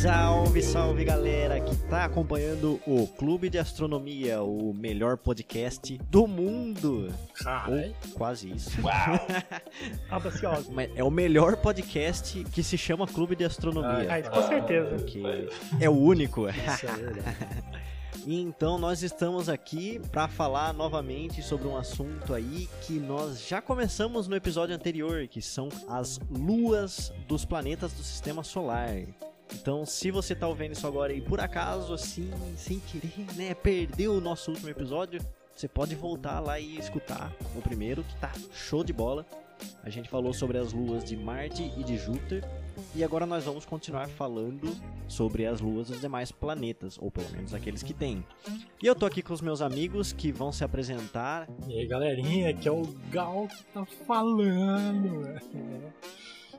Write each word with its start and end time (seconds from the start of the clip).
Salve, 0.00 0.62
salve 0.62 1.04
galera 1.04 1.60
que 1.60 1.76
tá 1.76 2.06
acompanhando 2.06 2.80
o 2.86 3.06
Clube 3.06 3.50
de 3.50 3.58
Astronomia, 3.58 4.42
o 4.42 4.72
melhor 4.72 5.18
podcast 5.18 5.98
do 6.08 6.26
mundo. 6.26 7.12
Caralho. 7.34 7.94
Ou 8.06 8.12
quase 8.14 8.50
isso. 8.50 8.70
Mas 10.72 10.90
é 10.96 11.04
o 11.04 11.10
melhor 11.10 11.58
podcast 11.58 12.42
que 12.44 12.62
se 12.62 12.78
chama 12.78 13.06
Clube 13.06 13.36
de 13.36 13.44
Astronomia. 13.44 14.10
Ah, 14.10 14.18
isso 14.18 14.30
com 14.30 14.42
certeza. 14.42 14.96
Porque 14.96 15.22
é 15.78 15.90
o 15.90 15.98
único. 15.98 16.48
Isso 16.48 16.86
é. 16.86 18.26
E 18.26 18.40
então 18.40 18.78
nós 18.78 19.02
estamos 19.02 19.50
aqui 19.50 20.00
para 20.10 20.26
falar 20.28 20.72
novamente 20.72 21.42
sobre 21.42 21.68
um 21.68 21.76
assunto 21.76 22.32
aí 22.32 22.70
que 22.86 22.94
nós 22.94 23.46
já 23.46 23.60
começamos 23.60 24.26
no 24.26 24.34
episódio 24.34 24.74
anterior, 24.74 25.28
que 25.28 25.42
são 25.42 25.68
as 25.86 26.18
luas 26.30 27.12
dos 27.28 27.44
planetas 27.44 27.92
do 27.92 28.02
sistema 28.02 28.42
solar. 28.42 29.04
Então, 29.54 29.84
se 29.84 30.10
você 30.10 30.34
tá 30.34 30.46
ouvindo 30.48 30.72
isso 30.72 30.86
agora 30.86 31.12
e 31.12 31.20
por 31.20 31.40
acaso 31.40 31.92
assim, 31.92 32.30
sem 32.56 32.78
querer, 32.80 33.26
né, 33.36 33.54
perdeu 33.54 34.14
o 34.14 34.20
nosso 34.20 34.50
último 34.50 34.68
episódio, 34.68 35.20
você 35.54 35.68
pode 35.68 35.94
voltar 35.94 36.40
lá 36.40 36.58
e 36.58 36.78
escutar 36.78 37.32
o 37.56 37.60
primeiro, 37.60 38.02
que 38.02 38.16
tá 38.16 38.32
show 38.52 38.82
de 38.82 38.92
bola. 38.92 39.26
A 39.82 39.90
gente 39.90 40.08
falou 40.08 40.32
sobre 40.32 40.56
as 40.56 40.72
luas 40.72 41.04
de 41.04 41.16
Marte 41.16 41.70
e 41.76 41.84
de 41.84 41.98
Júpiter. 41.98 42.42
E 42.94 43.04
agora 43.04 43.26
nós 43.26 43.44
vamos 43.44 43.66
continuar 43.66 44.08
falando 44.08 44.74
sobre 45.06 45.44
as 45.44 45.60
luas 45.60 45.88
dos 45.88 46.00
demais 46.00 46.32
planetas, 46.32 46.96
ou 46.98 47.10
pelo 47.10 47.30
menos 47.30 47.52
aqueles 47.52 47.82
que 47.82 47.92
tem. 47.92 48.24
E 48.82 48.86
eu 48.86 48.94
tô 48.94 49.04
aqui 49.04 49.20
com 49.20 49.34
os 49.34 49.42
meus 49.42 49.60
amigos 49.60 50.14
que 50.14 50.32
vão 50.32 50.50
se 50.50 50.64
apresentar. 50.64 51.46
E 51.68 51.78
aí, 51.78 51.86
galerinha, 51.86 52.50
aqui 52.50 52.66
é 52.68 52.72
o 52.72 52.82
Gal 53.10 53.48
que 53.48 53.64
tá 53.64 53.84
falando. 54.06 55.26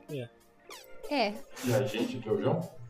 É. 0.08 0.28
É, 1.10 1.34
E 1.66 1.74
a 1.74 1.82
gente, 1.82 2.18
que 2.18 2.28
é 2.28 2.32
o 2.32 2.40
João? 2.40 2.81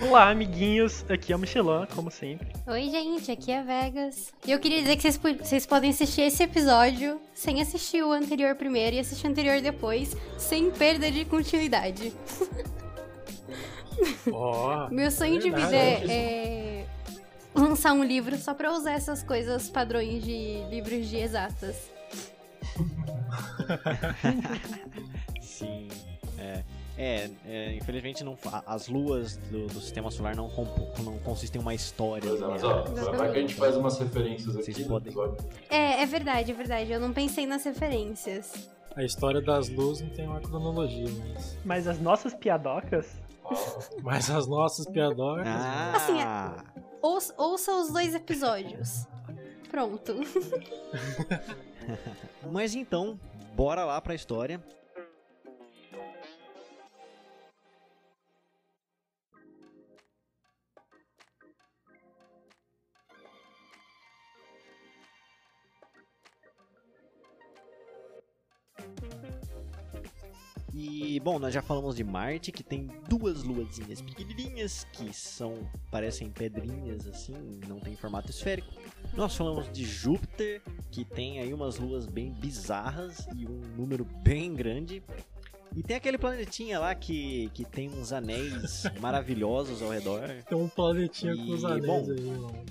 Olá, 0.00 0.30
amiguinhos. 0.30 1.04
Aqui 1.10 1.32
é 1.32 1.36
o 1.36 1.38
Michelin, 1.38 1.86
como 1.94 2.10
sempre. 2.10 2.48
oi 2.66 2.88
gente, 2.90 3.30
aqui 3.30 3.52
é 3.52 3.62
Vegas. 3.62 4.32
E 4.46 4.50
eu 4.50 4.58
queria 4.58 4.80
dizer 4.80 4.96
que 4.96 5.02
vocês, 5.02 5.16
vocês 5.16 5.66
podem 5.66 5.90
assistir 5.90 6.22
esse 6.22 6.42
episódio 6.42 7.20
sem 7.34 7.60
assistir 7.60 8.02
o 8.02 8.12
anterior 8.12 8.54
primeiro 8.54 8.96
e 8.96 8.98
assistir 8.98 9.26
o 9.26 9.30
anterior 9.30 9.60
depois, 9.60 10.16
sem 10.38 10.70
perda 10.70 11.10
de 11.10 11.24
continuidade. 11.24 12.12
Ó, 14.32 14.88
Meu 14.90 15.10
sonho 15.10 15.38
de 15.38 15.50
vida 15.50 15.76
é, 15.76 16.04
é 16.06 16.86
lançar 17.54 17.92
um 17.92 18.02
livro 18.02 18.36
só 18.38 18.54
pra 18.54 18.72
usar 18.72 18.92
essas 18.92 19.22
coisas 19.22 19.68
padrões 19.68 20.24
de 20.24 20.64
livros 20.70 21.08
de 21.08 21.16
exatas. 21.18 21.90
Sim, 25.42 25.88
é. 27.00 27.24
É, 27.24 27.30
é, 27.46 27.74
infelizmente 27.74 28.22
não 28.22 28.36
as 28.66 28.88
luas 28.88 29.36
do, 29.36 29.66
do 29.66 29.80
sistema 29.80 30.10
solar 30.10 30.36
não, 30.36 30.48
não 31.02 31.18
consistem 31.20 31.58
em 31.58 31.62
uma 31.62 31.74
história. 31.74 32.30
Linear. 32.30 32.64
ó, 32.64 32.82
vai 33.12 33.32
que 33.32 33.38
a 33.38 33.40
gente 33.40 33.54
faz 33.54 33.76
umas 33.76 33.98
referências 33.98 34.54
Vocês 34.54 34.76
aqui 34.76 34.82
no 34.82 34.88
podem. 34.88 35.08
episódio. 35.12 35.48
É, 35.70 36.02
é 36.02 36.06
verdade, 36.06 36.50
é 36.50 36.54
verdade. 36.54 36.92
Eu 36.92 37.00
não 37.00 37.12
pensei 37.12 37.46
nas 37.46 37.64
referências. 37.64 38.68
a 38.94 39.02
história 39.02 39.40
das 39.40 39.68
luzes 39.70 40.06
não 40.06 40.14
tem 40.14 40.26
uma 40.26 40.40
cronologia, 40.40 41.06
mas. 41.34 41.56
Mas 41.64 41.86
as 41.86 41.98
nossas 42.00 42.34
piadocas. 42.34 43.06
Mas 44.04 44.30
as 44.30 44.46
nossas 44.46 44.86
piadocas. 44.86 45.44
Assim, 45.48 46.20
Ah, 46.20 46.64
Ouça, 47.02 47.34
ouça 47.36 47.72
os 47.72 47.90
dois 47.92 48.14
episódios. 48.14 49.06
Pronto. 49.68 50.14
mas 52.50 52.74
então, 52.74 53.18
bora 53.56 53.84
lá 53.84 54.00
pra 54.00 54.14
história. 54.14 54.62
E, 70.72 71.18
bom, 71.20 71.38
nós 71.38 71.52
já 71.52 71.60
falamos 71.60 71.96
de 71.96 72.04
Marte, 72.04 72.52
que 72.52 72.62
tem 72.62 72.88
duas 73.08 73.42
luazinhas 73.42 74.00
pequenininhas, 74.00 74.86
que 74.92 75.12
são, 75.12 75.68
parecem 75.90 76.30
pedrinhas, 76.30 77.06
assim, 77.08 77.34
não 77.66 77.80
tem 77.80 77.96
formato 77.96 78.30
esférico. 78.30 78.72
Nós 79.14 79.34
falamos 79.34 79.70
de 79.72 79.84
Júpiter, 79.84 80.62
que 80.90 81.04
tem 81.04 81.40
aí 81.40 81.52
umas 81.52 81.76
luas 81.76 82.06
bem 82.06 82.30
bizarras 82.32 83.26
e 83.34 83.46
um 83.46 83.60
número 83.76 84.04
bem 84.22 84.54
grande. 84.54 85.02
E 85.74 85.82
tem 85.82 85.96
aquele 85.96 86.18
planetinha 86.18 86.78
lá 86.78 86.94
que, 86.94 87.50
que 87.54 87.64
tem 87.64 87.88
uns 87.88 88.12
anéis 88.12 88.84
maravilhosos 89.00 89.82
ao 89.82 89.90
redor. 89.90 90.28
Tem 90.48 90.56
um 90.58 90.68
planetinha 90.68 91.34
com 91.34 91.42
os 91.52 91.62
E, 91.62 91.66
anéis 91.66 91.86
bom, 91.86 92.06
aí, 92.10 92.20
mano. 92.20 92.64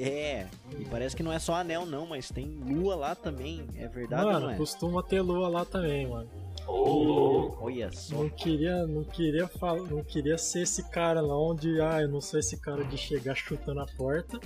É, 0.00 0.46
e 0.78 0.84
parece 0.84 1.16
que 1.16 1.24
não 1.24 1.32
é 1.32 1.40
só 1.40 1.54
anel 1.54 1.84
não, 1.84 2.06
mas 2.06 2.30
tem 2.30 2.46
lua 2.46 2.94
lá 2.94 3.16
também, 3.16 3.66
é 3.76 3.88
verdade 3.88 4.26
ou 4.26 4.32
não 4.32 4.40
Mano, 4.42 4.52
é? 4.52 4.56
costuma 4.56 5.02
ter 5.02 5.20
lua 5.20 5.48
lá 5.48 5.64
também, 5.64 6.06
mano. 6.06 6.28
Louco. 6.68 7.64
Olha 7.64 7.90
só. 7.90 8.14
Não 8.16 8.28
queria, 8.28 8.86
não 8.86 9.02
queria 9.04 9.48
falar, 9.48 9.82
não 9.82 10.04
queria 10.04 10.36
ser 10.38 10.62
esse 10.62 10.88
cara 10.90 11.20
lá 11.20 11.36
onde, 11.38 11.80
ah, 11.80 12.02
eu 12.02 12.08
não 12.08 12.20
sou 12.20 12.38
esse 12.38 12.60
cara 12.60 12.84
de 12.84 12.96
chegar 12.96 13.34
chutando 13.34 13.80
a 13.80 13.86
porta. 13.96 14.38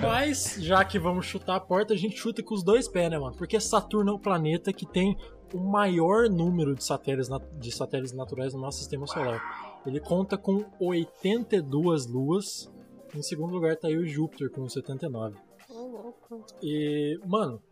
Mas, 0.00 0.56
já 0.58 0.84
que 0.84 0.98
vamos 0.98 1.26
chutar 1.26 1.56
a 1.56 1.60
porta, 1.60 1.92
a 1.94 1.96
gente 1.96 2.16
chuta 2.16 2.42
com 2.42 2.54
os 2.54 2.62
dois 2.62 2.88
pés, 2.88 3.10
né, 3.10 3.18
mano? 3.18 3.36
Porque 3.36 3.60
Saturno 3.60 4.10
é 4.10 4.14
o 4.14 4.18
planeta 4.18 4.72
que 4.72 4.86
tem 4.86 5.16
o 5.54 5.58
maior 5.58 6.28
número 6.28 6.74
de 6.74 6.82
satélites, 6.82 7.28
nat- 7.28 7.46
de 7.58 7.70
satélites 7.70 8.12
naturais 8.12 8.52
no 8.54 8.60
nosso 8.60 8.78
sistema 8.78 9.06
solar. 9.06 9.80
Ele 9.86 10.00
conta 10.00 10.36
com 10.36 10.64
82 10.80 12.06
luas. 12.06 12.72
Em 13.14 13.22
segundo 13.22 13.52
lugar 13.52 13.76
tá 13.76 13.88
aí 13.88 13.96
o 13.96 14.06
Júpiter 14.06 14.50
com 14.50 14.68
79. 14.68 15.36
Ô, 15.70 15.74
louco. 15.74 16.44
E, 16.62 17.18
mano, 17.26 17.62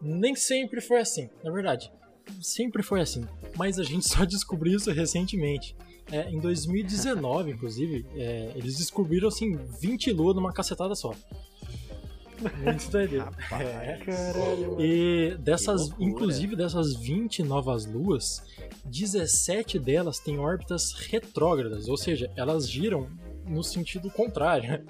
nem 0.00 0.34
sempre 0.34 0.80
foi 0.80 0.98
assim, 0.98 1.28
na 1.44 1.52
verdade. 1.52 1.92
Sempre 2.42 2.82
foi 2.82 3.00
assim. 3.00 3.24
Mas 3.56 3.78
a 3.78 3.82
gente 3.84 4.06
só 4.08 4.24
descobriu 4.24 4.76
isso 4.76 4.90
recentemente. 4.90 5.74
É, 6.10 6.30
em 6.30 6.38
2019, 6.38 7.50
inclusive, 7.50 8.06
é, 8.14 8.52
eles 8.54 8.76
descobriram 8.78 9.26
assim 9.28 9.56
20 9.80 10.12
luas 10.12 10.36
numa 10.36 10.52
cacetada 10.52 10.94
só. 10.94 11.12
Muito 12.62 12.90
doideira. 12.90 13.24
Rapaz. 13.24 13.66
É. 13.66 13.96
Caralho. 14.04 14.76
E 14.80 15.36
dessas, 15.38 15.90
inclusive 15.98 16.54
dessas 16.54 16.94
20 16.94 17.42
novas 17.42 17.86
luas, 17.86 18.42
17 18.84 19.78
delas 19.78 20.18
têm 20.18 20.38
órbitas 20.38 20.92
retrógradas, 20.92 21.88
ou 21.88 21.96
seja, 21.96 22.30
elas 22.36 22.68
giram 22.70 23.08
no 23.48 23.64
sentido 23.64 24.10
contrário. 24.10 24.84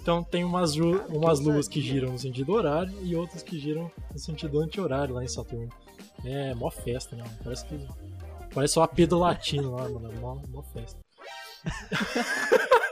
Então 0.00 0.22
tem 0.22 0.44
umas, 0.44 0.74
ju- 0.74 1.02
umas 1.08 1.40
luas 1.40 1.66
que 1.66 1.80
giram 1.80 2.12
no 2.12 2.18
sentido 2.18 2.52
horário 2.52 2.92
e 3.02 3.16
outras 3.16 3.42
que 3.42 3.58
giram 3.58 3.90
no 4.12 4.18
sentido 4.18 4.60
anti-horário 4.60 5.14
lá 5.14 5.24
em 5.24 5.28
Saturno. 5.28 5.68
É 6.24 6.54
mó 6.54 6.70
festa, 6.70 7.16
né? 7.16 7.22
mano? 7.24 7.36
Parece 7.42 7.66
que. 7.66 7.88
Parece 8.54 8.78
o 8.78 8.82
AP 8.82 9.06
do 9.06 9.18
latino 9.18 9.74
lá, 9.74 9.88
mano. 9.88 10.12
Mó, 10.20 10.36
mó 10.48 10.62
festa. 10.62 11.00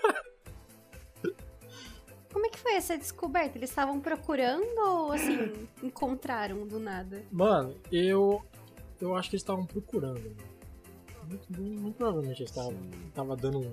Como 2.32 2.46
é 2.46 2.48
que 2.48 2.58
foi 2.58 2.74
essa 2.74 2.96
descoberta? 2.96 3.58
Eles 3.58 3.70
estavam 3.70 4.00
procurando 4.00 4.78
ou, 4.78 5.12
assim, 5.12 5.69
encontraram 5.82 6.66
do 6.66 6.78
nada? 6.78 7.22
Mano, 7.30 7.76
eu. 7.90 8.42
Eu 9.00 9.14
acho 9.16 9.30
que 9.30 9.36
eles 9.36 9.42
estavam 9.42 9.66
procurando. 9.66 10.20
mano. 10.20 10.36
Muito, 11.28 11.52
muito 11.52 11.96
provavelmente 11.96 12.42
eles 12.42 12.50
estavam 12.50 12.74
tava 13.14 13.36
dando 13.36 13.60
um. 13.60 13.72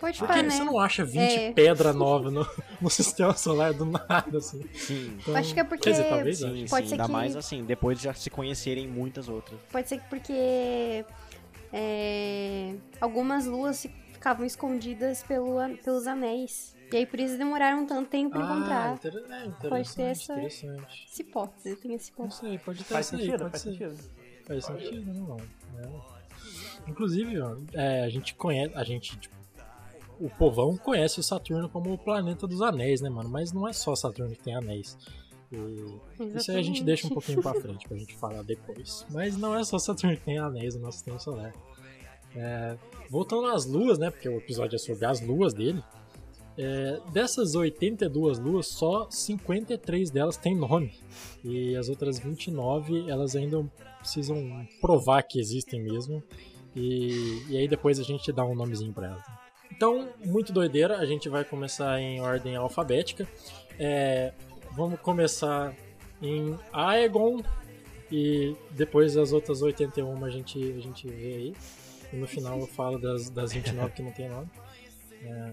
Pode 0.00 0.18
Porque 0.18 0.32
pá, 0.32 0.42
né? 0.42 0.48
você 0.50 0.64
não 0.64 0.78
acha 0.80 1.04
20 1.04 1.20
É. 1.20 1.52
pedra 1.52 1.92
nova 1.92 2.30
no, 2.30 2.46
no 2.80 2.88
sistema 2.88 3.34
solar 3.36 3.74
do 3.74 3.84
nada, 3.84 4.38
assim. 4.38 4.64
Sim, 4.72 5.18
Então, 5.20 5.36
Acho 5.36 5.52
que 5.52 5.60
é 5.60 5.64
porque- 5.64 5.84
Quer 5.84 5.90
dizer, 5.90 6.08
talvez 6.08 6.38
sim. 6.38 6.64
Pode 6.70 6.84
sim, 6.86 6.88
ser 6.88 6.94
ainda 6.94 7.04
que- 7.04 7.12
mais 7.12 7.36
assim, 7.36 7.62
depois 7.64 7.98
de 7.98 8.04
já 8.04 8.14
se 8.14 8.30
conhecerem 8.30 8.88
muitas 8.88 9.28
outras. 9.28 9.60
Pode 9.70 9.86
ser 9.88 9.98
que 9.98 10.08
porque 10.08 11.04
é, 11.72 12.74
algumas 13.00 13.46
luas 13.46 13.82
fi- 13.82 13.90
ficavam 14.12 14.44
escondidas 14.46 15.22
pelo, 15.22 15.56
pelos 15.84 16.06
anéis. 16.06 16.74
E 16.92 16.96
aí 16.96 17.06
por 17.06 17.20
isso 17.20 17.38
demoraram 17.38 17.86
tanto 17.86 18.08
tempo 18.10 18.30
pra 18.30 18.40
Ah, 18.48 18.56
encontrar. 18.56 18.94
inter... 18.94 19.12
é, 19.14 19.18
interessante, 19.46 19.68
Pode 19.68 19.94
ter 19.94 20.02
essa- 20.02 20.32
interessante. 20.32 21.06
Essa 21.12 21.22
hipótese, 21.22 21.76
tem 21.76 21.94
essa 21.94 22.10
Não 22.18 22.24
hipótese. 22.26 22.40
sei, 22.40 22.58
pode 22.58 22.78
ter 22.78 22.84
Faz 22.94 23.12
aí, 23.14 23.20
sentido, 23.20 23.38
pode 23.38 23.50
faz 23.50 23.62
ser. 23.62 23.70
sentido. 23.70 24.10
Faz 24.46 24.64
sentido, 24.64 25.14
não, 25.14 25.26
não. 25.28 25.36
É. 25.36 26.90
Inclusive, 26.90 27.40
ó, 27.40 27.56
é, 27.74 28.02
a 28.02 28.08
gente 28.08 28.34
conhece, 28.34 28.72
a 28.74 28.82
gente, 28.82 29.16
tipo, 29.18 29.36
o 30.20 30.28
povão 30.28 30.76
conhece 30.76 31.18
o 31.18 31.22
Saturno 31.22 31.68
como 31.68 31.92
o 31.92 31.98
planeta 31.98 32.46
dos 32.46 32.60
anéis, 32.60 33.00
né, 33.00 33.08
mano? 33.08 33.28
Mas 33.28 33.52
não 33.52 33.66
é 33.66 33.72
só 33.72 33.96
Saturno 33.96 34.34
que 34.34 34.42
tem 34.42 34.54
anéis. 34.54 34.96
E 35.50 36.36
isso 36.36 36.50
aí 36.52 36.58
a 36.58 36.62
gente 36.62 36.84
deixa 36.84 37.06
um 37.06 37.10
pouquinho 37.10 37.42
pra 37.42 37.54
frente 37.54 37.88
pra 37.88 37.96
gente 37.96 38.14
falar 38.16 38.42
depois. 38.42 39.04
Mas 39.10 39.36
não 39.36 39.58
é 39.58 39.64
só 39.64 39.78
Saturno 39.78 40.16
que 40.16 40.22
tem 40.22 40.38
anéis 40.38 40.74
no 40.76 40.82
nosso 40.82 40.98
sistema 40.98 41.18
solar. 41.18 41.54
É, 42.36 42.76
voltando 43.08 43.46
às 43.46 43.66
luas, 43.66 43.98
né? 43.98 44.10
Porque 44.10 44.28
o 44.28 44.36
episódio 44.36 44.76
é 44.76 44.78
sobre 44.78 45.06
as 45.06 45.20
luas 45.20 45.54
dele. 45.54 45.82
É, 46.56 47.00
dessas 47.12 47.54
82 47.54 48.38
luas, 48.38 48.66
só 48.66 49.08
53 49.10 50.10
delas 50.10 50.36
têm 50.36 50.54
nome. 50.54 50.92
E 51.42 51.74
as 51.74 51.88
outras 51.88 52.18
29, 52.18 53.10
elas 53.10 53.34
ainda 53.34 53.64
precisam 53.98 54.66
provar 54.80 55.22
que 55.22 55.40
existem 55.40 55.82
mesmo. 55.82 56.22
E, 56.76 57.42
e 57.48 57.56
aí 57.56 57.66
depois 57.66 57.98
a 57.98 58.02
gente 58.02 58.30
dá 58.30 58.44
um 58.44 58.54
nomezinho 58.54 58.92
pra 58.92 59.08
ela. 59.08 59.39
Então, 59.72 60.08
muito 60.24 60.52
doideira, 60.52 60.98
a 60.98 61.06
gente 61.06 61.28
vai 61.28 61.44
começar 61.44 62.00
em 62.00 62.20
ordem 62.20 62.56
alfabética. 62.56 63.26
É, 63.78 64.32
vamos 64.72 65.00
começar 65.00 65.74
em 66.20 66.58
Aegon 66.72 67.42
e 68.12 68.54
depois 68.72 69.16
as 69.16 69.32
outras 69.32 69.62
81 69.62 70.24
a 70.24 70.30
gente, 70.30 70.58
a 70.58 70.80
gente 70.80 71.06
vê 71.08 71.34
aí. 71.34 71.54
E 72.12 72.16
no 72.16 72.26
final 72.26 72.58
eu 72.60 72.66
falo 72.66 72.98
das, 72.98 73.30
das 73.30 73.52
29 73.52 73.92
que 73.92 74.02
não 74.02 74.10
tem 74.10 74.28
nome. 74.28 74.48
É, 75.22 75.52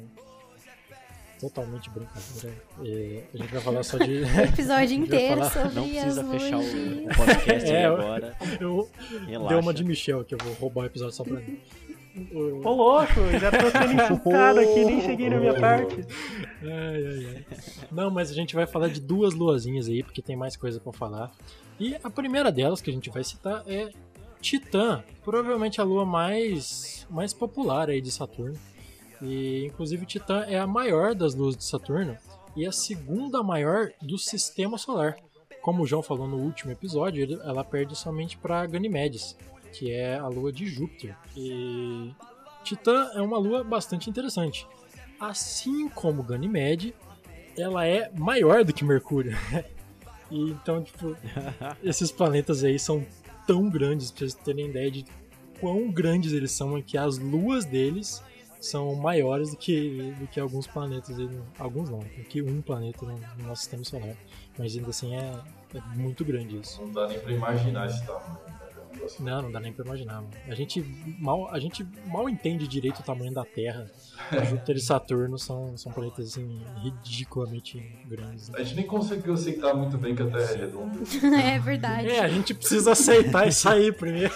totalmente 1.39 1.89
brincadeira. 1.89 2.55
E 2.83 3.23
a 3.33 3.37
gente 3.37 3.51
vai 3.53 3.61
falar 3.61 3.83
só 3.83 3.97
de. 3.97 4.23
O 4.25 4.39
episódio 4.41 4.97
inteiro 4.97 5.45
falar- 5.45 5.51
sobre 5.51 5.75
Não 5.75 5.83
as 5.85 5.91
precisa 6.19 6.23
fechar 6.25 6.57
o, 6.57 7.05
o 7.05 7.15
podcast 7.15 7.71
É, 7.71 7.85
agora. 7.85 8.35
eu 8.59 8.89
Relaxa. 9.27 9.49
deu 9.49 9.59
uma 9.59 9.73
de 9.73 9.83
Michel 9.83 10.25
que 10.25 10.33
eu 10.33 10.39
vou 10.43 10.53
roubar 10.53 10.81
o 10.81 10.85
episódio 10.85 11.15
só 11.15 11.23
pra 11.23 11.39
mim. 11.39 11.61
Ô 12.63 12.71
louco, 12.71 13.13
já 13.39 13.51
tô 13.51 13.69
sendo 13.69 13.93
insultado 14.01 14.59
aqui, 14.59 14.85
nem 14.85 15.01
cheguei 15.01 15.29
na 15.29 15.37
minha 15.37 15.59
parte. 15.59 16.05
Ai, 16.61 17.05
ai, 17.05 17.35
ai. 17.35 17.45
Não, 17.91 18.09
mas 18.09 18.31
a 18.31 18.33
gente 18.33 18.55
vai 18.55 18.65
falar 18.65 18.87
de 18.89 18.99
duas 18.99 19.33
luazinhas 19.33 19.87
aí, 19.87 20.03
porque 20.03 20.21
tem 20.21 20.35
mais 20.35 20.55
coisa 20.55 20.79
pra 20.79 20.91
falar. 20.91 21.31
E 21.79 21.95
a 22.03 22.09
primeira 22.09 22.51
delas 22.51 22.81
que 22.81 22.89
a 22.89 22.93
gente 22.93 23.09
vai 23.09 23.23
citar 23.23 23.63
é 23.67 23.89
Titã, 24.41 25.03
provavelmente 25.23 25.81
a 25.81 25.83
lua 25.83 26.05
mais, 26.05 27.05
mais 27.09 27.33
popular 27.33 27.89
aí 27.89 28.01
de 28.01 28.11
Saturno. 28.11 28.57
E 29.21 29.65
inclusive 29.65 30.05
Titã 30.05 30.45
é 30.47 30.59
a 30.59 30.67
maior 30.67 31.15
das 31.15 31.33
luas 31.33 31.55
de 31.55 31.63
Saturno 31.63 32.17
e 32.55 32.65
a 32.65 32.71
segunda 32.71 33.43
maior 33.43 33.91
do 34.01 34.17
sistema 34.17 34.77
solar. 34.77 35.17
Como 35.61 35.83
o 35.83 35.87
João 35.87 36.01
falou 36.01 36.27
no 36.27 36.37
último 36.37 36.71
episódio, 36.71 37.41
ela 37.43 37.63
perde 37.63 37.95
somente 37.95 38.37
para 38.37 38.65
Ganymedes, 38.65 39.35
que 39.77 39.91
é 39.91 40.17
a 40.17 40.27
lua 40.27 40.51
de 40.51 40.65
Júpiter. 40.65 41.15
E 41.35 42.11
Titã 42.63 43.11
é 43.13 43.21
uma 43.21 43.37
lua 43.37 43.63
bastante 43.63 44.09
interessante. 44.09 44.67
Assim 45.19 45.87
como 45.89 46.23
Ganymede, 46.23 46.95
ela 47.55 47.85
é 47.85 48.11
maior 48.17 48.63
do 48.63 48.73
que 48.73 48.83
Mercúrio. 48.83 49.37
e 50.31 50.49
então, 50.49 50.83
tipo, 50.83 51.15
esses 51.83 52.11
planetas 52.11 52.63
aí 52.63 52.79
são 52.79 53.05
tão 53.45 53.69
grandes, 53.69 54.09
pra 54.09 54.19
vocês 54.19 54.33
terem 54.33 54.67
ideia 54.67 54.89
de 54.89 55.05
quão 55.59 55.91
grandes 55.91 56.33
eles 56.33 56.51
são, 56.51 56.75
é 56.75 56.81
que 56.81 56.97
as 56.97 57.19
luas 57.19 57.63
deles 57.63 58.21
são 58.59 58.95
maiores 58.95 59.51
do 59.51 59.57
que, 59.57 60.13
do 60.19 60.27
que 60.27 60.39
alguns 60.39 60.65
planetas, 60.65 61.15
alguns 61.59 61.89
não, 61.89 61.99
do 61.99 62.23
que 62.27 62.41
um 62.41 62.61
planeta 62.61 63.05
no, 63.05 63.13
no 63.13 63.47
nosso 63.47 63.61
sistema 63.61 63.83
solar. 63.83 64.15
Mas 64.57 64.75
ainda 64.75 64.89
assim 64.89 65.15
é, 65.15 65.39
é 65.75 65.81
muito 65.95 66.25
grande 66.25 66.59
isso. 66.59 66.81
Não 66.81 66.91
dá 66.91 67.07
nem 67.07 67.19
pra 67.19 67.31
imaginar 67.31 67.85
esse 67.85 68.05
tamanho. 68.05 68.57
Não, 69.19 69.43
não 69.43 69.51
dá 69.51 69.59
nem 69.59 69.73
pra 69.73 69.85
imaginar. 69.85 70.15
Mano. 70.15 70.29
A 70.47 70.55
gente 70.55 70.81
mal, 71.19 71.49
a 71.53 71.59
gente 71.59 71.85
mal 72.05 72.29
entende 72.29 72.67
direito 72.67 72.99
o 72.99 73.03
tamanho 73.03 73.33
da 73.33 73.43
Terra. 73.43 73.89
Júpiter 74.49 74.75
e 74.75 74.79
Saturno 74.79 75.37
são, 75.37 75.77
são 75.77 75.91
planetas 75.91 76.27
assim, 76.27 76.61
ridiculamente 76.81 77.79
grandes. 78.05 78.49
né? 78.49 78.59
A 78.59 78.63
gente 78.63 78.75
nem 78.75 78.85
conseguiu 78.85 79.33
aceitar 79.33 79.73
muito 79.73 79.97
bem 79.97 80.15
que 80.15 80.21
a 80.21 80.27
Terra 80.27 80.51
é 80.51 80.55
redonda. 80.55 80.99
é 81.41 81.59
verdade. 81.59 82.09
É, 82.09 82.19
a 82.19 82.27
gente 82.27 82.53
precisa 82.53 82.91
aceitar 82.91 83.47
e 83.47 83.51
sair 83.51 83.95
primeiro. 83.95 84.33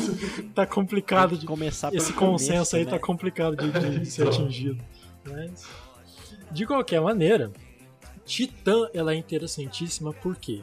tá 0.54 0.66
complicado 0.66 1.36
de. 1.36 1.46
começar 1.46 1.94
Esse 1.94 2.12
consenso 2.12 2.52
começo, 2.52 2.76
aí 2.76 2.84
né? 2.84 2.90
tá 2.90 2.98
complicado 2.98 3.56
de, 3.56 4.00
de 4.00 4.06
ser 4.06 4.28
atingido. 4.28 4.82
Mas, 5.24 5.66
de 6.50 6.66
qualquer 6.66 7.00
maneira, 7.00 7.52
Titã 8.24 8.88
ela 8.92 9.12
é 9.12 9.16
interessantíssima 9.16 10.12
porque, 10.12 10.62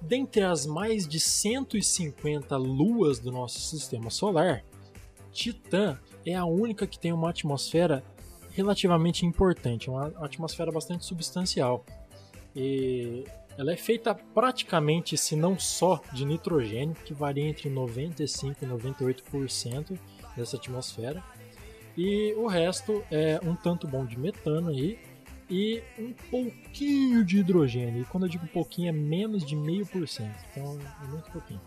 dentre 0.00 0.42
as 0.42 0.66
mais 0.66 1.06
de 1.06 1.18
150 1.20 2.56
luas 2.56 3.18
do 3.18 3.30
nosso 3.30 3.60
sistema 3.60 4.10
solar, 4.10 4.64
Titã 5.32 5.98
é 6.24 6.34
a 6.34 6.44
única 6.44 6.86
que 6.86 6.98
tem 6.98 7.12
uma 7.12 7.30
atmosfera 7.30 8.02
relativamente 8.50 9.24
importante, 9.24 9.88
uma 9.88 10.08
atmosfera 10.18 10.72
bastante 10.72 11.04
substancial. 11.04 11.84
E 12.54 13.24
ela 13.56 13.72
é 13.72 13.76
feita 13.76 14.14
praticamente, 14.14 15.16
se 15.16 15.36
não 15.36 15.58
só, 15.58 16.00
de 16.12 16.24
nitrogênio, 16.24 16.94
que 17.04 17.12
varia 17.12 17.48
entre 17.48 17.68
95% 17.68 18.56
e 18.62 18.66
98% 18.66 19.98
dessa 20.36 20.56
atmosfera. 20.56 21.22
E 21.96 22.32
o 22.34 22.46
resto 22.46 23.02
é 23.10 23.40
um 23.42 23.56
tanto 23.56 23.88
bom 23.88 24.04
de 24.04 24.18
metano 24.18 24.70
aí 24.70 24.98
e 25.50 25.82
um 25.98 26.12
pouquinho 26.30 27.24
de 27.24 27.38
hidrogênio. 27.38 28.02
E 28.02 28.04
quando 28.04 28.24
eu 28.24 28.28
digo 28.28 28.46
pouquinho, 28.48 28.88
é 28.88 28.92
menos 28.92 29.44
de 29.44 29.56
meio 29.56 29.86
por 29.86 30.06
cento. 30.06 30.36
Então 30.50 30.78
é 31.02 31.06
muito 31.08 31.30
pouquinho. 31.30 31.60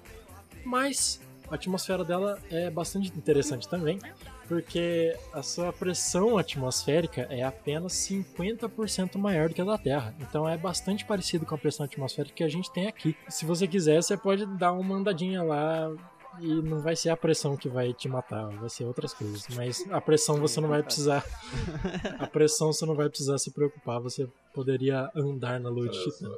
Mas 0.63 1.19
a 1.49 1.55
atmosfera 1.55 2.03
dela 2.03 2.39
é 2.49 2.69
bastante 2.69 3.09
interessante 3.09 3.67
também, 3.67 3.99
porque 4.47 5.17
a 5.33 5.43
sua 5.43 5.73
pressão 5.73 6.37
atmosférica 6.37 7.27
é 7.29 7.43
apenas 7.43 7.93
50% 7.93 9.17
maior 9.17 9.49
do 9.49 9.55
que 9.55 9.61
a 9.61 9.65
da 9.65 9.77
Terra. 9.77 10.15
Então 10.19 10.47
é 10.47 10.57
bastante 10.57 11.03
parecido 11.03 11.45
com 11.45 11.55
a 11.55 11.57
pressão 11.57 11.85
atmosférica 11.85 12.35
que 12.35 12.43
a 12.43 12.49
gente 12.49 12.71
tem 12.71 12.87
aqui. 12.87 13.17
Se 13.27 13.45
você 13.45 13.67
quiser, 13.67 14.01
você 14.01 14.15
pode 14.15 14.45
dar 14.45 14.71
uma 14.71 14.95
andadinha 14.95 15.43
lá 15.43 15.91
e 16.39 16.47
não 16.61 16.79
vai 16.79 16.95
ser 16.95 17.09
a 17.09 17.17
pressão 17.17 17.55
que 17.57 17.67
vai 17.69 17.93
te 17.93 18.07
matar, 18.07 18.47
vai 18.57 18.69
ser 18.69 18.85
outras 18.85 19.13
coisas. 19.13 19.45
Mas 19.55 19.85
a 19.91 19.99
pressão 20.01 20.37
você 20.39 20.59
não 20.61 20.69
vai 20.69 20.81
precisar. 20.83 21.23
A 22.19 22.27
pressão 22.27 22.71
você 22.71 22.85
não 22.85 22.95
vai 22.95 23.09
precisar 23.09 23.37
se 23.37 23.51
preocupar, 23.51 23.99
você 23.99 24.27
poderia 24.53 25.09
andar 25.15 25.59
na 25.59 25.69
lua 25.69 25.89
de 25.89 26.03
Titã. 26.03 26.29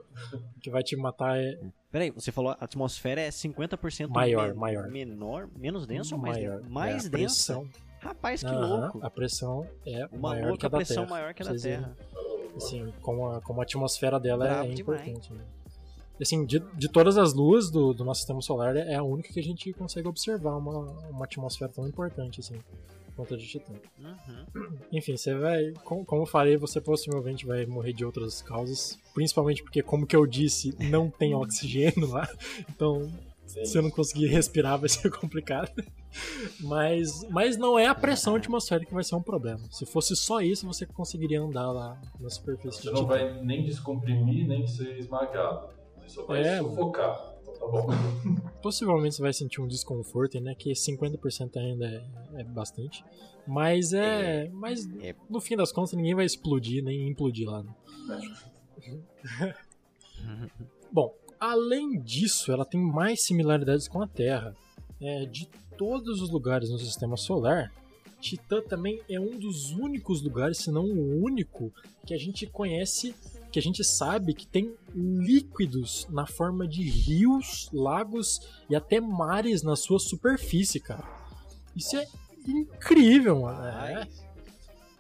O 0.55 0.59
que 0.59 0.69
vai 0.69 0.83
te 0.83 0.95
matar 0.95 1.37
é 1.37 1.59
Peraí, 1.91 2.09
você 2.11 2.31
falou 2.31 2.51
a 2.51 2.57
atmosfera 2.61 3.21
é 3.21 3.29
50% 3.29 4.09
Maior, 4.09 4.47
men- 4.49 4.55
maior. 4.55 4.87
menor, 4.89 5.47
menos 5.55 5.85
denso 5.85 6.15
ou 6.15 6.21
mais 6.21 6.37
maior. 6.37 6.57
denso? 6.59 6.69
Mais 6.71 6.93
é, 7.03 7.07
a 7.07 7.11
densa? 7.11 7.53
pressão. 7.53 7.69
Rapaz, 7.99 8.41
que 8.41 8.49
Aham, 8.49 8.81
louco. 8.81 8.99
A 9.05 9.09
pressão 9.09 9.67
é 9.85 10.05
Uma 10.11 10.29
maior 10.31 10.47
lua 10.49 10.57
que 10.57 10.65
a 10.65 10.67
a 10.67 10.71
da 10.71 10.77
pressão 10.77 11.03
Terra. 11.05 11.09
maior 11.09 11.33
que 11.33 11.43
a 11.43 11.45
da. 11.45 11.55
Terra. 11.59 11.97
assim, 12.57 12.91
como 13.01 13.29
a, 13.31 13.41
como 13.41 13.61
a 13.61 13.63
atmosfera 13.63 14.19
dela 14.19 14.43
Brabo 14.45 14.71
é 14.71 14.73
demais. 14.73 15.01
importante. 15.07 15.33
né? 15.33 15.43
Assim, 16.21 16.45
de, 16.45 16.59
de 16.59 16.87
todas 16.87 17.17
as 17.17 17.33
luas 17.33 17.69
do, 17.69 17.93
do 17.93 18.05
nosso 18.05 18.21
sistema 18.21 18.41
solar, 18.41 18.75
é 18.75 18.95
a 18.95 19.03
única 19.03 19.33
que 19.33 19.39
a 19.39 19.43
gente 19.43 19.73
consegue 19.73 20.07
observar 20.07 20.55
uma, 20.57 20.91
uma 21.09 21.25
atmosfera 21.25 21.71
tão 21.71 21.87
importante 21.87 22.39
assim, 22.39 22.55
quanto 23.15 23.33
a 23.33 23.37
de 23.37 23.47
Titã. 23.47 23.73
Uhum. 23.99 24.77
Enfim, 24.91 25.17
você 25.17 25.33
vai, 25.35 25.71
como, 25.83 26.05
como 26.05 26.21
eu 26.21 26.25
falei, 26.25 26.57
você 26.57 26.79
possivelmente 26.79 27.45
vai 27.45 27.65
morrer 27.65 27.93
de 27.93 28.05
outras 28.05 28.41
causas, 28.41 28.99
principalmente 29.13 29.63
porque, 29.63 29.81
como 29.81 30.05
que 30.05 30.15
eu 30.15 30.25
disse, 30.25 30.75
não 30.89 31.09
tem 31.09 31.33
oxigênio 31.35 32.07
lá, 32.09 32.27
então 32.69 33.11
se 33.45 33.77
eu 33.77 33.83
não 33.83 33.91
conseguir 33.91 34.27
respirar 34.27 34.79
vai 34.79 34.89
ser 34.89 35.09
complicado. 35.11 35.71
Mas, 36.59 37.27
mas 37.29 37.57
não 37.57 37.77
é 37.77 37.87
a 37.87 37.95
pressão 37.95 38.35
atmosférica 38.35 38.87
que 38.87 38.93
vai 38.93 39.03
ser 39.03 39.15
um 39.15 39.21
problema. 39.21 39.59
Se 39.71 39.85
fosse 39.85 40.15
só 40.15 40.41
isso, 40.41 40.65
você 40.65 40.85
conseguiria 40.85 41.41
andar 41.41 41.71
lá 41.71 41.99
na 42.19 42.29
superfície 42.29 42.83
Você 42.83 42.91
não 42.91 43.05
vai 43.05 43.41
nem 43.41 43.63
descomprimir, 43.63 44.47
nem 44.47 44.65
ser 44.67 44.97
esmagado. 44.97 45.69
Só 46.07 46.25
vai 46.25 46.41
É. 46.41 46.57
sufocar. 46.59 47.33
Então 47.41 47.53
tá 47.53 47.67
bom. 47.67 47.87
Possivelmente 48.61 49.15
você 49.15 49.21
vai 49.21 49.33
sentir 49.33 49.61
um 49.61 49.67
desconforto, 49.67 50.39
né? 50.39 50.55
Que 50.55 50.71
50% 50.73 51.57
ainda 51.57 51.85
é, 51.85 52.41
é 52.41 52.43
bastante. 52.43 53.03
Mas 53.47 53.91
é, 53.93 54.49
Mas 54.53 54.87
É. 55.01 55.15
no 55.29 55.41
fim 55.41 55.55
das 55.57 55.71
contas 55.71 55.93
ninguém 55.93 56.15
vai 56.15 56.25
explodir, 56.25 56.83
nem 56.83 57.07
implodir 57.09 57.49
lá. 57.49 57.63
né? 57.63 57.73
Bom, 60.91 61.13
além 61.39 61.99
disso, 61.99 62.51
ela 62.51 62.65
tem 62.65 62.79
mais 62.79 63.23
similaridades 63.23 63.87
com 63.87 64.01
a 64.01 64.07
Terra. 64.07 64.55
É, 65.01 65.25
de 65.25 65.49
todos 65.77 66.21
os 66.21 66.29
lugares 66.29 66.69
no 66.69 66.79
sistema 66.79 67.17
solar, 67.17 67.73
Titã 68.21 68.61
também 68.61 69.01
é 69.09 69.19
um 69.19 69.37
dos 69.37 69.71
únicos 69.71 70.21
lugares, 70.21 70.59
se 70.59 70.71
não 70.71 70.85
o 70.85 71.21
único, 71.21 71.73
que 72.05 72.13
a 72.13 72.17
gente 72.17 72.45
conhece, 72.47 73.13
que 73.53 73.59
a 73.59 73.61
gente 73.61 73.83
sabe 73.83 74.33
que 74.33 74.47
tem 74.47 74.73
líquidos 74.95 76.07
na 76.09 76.25
forma 76.25 76.67
de 76.67 76.81
rios, 76.81 77.69
lagos 77.71 78.41
e 78.67 78.75
até 78.75 78.99
mares 78.99 79.61
na 79.61 79.75
sua 79.75 79.99
superfície, 79.99 80.79
cara. 80.79 81.03
Isso 81.75 81.95
é 81.95 82.07
incrível, 82.47 83.41
mano. 83.41 83.63
É. 83.63 84.07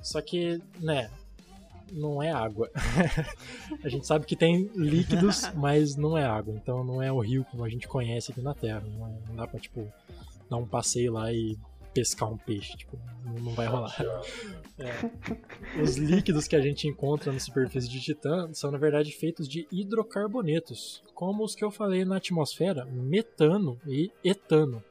Só 0.03 0.21
que, 0.21 0.61
né, 0.79 1.09
não 1.91 2.21
é 2.21 2.31
água. 2.31 2.69
a 3.83 3.89
gente 3.89 4.05
sabe 4.05 4.27
que 4.27 4.35
tem 4.35 4.69
líquidos, 4.75 5.49
mas 5.57 5.95
não 5.95 6.15
é 6.15 6.23
água. 6.23 6.53
Então 6.53 6.83
não 6.83 7.01
é 7.01 7.11
o 7.11 7.19
rio 7.21 7.43
como 7.49 7.63
a 7.63 7.69
gente 7.69 7.87
conhece 7.87 8.31
aqui 8.31 8.41
na 8.41 8.53
Terra. 8.53 8.81
Não, 8.81 9.07
é- 9.07 9.19
não 9.29 9.35
dá 9.35 9.47
pra, 9.47 9.59
tipo, 9.59 9.91
dar 10.47 10.57
um 10.57 10.67
passeio 10.67 11.13
lá 11.13 11.33
e 11.33 11.57
pescar 11.93 12.29
um 12.31 12.37
peixe. 12.37 12.75
Tipo, 12.77 12.97
não, 13.25 13.53
vai 13.53 13.67
rolar. 13.67 13.95
Os 15.81 15.97
líquidos 15.97 16.47
que 16.47 16.55
a 16.55 16.61
gente 16.61 16.87
encontra 16.87 17.31
na 17.31 17.39
superfície 17.39 17.87
de 17.89 17.99
Titã 18.01 18.49
são, 18.53 18.71
na 18.71 18.77
verdade, 18.77 19.11
feitos 19.11 19.47
de 19.47 19.67
hidrocarbonetos, 19.71 21.01
como 21.13 21.43
os 21.43 21.55
que 21.55 21.63
eu 21.63 21.71
falei 21.71 22.03
na 22.05 22.17
atmosfera, 22.17 22.85
metano 22.85 23.79
e 23.87 24.11
etano. 24.23 24.83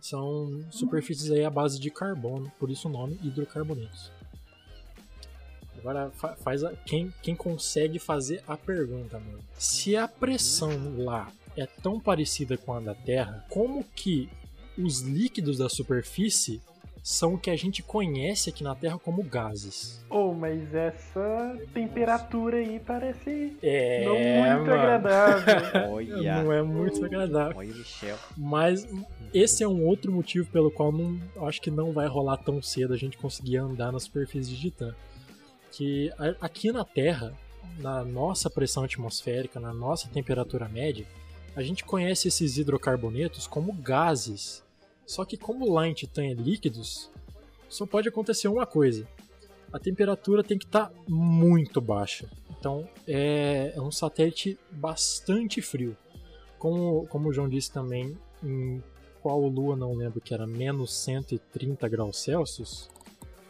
São 0.00 0.64
superfícies 0.70 1.30
aí 1.30 1.44
à 1.44 1.50
base 1.50 1.78
de 1.80 1.90
carbono, 1.90 2.50
por 2.58 2.70
isso 2.70 2.88
o 2.88 2.90
nome 2.92 3.18
hidrocarbonetos. 3.22 4.12
Agora 5.78 6.10
fa- 6.12 6.34
faz 6.36 6.64
a- 6.64 6.74
quem, 6.86 7.12
quem 7.22 7.34
consegue 7.36 7.98
fazer 7.98 8.42
a 8.46 8.56
pergunta, 8.56 9.18
mano. 9.18 9.38
Se 9.58 9.96
a 9.96 10.06
pressão 10.08 10.70
lá 11.04 11.30
é 11.56 11.66
tão 11.66 12.00
parecida 12.00 12.56
com 12.56 12.72
a 12.74 12.80
da 12.80 12.94
Terra, 12.94 13.44
como 13.50 13.84
que 13.84 14.28
os 14.78 15.00
líquidos 15.00 15.58
da 15.58 15.68
superfície 15.68 16.60
são 17.02 17.34
o 17.34 17.38
que 17.38 17.50
a 17.50 17.56
gente 17.56 17.82
conhece 17.82 18.48
aqui 18.48 18.64
na 18.64 18.74
Terra 18.74 18.98
como 18.98 19.22
gases. 19.22 20.02
Oh, 20.08 20.32
mas 20.32 20.74
essa 20.74 21.58
temperatura 21.74 22.56
aí 22.56 22.80
parece 22.80 23.54
É, 23.62 24.04
não 24.06 24.14
muito 24.18 24.70
mano. 24.70 24.72
agradável. 24.72 25.92
Olha. 25.92 26.42
Não 26.42 26.50
é 26.52 26.62
muito 26.62 27.04
agradável. 27.04 27.58
Olha 27.58 27.74
Michel. 27.74 28.16
Mas 28.34 28.88
esse 29.34 29.62
é 29.62 29.68
um 29.68 29.84
outro 29.84 30.10
motivo 30.10 30.48
pelo 30.50 30.70
qual 30.70 30.90
não, 30.90 31.20
eu 31.36 31.46
acho 31.46 31.60
que 31.60 31.70
não 31.70 31.92
vai 31.92 32.06
rolar 32.06 32.38
tão 32.38 32.62
cedo 32.62 32.94
a 32.94 32.96
gente 32.96 33.18
conseguir 33.18 33.58
andar 33.58 33.92
na 33.92 34.00
superfície 34.00 34.48
de 34.50 34.58
Titã. 34.58 34.94
Que 35.72 36.10
aqui 36.40 36.72
na 36.72 36.86
Terra, 36.86 37.34
na 37.80 38.02
nossa 38.02 38.48
pressão 38.48 38.82
atmosférica, 38.82 39.60
na 39.60 39.74
nossa 39.74 40.08
temperatura 40.08 40.68
média, 40.70 41.04
a 41.54 41.62
gente 41.62 41.84
conhece 41.84 42.28
esses 42.28 42.56
hidrocarbonetos 42.56 43.46
como 43.46 43.74
gases. 43.74 44.63
Só 45.06 45.24
que 45.24 45.36
como 45.36 45.82
em 45.84 45.92
Titã 45.92 46.24
é 46.24 46.34
líquidos, 46.34 47.10
só 47.68 47.86
pode 47.86 48.08
acontecer 48.08 48.48
uma 48.48 48.66
coisa. 48.66 49.06
A 49.72 49.78
temperatura 49.78 50.44
tem 50.44 50.58
que 50.58 50.64
estar 50.64 50.92
muito 51.08 51.80
baixa. 51.80 52.28
Então 52.58 52.88
é, 53.06 53.72
é 53.74 53.80
um 53.80 53.90
satélite 53.90 54.58
bastante 54.70 55.60
frio. 55.60 55.96
Como, 56.58 57.06
como 57.08 57.28
o 57.28 57.32
João 57.32 57.48
disse 57.48 57.70
também, 57.70 58.16
em 58.42 58.82
qual 59.20 59.40
lua 59.48 59.76
não 59.76 59.94
lembro 59.94 60.20
que 60.20 60.32
era 60.32 60.46
menos 60.46 60.94
130 60.94 61.88
graus 61.88 62.18
Celsius, 62.18 62.88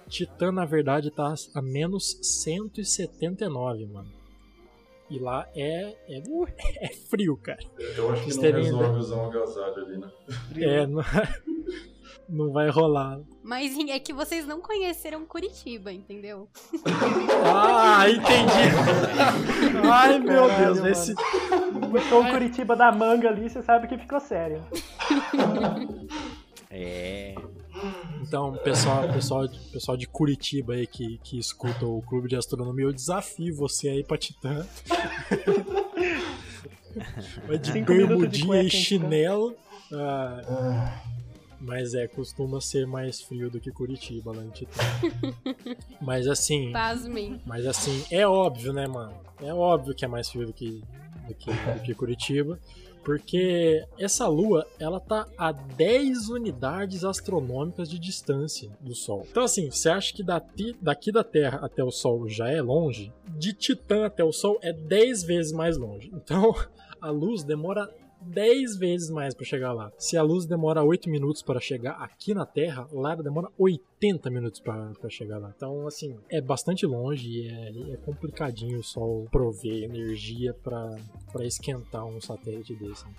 Titã 0.08 0.52
na 0.52 0.64
verdade 0.64 1.11
tá 1.11 1.34
a 1.54 1.62
menos 1.62 2.18
179, 2.23 3.87
mano. 3.87 4.23
E 5.14 5.18
lá 5.21 5.49
é, 5.54 5.97
é, 6.09 6.23
é 6.83 6.88
frio, 7.09 7.37
cara. 7.37 7.61
Eu 7.97 8.11
acho 8.12 8.25
que 8.25 8.33
Vocês 8.33 8.52
não 8.52 8.80
resolve 8.80 8.99
usar 8.99 9.16
um 9.16 9.26
agasalho 9.26 9.85
ali, 9.85 9.99
né? 9.99 10.11
É, 10.56 10.87
não, 10.88 11.02
não 12.28 12.52
vai 12.52 12.68
rolar. 12.68 13.21
Mas 13.40 13.78
é 13.78 14.00
que 14.00 14.12
vocês 14.12 14.44
não 14.44 14.61
conheceram 14.61 15.25
Curitiba, 15.25 15.92
entendeu? 15.92 16.49
Ah, 17.44 18.11
entendi. 18.11 19.78
Ai, 19.88 20.18
meu 20.18 20.49
Caralho, 20.49 20.75
Deus, 20.83 20.87
esse, 20.87 21.14
Puxou 21.14 22.23
o 22.25 22.30
Curitiba 22.30 22.75
da 22.75 22.90
manga 22.90 23.28
ali, 23.28 23.49
você 23.49 23.62
sabe 23.62 23.87
que 23.87 23.97
ficou 23.97 24.18
sério. 24.18 24.64
É. 26.76 27.34
Então, 28.20 28.52
pessoal, 28.64 29.08
pessoal, 29.12 29.48
pessoal 29.72 29.96
de 29.96 30.06
Curitiba 30.08 30.74
aí 30.74 30.86
que, 30.86 31.18
que 31.18 31.38
escuta 31.38 31.86
o 31.86 32.02
Clube 32.02 32.28
de 32.28 32.36
Astronomia, 32.36 32.84
eu 32.86 32.92
desafio 32.92 33.54
você 33.54 33.88
aí 33.88 34.02
pra 34.04 34.18
Titã. 34.18 34.66
Vai 37.46 37.58
de 37.58 37.72
bermudinha 37.80 38.62
e 38.62 38.68
Titã. 38.68 38.82
chinelo. 38.82 39.54
Ah, 39.92 41.02
mas 41.60 41.94
é, 41.94 42.06
costuma 42.08 42.60
ser 42.60 42.86
mais 42.86 43.20
frio 43.20 43.50
do 43.50 43.60
que 43.60 43.70
Curitiba 43.70 44.32
lá 44.34 44.44
em 44.44 44.50
Titã. 44.50 44.80
Mas 46.00 46.26
assim, 46.26 46.72
Pasmem. 46.72 47.40
mas 47.46 47.66
assim, 47.66 48.04
é 48.10 48.26
óbvio, 48.26 48.72
né, 48.72 48.86
mano? 48.86 49.14
É 49.40 49.52
óbvio 49.54 49.94
que 49.94 50.04
é 50.04 50.08
mais 50.08 50.28
frio 50.28 50.46
do 50.46 50.52
que, 50.52 50.82
do 51.26 51.34
que, 51.34 51.50
do 51.50 51.82
que 51.82 51.94
Curitiba. 51.94 52.58
Porque 53.04 53.84
essa 53.99 54.26
lua, 54.26 54.66
ela 54.78 54.99
tá 54.99 55.28
a 55.37 55.52
10 55.52 56.30
unidades 56.30 57.04
astronômicas 57.04 57.88
de 57.88 57.99
distância 57.99 58.70
do 58.80 58.94
Sol. 58.94 59.26
Então, 59.30 59.44
assim, 59.44 59.70
você 59.70 59.90
acha 59.90 60.12
que 60.12 60.23
daqui, 60.23 60.76
daqui 60.80 61.12
da 61.12 61.23
Terra 61.23 61.61
até 61.62 61.84
o 61.84 61.90
Sol 61.90 62.28
já 62.28 62.49
é 62.49 62.62
longe? 62.62 63.12
De 63.28 63.52
Titã 63.52 64.06
até 64.06 64.25
o 64.25 64.32
Sol 64.32 64.58
é 64.62 64.73
10 64.73 65.23
vezes 65.25 65.52
mais 65.52 65.76
longe. 65.76 66.11
Então, 66.14 66.54
a 67.00 67.11
luz 67.11 67.42
demora 67.42 67.90
10 68.26 68.76
vezes 68.76 69.10
mais 69.10 69.34
para 69.34 69.44
chegar 69.44 69.72
lá. 69.72 69.92
Se 69.98 70.16
a 70.16 70.22
luz 70.22 70.46
demora 70.46 70.82
8 70.82 71.08
minutos 71.08 71.42
para 71.42 71.60
chegar 71.60 71.92
aqui 71.92 72.34
na 72.34 72.46
Terra, 72.46 72.88
lá 72.92 73.14
demora 73.14 73.48
80 73.58 74.30
minutos 74.30 74.60
para 74.60 74.92
chegar 75.08 75.38
lá. 75.38 75.52
Então, 75.56 75.86
assim, 75.86 76.16
é 76.30 76.40
bastante 76.40 76.86
longe 76.86 77.28
e 77.28 77.48
é, 77.48 77.94
é 77.94 77.96
complicadinho 77.98 78.78
o 78.78 78.84
Sol 78.84 79.26
prover 79.30 79.84
energia 79.84 80.54
para 80.54 81.44
esquentar 81.44 82.04
um 82.04 82.20
satélite 82.20 82.74
desse. 82.74 83.04
né? 83.04 83.14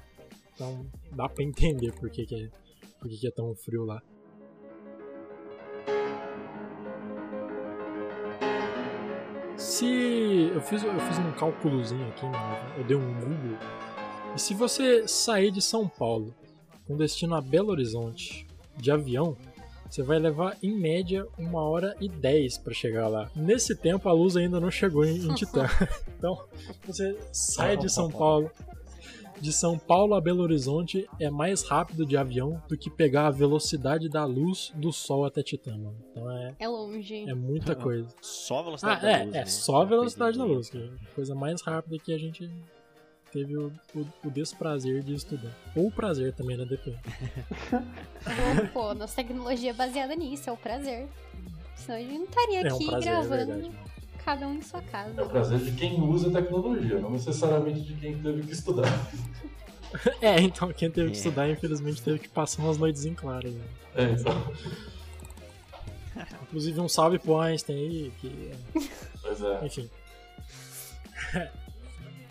Então, 0.53 0.85
dá 1.11 1.27
para 1.27 1.43
entender 1.43 1.91
por 1.93 2.09
que, 2.09 2.25
que, 2.25 2.35
é, 2.35 2.49
por 2.99 3.09
que, 3.09 3.17
que 3.17 3.27
é 3.27 3.31
tão 3.31 3.53
frio 3.55 3.83
lá. 3.83 4.01
Se 9.57 10.51
eu 10.53 10.61
fiz, 10.61 10.83
eu 10.83 10.99
fiz 10.99 11.17
um 11.17 11.31
cálculozinho 11.31 12.07
aqui, 12.09 12.25
né? 12.25 12.75
eu 12.77 12.83
dei 12.83 12.95
um 12.95 13.13
Google. 13.19 13.57
E 14.35 14.39
se 14.39 14.53
você 14.53 15.07
sair 15.07 15.51
de 15.51 15.61
São 15.61 15.87
Paulo 15.87 16.33
com 16.87 16.97
destino 16.97 17.35
a 17.35 17.41
Belo 17.41 17.69
Horizonte 17.71 18.45
de 18.77 18.91
avião, 18.91 19.35
você 19.89 20.03
vai 20.03 20.19
levar 20.19 20.57
em 20.61 20.75
média 20.77 21.25
uma 21.37 21.61
hora 21.63 21.95
e 22.01 22.09
dez 22.09 22.57
para 22.57 22.73
chegar 22.73 23.07
lá. 23.07 23.29
Nesse 23.35 23.75
tempo 23.75 24.09
a 24.09 24.11
luz 24.13 24.35
ainda 24.35 24.59
não 24.59 24.69
chegou 24.69 25.05
em, 25.05 25.17
em 25.17 25.33
Titã. 25.33 25.65
Então 26.17 26.43
você 26.85 27.17
sai 27.31 27.77
de 27.77 27.89
São 27.89 28.09
Paulo. 28.09 28.49
De 29.39 29.51
São 29.51 29.77
Paulo 29.77 30.15
a 30.15 30.21
Belo 30.21 30.41
Horizonte 30.43 31.07
é 31.19 31.29
mais 31.29 31.61
rápido 31.63 32.05
de 32.05 32.15
avião 32.15 32.61
do 32.69 32.77
que 32.77 32.89
pegar 32.89 33.27
a 33.27 33.31
velocidade 33.31 34.07
da 34.09 34.23
luz 34.25 34.71
do 34.75 34.91
Sol 34.93 35.25
até 35.25 35.43
Titã, 35.43 35.71
mano. 35.77 35.95
Então 36.11 36.31
é, 36.31 36.55
É 36.57 36.67
longe. 36.67 37.29
é 37.29 37.33
muita 37.33 37.75
coisa. 37.75 38.07
Só 38.21 38.57
a 38.57 38.59
Ah, 38.59 38.63
velocidade 38.63 39.05
é, 39.05 39.11
da 39.19 39.23
luz, 39.25 39.35
é 39.35 39.39
né? 39.39 39.45
só 39.45 39.81
a 39.81 39.85
velocidade 39.85 40.37
da 40.37 40.43
luz, 40.45 40.69
que 40.69 40.77
é 40.77 40.85
a 40.85 41.13
coisa 41.15 41.35
mais 41.35 41.61
rápida 41.61 41.99
que 41.99 42.13
a 42.13 42.17
gente 42.17 42.49
teve 43.35 43.57
o, 43.57 43.71
o- 43.93 44.07
o 44.23 44.31
desprazer 44.31 45.03
de 45.03 45.13
estudar. 45.13 45.51
Ou 45.75 45.87
o 45.87 45.91
prazer 45.91 46.31
também, 46.33 46.55
né? 46.55 46.63
Depende. 46.65 46.97
Pô, 48.71 48.93
nossa 48.93 49.15
tecnologia 49.17 49.71
é 49.71 49.73
baseada 49.73 50.15
nisso, 50.15 50.49
é 50.49 50.53
o 50.53 50.57
prazer. 50.57 51.07
Senão 51.75 51.97
a 51.97 52.01
gente 52.01 52.17
não 52.17 52.23
estaria 52.25 52.61
É 52.61 52.71
um 52.71 52.75
aqui 52.75 52.85
prazer, 52.87 53.09
é 53.09 53.11
gravando 53.11 53.45
verdade. 53.53 53.71
cada 54.23 54.47
um 54.47 54.55
em 54.55 54.61
sua 54.61 54.79
É 54.79 54.83
o 54.83 54.85
casa. 54.85 55.25
prazer 55.25 55.59
de 55.59 55.71
quem 55.73 55.99
usa 56.01 56.29
a 56.29 56.41
tecnologia, 56.41 56.97
não 56.99 57.11
necessariamente 57.11 57.81
de 57.81 57.93
quem 57.95 58.17
teve 58.21 58.43
que 58.43 58.53
estudar. 58.53 58.87
É, 60.21 60.41
então 60.41 60.73
quem 60.73 60.91
teve 60.91 61.11
que 61.11 61.15
É. 61.15 61.19
estudar, 61.19 61.49
infelizmente, 61.49 62.01
teve 62.01 62.19
que 62.19 62.27
passar 62.27 62.61
umas 62.63 62.77
noites 62.77 63.05
em 63.05 63.13
claro. 63.13 63.49
Né? 63.49 63.63
É, 63.95 64.03
então. 64.11 64.33
Inclusive 66.43 66.81
um 66.81 66.89
salve 66.89 67.17
pro 67.17 67.39
Einstein 67.39 67.77
aí, 67.77 68.11
que 68.19 68.51
Pois 69.21 69.41
é. 69.41 69.65
Enfim. 69.65 69.89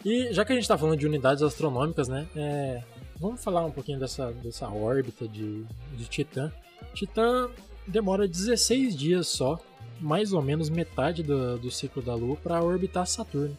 e 0.04 0.32
já 0.32 0.44
que 0.44 0.52
a 0.52 0.54
gente 0.54 0.68
tá 0.68 0.76
falando 0.76 0.98
de 0.98 1.06
unidades 1.06 1.42
astronômicas, 1.42 2.08
né? 2.08 2.26
é, 2.36 2.82
vamos 3.18 3.42
falar 3.42 3.64
um 3.64 3.70
pouquinho 3.70 3.98
dessa, 3.98 4.32
dessa 4.32 4.68
órbita 4.68 5.26
de, 5.26 5.64
de 5.96 6.04
Titã. 6.06 6.52
Titã 6.92 7.50
demora 7.86 8.28
16 8.28 8.96
dias 8.96 9.28
só, 9.28 9.58
mais 10.00 10.32
ou 10.32 10.42
menos 10.42 10.68
metade 10.68 11.22
do, 11.22 11.58
do 11.58 11.70
ciclo 11.70 12.02
da 12.02 12.14
Lua, 12.14 12.36
para 12.36 12.62
orbitar 12.62 13.06
Saturno. 13.06 13.56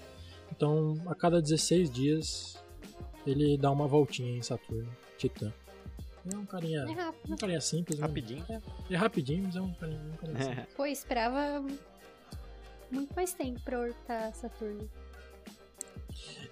Então, 0.51 1.01
a 1.07 1.15
cada 1.15 1.41
16 1.41 1.89
dias, 1.89 2.57
ele 3.25 3.57
dá 3.57 3.71
uma 3.71 3.87
voltinha 3.87 4.37
em 4.37 4.41
Saturno, 4.41 4.89
Titã. 5.17 5.51
É 6.31 6.37
um 6.37 6.45
carinha, 6.45 6.79
É 6.81 7.33
um 7.33 7.35
carinha 7.35 7.61
simples, 7.61 7.99
né? 7.99 8.07
Rapidinho. 8.07 8.43
É 8.89 8.95
rapidinho, 8.95 9.43
mas 9.43 9.55
é 9.55 9.61
um 9.61 9.73
carinha, 9.73 10.01
um 10.01 10.17
carinha 10.17 10.41
simples. 10.43 10.67
Pô, 10.75 10.85
esperava 10.85 11.63
muito 12.91 13.13
mais 13.15 13.33
tempo 13.33 13.59
pra 13.61 13.79
orbitar 13.79 14.33
Saturno. 14.33 14.89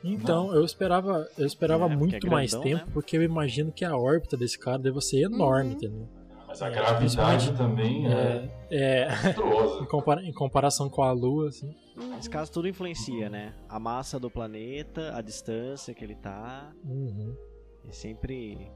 Então, 0.03 0.53
eu 0.53 0.63
esperava, 0.65 1.27
eu 1.37 1.45
esperava 1.45 1.85
É, 1.85 1.95
muito 1.95 2.15
é 2.27 2.29
mais 2.29 2.51
grandão, 2.51 2.69
tempo, 2.69 2.85
né? 2.87 2.91
porque 2.93 3.17
eu 3.17 3.23
imagino 3.23 3.71
que 3.71 3.85
a 3.85 3.95
órbita 3.97 4.35
desse 4.37 4.57
cara 4.59 4.77
deve 4.79 4.99
ser 5.01 5.23
enorme, 5.23 5.69
Uhum. 5.69 5.75
entendeu? 5.75 6.09
Mas 6.47 6.61
a 6.61 6.67
É, 6.67 6.71
gravidade 6.71 7.53
também 7.57 8.07
é 8.07 8.49
É, 8.69 9.07
em, 9.07 9.39
monstruosa. 9.41 9.85
compara- 9.87 10.23
em 10.23 10.33
comparação 10.33 10.89
com 10.89 11.01
a 11.03 11.11
Lua, 11.11 11.47
assim. 11.49 11.73
Nesse 12.15 12.29
caso, 12.29 12.51
tudo 12.51 12.67
influencia, 12.67 13.29
né? 13.29 13.53
A 13.69 13.79
massa 13.79 14.19
do 14.19 14.29
planeta, 14.29 15.15
a 15.15 15.21
distância 15.21 15.93
que 15.93 16.03
ele 16.03 16.15
tá. 16.15 16.71
Uhum. 16.83 17.35
É 17.87 17.91
sempre. 17.91 18.71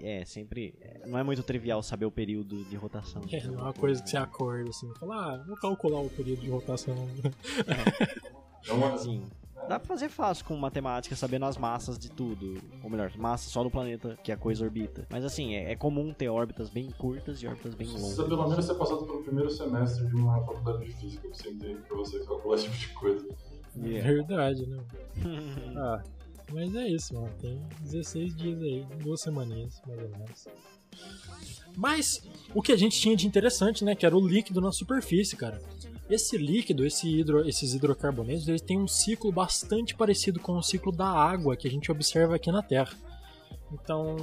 É, 0.00 0.24
sempre. 0.24 0.74
é, 0.80 1.06
Não 1.06 1.18
é 1.18 1.22
muito 1.22 1.42
trivial 1.42 1.82
saber 1.82 2.06
o 2.06 2.10
período 2.10 2.64
de 2.64 2.76
rotação. 2.76 3.22
É, 3.30 3.44
não 3.46 3.58
é 3.60 3.62
uma 3.64 3.72
coisa 3.72 4.02
que 4.02 4.08
você 4.10 4.16
acorda 4.16 4.70
assim, 4.70 4.90
fala, 4.98 5.14
ah, 5.34 5.44
vou 5.46 5.56
calcular 5.56 6.00
o 6.00 6.08
período 6.10 6.40
de 6.40 6.48
rotação. 6.50 7.08
É 8.68 8.72
uma, 8.72 8.94
Assim, 8.94 9.22
dá 9.68 9.78
pra 9.78 9.88
fazer 9.88 10.08
fácil 10.08 10.44
com 10.44 10.56
matemática, 10.56 11.16
sabendo 11.16 11.44
as 11.46 11.56
massas 11.56 11.98
de 11.98 12.10
tudo. 12.10 12.60
Ou 12.82 12.90
melhor, 12.90 13.10
massa 13.16 13.48
só 13.50 13.62
do 13.62 13.70
planeta 13.70 14.18
que 14.22 14.30
a 14.30 14.36
coisa 14.36 14.64
orbita. 14.64 15.06
Mas 15.10 15.24
assim, 15.24 15.54
é, 15.54 15.72
é 15.72 15.76
comum 15.76 16.12
ter 16.12 16.28
órbitas 16.28 16.70
bem 16.70 16.90
curtas 16.90 17.42
e 17.42 17.46
órbitas 17.46 17.74
bem 17.74 17.88
precisa 17.88 18.22
longas. 18.22 18.28
pelo 18.28 18.48
menos 18.48 18.64
ser 18.64 18.74
passado 18.74 19.04
pelo 19.04 19.22
primeiro 19.22 19.50
semestre 19.50 20.06
de 20.06 20.14
uma 20.14 20.44
faculdade 20.44 20.84
de 20.84 20.92
física 20.92 21.28
pra 21.28 21.36
você 21.36 21.48
entender, 21.50 21.80
pra 21.82 21.96
você 21.96 22.18
calcular 22.24 22.54
esse 22.56 22.64
tipo 22.70 22.76
de 22.76 22.88
coisa. 22.94 23.28
Yeah. 23.76 24.08
Verdade, 24.10 24.66
né? 24.66 24.82
Ah, 25.76 26.02
mas 26.52 26.74
é 26.74 26.88
isso, 26.88 27.14
mano. 27.14 27.30
Tem 27.40 27.60
16 27.80 28.36
dias 28.36 28.62
aí, 28.62 28.86
duas 29.02 29.20
semaninhas, 29.20 29.82
mais 29.86 30.00
ou 30.02 30.08
menos. 30.10 30.48
Mas 31.76 32.22
o 32.54 32.62
que 32.62 32.72
a 32.72 32.76
gente 32.76 32.98
tinha 32.98 33.16
de 33.16 33.26
interessante, 33.26 33.84
né? 33.84 33.94
Que 33.94 34.06
era 34.06 34.16
o 34.16 34.26
líquido 34.26 34.60
na 34.60 34.72
superfície, 34.72 35.36
cara. 35.36 35.60
Esse 36.08 36.38
líquido, 36.38 36.86
esse 36.86 37.08
hidro, 37.08 37.48
esses 37.48 37.74
hidrocarbonetos, 37.74 38.46
eles 38.46 38.60
têm 38.62 38.78
um 38.78 38.86
ciclo 38.86 39.32
bastante 39.32 39.94
parecido 39.94 40.38
com 40.38 40.52
o 40.52 40.62
ciclo 40.62 40.92
da 40.92 41.08
água 41.08 41.56
que 41.56 41.66
a 41.66 41.70
gente 41.70 41.90
observa 41.90 42.36
aqui 42.36 42.50
na 42.52 42.62
Terra. 42.62 42.94
Então. 43.72 44.16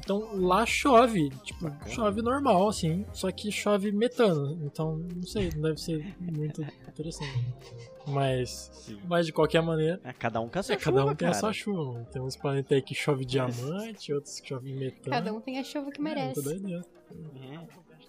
Então 0.00 0.36
lá 0.40 0.64
chove, 0.66 1.30
tipo, 1.44 1.70
chove 1.88 2.20
normal, 2.22 2.68
assim, 2.68 3.04
só 3.12 3.30
que 3.30 3.50
chove 3.52 3.92
metano. 3.92 4.58
Então, 4.64 4.96
não 5.14 5.22
sei, 5.22 5.50
não 5.54 5.62
deve 5.62 5.80
ser 5.80 6.14
muito 6.20 6.62
interessante. 6.62 7.44
Mas, 8.06 8.90
mas 9.06 9.26
de 9.26 9.32
qualquer 9.32 9.62
maneira, 9.62 10.00
É, 10.02 10.12
cada 10.12 10.40
um 10.40 10.48
com 10.48 10.58
a 10.58 10.62
sua 10.62 10.74
é, 10.74 10.78
cada 10.78 10.98
um 10.98 11.08
chuva, 11.08 11.14
tem 11.14 11.28
a 11.28 11.34
sua 11.34 11.52
chuva. 11.52 12.04
Tem 12.10 12.22
uns 12.22 12.36
planetas 12.36 12.72
aí 12.72 12.82
que 12.82 12.94
chove 12.94 13.24
diamante, 13.24 14.12
outros 14.12 14.40
que 14.40 14.48
chove 14.48 14.72
metano. 14.72 15.10
Cada 15.10 15.32
um 15.32 15.40
tem 15.40 15.58
a 15.58 15.64
chuva 15.64 15.90
que 15.90 16.00
É, 16.00 16.02
muito 16.04 16.14
merece. 16.16 16.42
doideira. 16.42 16.84
É, 17.36 17.58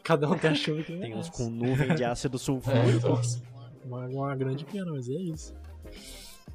Cada 0.10 0.28
um 0.28 0.36
tem 0.36 0.50
a 0.50 0.56
chuva 0.56 0.82
que 0.82 0.98
Tem 0.98 1.16
uns 1.16 1.30
com 1.30 1.52
nuvem 1.52 1.94
de 1.94 2.04
ácido 2.04 2.38
É, 2.38 2.40
sulfúrico. 2.40 3.10
Nossa, 3.10 3.40
uma, 3.86 4.08
uma 4.08 4.36
grande 4.36 4.66
pena, 4.66 4.92
mas 4.92 5.08
é 5.08 5.14
isso. 5.14 5.54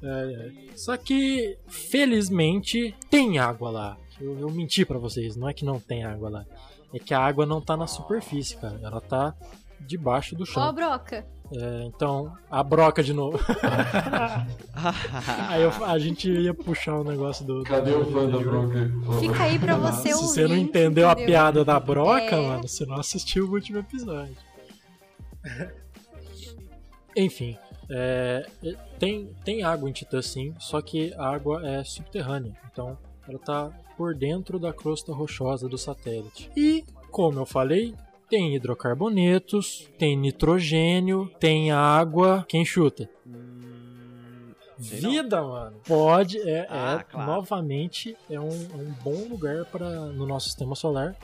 É, 0.03 0.51
é. 0.67 0.75
Só 0.75 0.97
que, 0.97 1.57
felizmente, 1.65 2.93
tem 3.09 3.39
água 3.39 3.69
lá. 3.69 3.97
Eu, 4.19 4.37
eu 4.39 4.51
menti 4.51 4.83
pra 4.83 4.99
vocês, 4.99 5.37
não 5.37 5.47
é 5.47 5.53
que 5.53 5.63
não 5.63 5.79
tem 5.79 6.03
água 6.03 6.29
lá. 6.29 6.45
É 6.93 6.99
que 6.99 7.13
a 7.13 7.19
água 7.21 7.45
não 7.45 7.61
tá 7.61 7.77
na 7.77 7.87
superfície, 7.87 8.57
cara. 8.57 8.77
Ela 8.83 8.99
tá 8.99 9.33
debaixo 9.79 10.35
do 10.35 10.41
Ó, 10.41 10.43
a 10.43 10.47
chão. 10.47 10.73
broca. 10.73 11.25
É, 11.51 11.83
então, 11.85 12.33
a 12.49 12.63
broca 12.63 13.03
de 13.03 13.13
novo. 13.13 13.39
Aí 15.47 15.61
eu- 15.61 15.85
a 15.85 15.97
gente 15.99 16.29
ia 16.29 16.53
puxar 16.53 16.95
o 16.95 17.03
negócio 17.03 17.45
do. 17.45 17.63
Cadê 17.63 17.91
o 17.91 18.05
fã 18.11 18.27
da 18.29 18.37
bronca? 18.39 18.91
Fica 19.19 19.43
aí 19.43 19.59
pra 19.59 19.75
você 19.77 20.09
Se 20.09 20.13
ouvir. 20.15 20.27
você 20.27 20.47
não 20.47 20.55
entendeu 20.57 21.09
a 21.09 21.15
piada 21.15 21.63
da 21.63 21.79
broca, 21.79 22.35
É. 22.35 22.47
mano, 22.47 22.67
você 22.67 22.85
não 22.85 22.95
assistiu 22.97 23.45
o 23.45 23.51
último 23.51 23.79
episódio. 23.79 24.35
Enfim, 27.15 27.57
é, 27.89 28.45
tem, 28.99 29.29
tem 29.43 29.63
água 29.63 29.89
em 29.89 29.93
Titã 29.93 30.21
sim, 30.21 30.53
só 30.59 30.81
que 30.81 31.13
a 31.15 31.29
água 31.29 31.65
é 31.67 31.83
subterrânea. 31.83 32.53
Então 32.71 32.97
ela 33.27 33.39
tá 33.39 33.69
por 33.97 34.13
dentro 34.13 34.59
da 34.59 34.73
crosta 34.73 35.13
rochosa 35.13 35.69
do 35.69 35.77
satélite. 35.77 36.49
E, 36.57 36.83
como 37.11 37.39
eu 37.39 37.45
falei, 37.45 37.95
tem 38.29 38.55
hidrocarbonetos, 38.55 39.89
tem 39.97 40.17
nitrogênio, 40.17 41.29
tem 41.39 41.71
água. 41.71 42.45
Quem 42.47 42.63
chuta? 42.65 43.09
Hum, 43.25 44.51
Sei 44.79 45.01
não. 45.01 45.11
Vida, 45.11 45.41
mano. 45.41 45.77
Pode, 45.87 46.39
é, 46.41 46.67
Ah, 46.69 46.97
é, 46.99 47.03
claro. 47.11 47.31
novamente, 47.31 48.17
é 48.29 48.39
um, 48.39 48.49
é 48.49 48.75
um 48.75 48.93
bom 49.03 49.27
lugar 49.29 49.65
para 49.65 49.89
no 50.07 50.25
nosso 50.25 50.47
sistema 50.47 50.75
solar. 50.75 51.15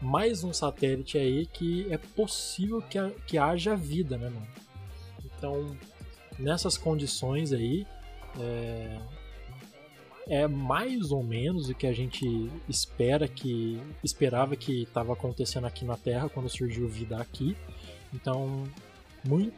Mais 0.00 0.42
um 0.44 0.52
satélite 0.52 1.16
aí 1.18 1.46
que 1.46 1.86
é 1.90 1.96
possível 1.98 2.82
que, 2.82 2.98
que 3.26 3.38
haja 3.38 3.74
vida, 3.76 4.16
né, 4.18 4.28
mano? 4.28 4.46
Então, 5.24 5.76
nessas 6.38 6.76
condições 6.78 7.52
aí, 7.52 7.86
é, 8.40 8.98
é 10.26 10.46
mais 10.48 11.10
ou 11.10 11.22
menos 11.22 11.68
o 11.68 11.74
que 11.74 11.86
a 11.86 11.92
gente 11.92 12.50
espera 12.68 13.28
que 13.28 13.80
esperava 14.02 14.56
que 14.56 14.82
estava 14.82 15.12
acontecendo 15.12 15.66
aqui 15.66 15.84
na 15.84 15.96
Terra 15.96 16.28
quando 16.28 16.48
surgiu 16.48 16.88
vida 16.88 17.18
aqui. 17.18 17.56
Então, 18.12 18.64
muito, 19.24 19.54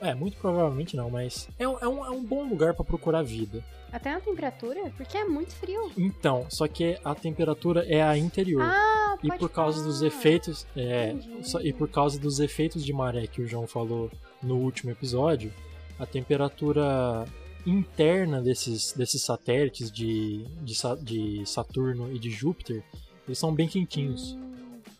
é 0.00 0.14
muito 0.14 0.36
provavelmente 0.38 0.96
não, 0.96 1.10
mas 1.10 1.48
é, 1.58 1.68
um- 1.68 1.78
é 1.78 1.88
um, 1.88 2.06
é 2.06 2.10
um 2.10 2.24
bom 2.24 2.44
lugar 2.48 2.74
para 2.74 2.84
procurar 2.84 3.22
vida. 3.22 3.62
Até 3.92 4.10
na 4.10 4.20
temperatura? 4.20 4.90
Porque 4.96 5.18
é 5.18 5.24
muito 5.24 5.54
frio. 5.54 5.90
Então, 5.98 6.46
só 6.48 6.66
que 6.66 6.98
a 7.04 7.14
temperatura 7.14 7.84
é 7.86 8.02
a 8.02 8.16
interior. 8.16 8.62
Ah, 8.62 9.16
E 9.22 9.28
por 9.38 9.50
causa 9.50 9.78
falar. 9.78 9.88
dos 9.90 10.02
efeitos. 10.02 10.66
É, 10.74 11.14
só- 11.42 11.60
e 11.60 11.72
por 11.74 11.88
causa 11.90 12.18
dos 12.18 12.40
efeitos 12.40 12.82
de 12.84 12.92
maré 12.92 13.26
que 13.26 13.42
o 13.42 13.46
João 13.46 13.66
falou 13.66 14.10
no 14.42 14.56
último 14.56 14.90
episódio, 14.90 15.52
a 15.98 16.06
temperatura 16.06 17.26
interna 17.66 18.40
desses, 18.42 18.92
desses 18.92 19.22
satélites 19.22 19.90
de, 19.90 20.44
de, 20.62 20.74
de 21.02 21.46
Saturno 21.46 22.12
e 22.12 22.18
de 22.18 22.30
Júpiter, 22.30 22.82
eles 23.26 23.38
são 23.38 23.54
bem 23.54 23.68
quentinhos. 23.68 24.36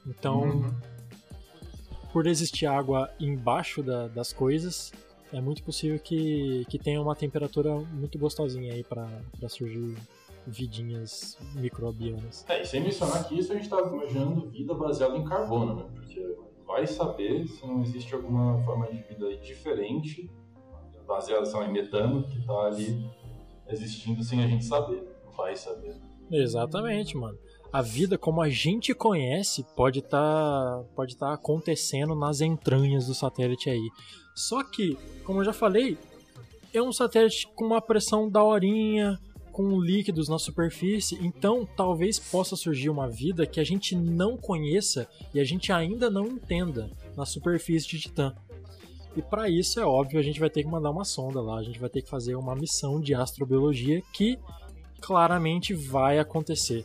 Então, 0.06 0.40
Uhum. 0.42 0.74
por 2.12 2.26
existir 2.26 2.66
água 2.66 3.10
embaixo 3.18 3.82
da- 3.82 4.08
das 4.08 4.32
coisas, 4.32 4.92
é 5.32 5.40
muito 5.40 5.62
possível 5.62 5.98
que, 5.98 6.64
que 6.68 6.78
tenha 6.78 7.00
uma 7.00 7.16
temperatura 7.16 7.74
muito 7.74 8.18
gostosinha 8.18 8.72
aí 8.74 8.84
para 8.84 9.08
surgir 9.48 9.96
vidinhas 10.46 11.38
microbianas. 11.54 12.44
É, 12.48 12.62
e 12.62 12.66
sem 12.66 12.82
mencionar 12.82 13.26
que 13.28 13.38
isso 13.38 13.52
a 13.52 13.56
gente 13.56 13.68
tá 13.68 13.80
imaginando 13.80 14.50
vida 14.50 14.74
baseada 14.74 15.16
em 15.16 15.24
carbono, 15.24 15.74
né? 15.76 15.84
Porque 15.94 16.36
vai 16.66 16.86
saber 16.86 17.46
se 17.46 17.64
não 17.66 17.82
existe 17.82 18.12
alguma 18.14 18.60
forma 18.64 18.86
de 18.90 19.02
vida 19.02 19.36
diferente, 19.38 20.28
baseada 21.06 21.44
sei 21.44 21.60
lá, 21.60 21.66
em 21.66 21.72
metano, 21.72 22.24
que 22.24 22.44
tá 22.46 22.66
ali 22.66 23.04
existindo 23.68 24.22
sem 24.22 24.42
a 24.42 24.46
gente 24.46 24.64
saber. 24.64 25.02
Vai 25.36 25.56
saber. 25.56 25.96
Exatamente, 26.30 27.16
mano. 27.16 27.38
A 27.72 27.80
vida 27.80 28.18
como 28.18 28.42
a 28.42 28.48
gente 28.48 28.94
conhece 28.94 29.64
pode 29.74 30.00
estar 30.00 30.82
pode 30.94 31.16
tá 31.16 31.32
acontecendo 31.32 32.14
nas 32.14 32.40
entranhas 32.40 33.06
do 33.06 33.14
satélite 33.14 33.70
aí. 33.70 33.88
Só 34.34 34.62
que, 34.62 34.96
como 35.24 35.40
eu 35.40 35.44
já 35.44 35.52
falei, 35.52 35.96
é 36.72 36.82
um 36.82 36.92
satélite 36.92 37.48
com 37.54 37.66
uma 37.66 37.80
pressão 37.80 38.28
daorinha, 38.30 39.18
com 39.52 39.78
líquidos 39.78 40.28
na 40.28 40.38
superfície, 40.38 41.18
então 41.20 41.68
talvez 41.76 42.18
possa 42.18 42.56
surgir 42.56 42.88
uma 42.88 43.08
vida 43.08 43.46
que 43.46 43.60
a 43.60 43.64
gente 43.64 43.94
não 43.94 44.36
conheça 44.36 45.06
e 45.34 45.38
a 45.38 45.44
gente 45.44 45.70
ainda 45.70 46.10
não 46.10 46.26
entenda 46.26 46.90
na 47.14 47.26
superfície 47.26 47.86
de 47.86 48.00
Titã. 48.00 48.34
E 49.14 49.20
para 49.22 49.48
isso 49.48 49.78
é 49.78 49.84
óbvio, 49.84 50.18
a 50.18 50.22
gente 50.22 50.40
vai 50.40 50.48
ter 50.48 50.62
que 50.62 50.68
mandar 50.70 50.90
uma 50.90 51.04
sonda 51.04 51.40
lá, 51.40 51.58
a 51.58 51.62
gente 51.62 51.78
vai 51.78 51.90
ter 51.90 52.00
que 52.02 52.08
fazer 52.08 52.34
uma 52.34 52.54
missão 52.54 53.00
de 53.00 53.14
astrobiologia 53.14 54.02
que 54.12 54.38
claramente 55.00 55.74
vai 55.74 56.18
acontecer. 56.18 56.84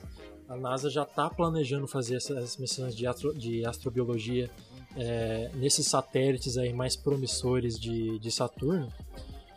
A 0.49 0.55
NASA 0.57 0.89
já 0.89 1.03
está 1.03 1.29
planejando 1.29 1.87
fazer 1.87 2.15
essas 2.15 2.57
missões 2.57 2.95
de, 2.95 3.05
astro- 3.07 3.33
de 3.33 3.65
astrobiologia 3.65 4.49
é, 4.95 5.51
nesses 5.55 5.87
satélites 5.87 6.57
aí 6.57 6.73
mais 6.73 6.95
promissores 6.95 7.79
de, 7.79 8.17
de 8.19 8.31
Saturno. 8.31 8.91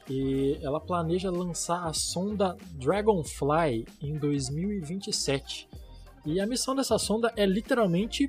E 0.08 0.58
ela 0.60 0.80
planeja 0.80 1.30
lançar 1.30 1.86
a 1.86 1.92
sonda 1.92 2.56
Dragonfly 2.72 3.86
em 4.02 4.16
2027. 4.18 5.68
E 6.26 6.40
a 6.40 6.46
missão 6.46 6.74
dessa 6.74 6.98
sonda 6.98 7.32
é 7.36 7.46
literalmente, 7.46 8.28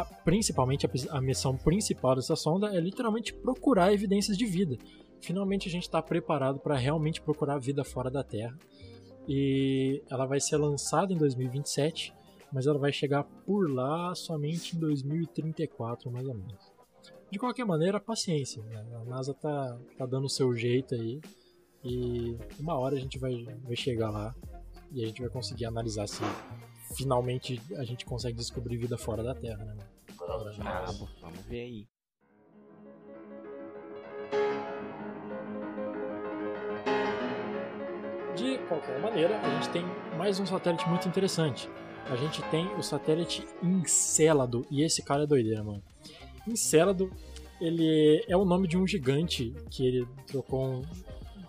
a- 0.00 0.04
principalmente 0.04 0.86
a, 0.86 0.90
a 1.16 1.20
missão 1.20 1.56
principal 1.56 2.14
dessa 2.16 2.36
sonda 2.36 2.74
é 2.74 2.80
literalmente 2.80 3.32
procurar 3.34 3.92
evidências 3.92 4.36
de 4.36 4.44
vida. 4.46 4.76
Finalmente 5.20 5.68
a 5.68 5.70
gente 5.70 5.82
está 5.84 6.00
preparado 6.02 6.58
para 6.60 6.76
realmente 6.76 7.20
procurar 7.20 7.58
vida 7.58 7.82
fora 7.84 8.10
da 8.10 8.22
Terra 8.22 8.56
e 9.28 10.02
ela 10.10 10.26
vai 10.26 10.38
ser 10.40 10.56
lançada 10.56 11.12
em 11.12 11.16
2027, 11.16 12.12
mas 12.52 12.66
ela 12.66 12.78
vai 12.78 12.92
chegar 12.92 13.24
por 13.24 13.70
lá 13.72 14.14
somente 14.14 14.76
em 14.76 14.78
2034, 14.78 16.10
mais 16.10 16.26
ou 16.26 16.34
menos. 16.34 16.54
De 17.30 17.38
qualquer 17.38 17.64
maneira, 17.66 17.98
paciência. 17.98 18.62
né? 18.62 18.84
A 19.00 19.04
NASA 19.04 19.34
tá, 19.34 19.76
tá 19.98 20.06
dando 20.06 20.26
o 20.26 20.30
seu 20.30 20.54
jeito 20.54 20.94
aí 20.94 21.20
e 21.84 22.36
uma 22.60 22.78
hora 22.78 22.94
a 22.96 23.00
gente 23.00 23.18
vai, 23.18 23.44
vai 23.64 23.74
chegar 23.76 24.10
lá 24.10 24.34
e 24.92 25.02
a 25.02 25.06
gente 25.06 25.20
vai 25.20 25.30
conseguir 25.30 25.64
analisar 25.64 26.06
se 26.06 26.22
finalmente 26.94 27.60
a 27.76 27.84
gente 27.84 28.04
consegue 28.04 28.36
descobrir 28.36 28.76
vida 28.76 28.96
fora 28.98 29.22
da 29.22 29.34
Terra, 29.34 29.64
né? 29.64 29.76
Bravo 30.18 31.08
vamos 31.20 31.40
ver 31.46 31.60
aí. 31.62 31.88
De 38.36 38.58
qualquer 38.68 39.00
maneira, 39.00 39.38
a 39.40 39.54
gente 39.54 39.70
tem 39.70 39.84
mais 40.18 40.38
um 40.38 40.44
satélite 40.46 40.86
muito 40.88 41.08
interessante. 41.08 41.68
A 42.10 42.16
gente 42.16 42.42
tem 42.50 42.66
o 42.74 42.82
satélite 42.82 43.44
Encélado, 43.62 44.66
e 44.70 44.82
esse 44.82 45.02
cara 45.02 45.24
é 45.24 45.26
doideira, 45.26 45.64
mano. 45.64 45.82
Encélado, 46.46 47.10
ele 47.60 48.22
é 48.28 48.36
o 48.36 48.44
nome 48.44 48.68
de 48.68 48.76
um 48.76 48.86
gigante 48.86 49.54
que 49.70 49.86
ele 49.86 50.06
trocou, 50.26 50.64
um- 50.66 50.82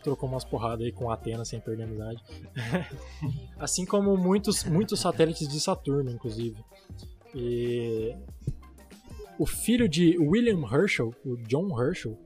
trocou 0.03 0.29
umas 0.29 0.43
porradas 0.43 0.85
aí 0.85 0.91
com 0.91 1.09
Atena 1.11 1.45
sem 1.45 1.59
perder 1.59 1.83
a 1.83 1.85
amizade. 1.85 2.23
assim 3.59 3.85
como 3.85 4.15
muitos, 4.17 4.63
muitos 4.63 4.99
satélites 4.99 5.47
de 5.47 5.59
Saturno, 5.59 6.09
inclusive. 6.11 6.57
E 7.35 8.15
o 9.37 9.45
filho 9.45 9.87
de 9.87 10.17
William 10.17 10.61
Herschel, 10.61 11.13
o 11.23 11.37
John 11.37 11.69
Herschel, 11.79 12.17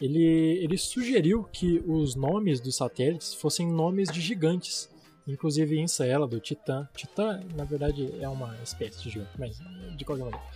ele, 0.00 0.24
ele 0.62 0.76
sugeriu 0.76 1.44
que 1.44 1.82
os 1.86 2.14
nomes 2.14 2.60
dos 2.60 2.76
satélites 2.76 3.34
fossem 3.34 3.66
nomes 3.66 4.10
de 4.10 4.20
gigantes, 4.20 4.90
inclusive 5.26 5.78
Encélado, 5.78 6.38
Titã. 6.40 6.88
Titã, 6.94 7.40
na 7.54 7.64
verdade, 7.64 8.12
é 8.20 8.28
uma 8.28 8.56
espécie 8.62 9.02
de 9.02 9.10
gigante, 9.10 9.30
mas 9.38 9.58
de 9.96 10.04
qualquer 10.04 10.24
maneira. 10.24 10.46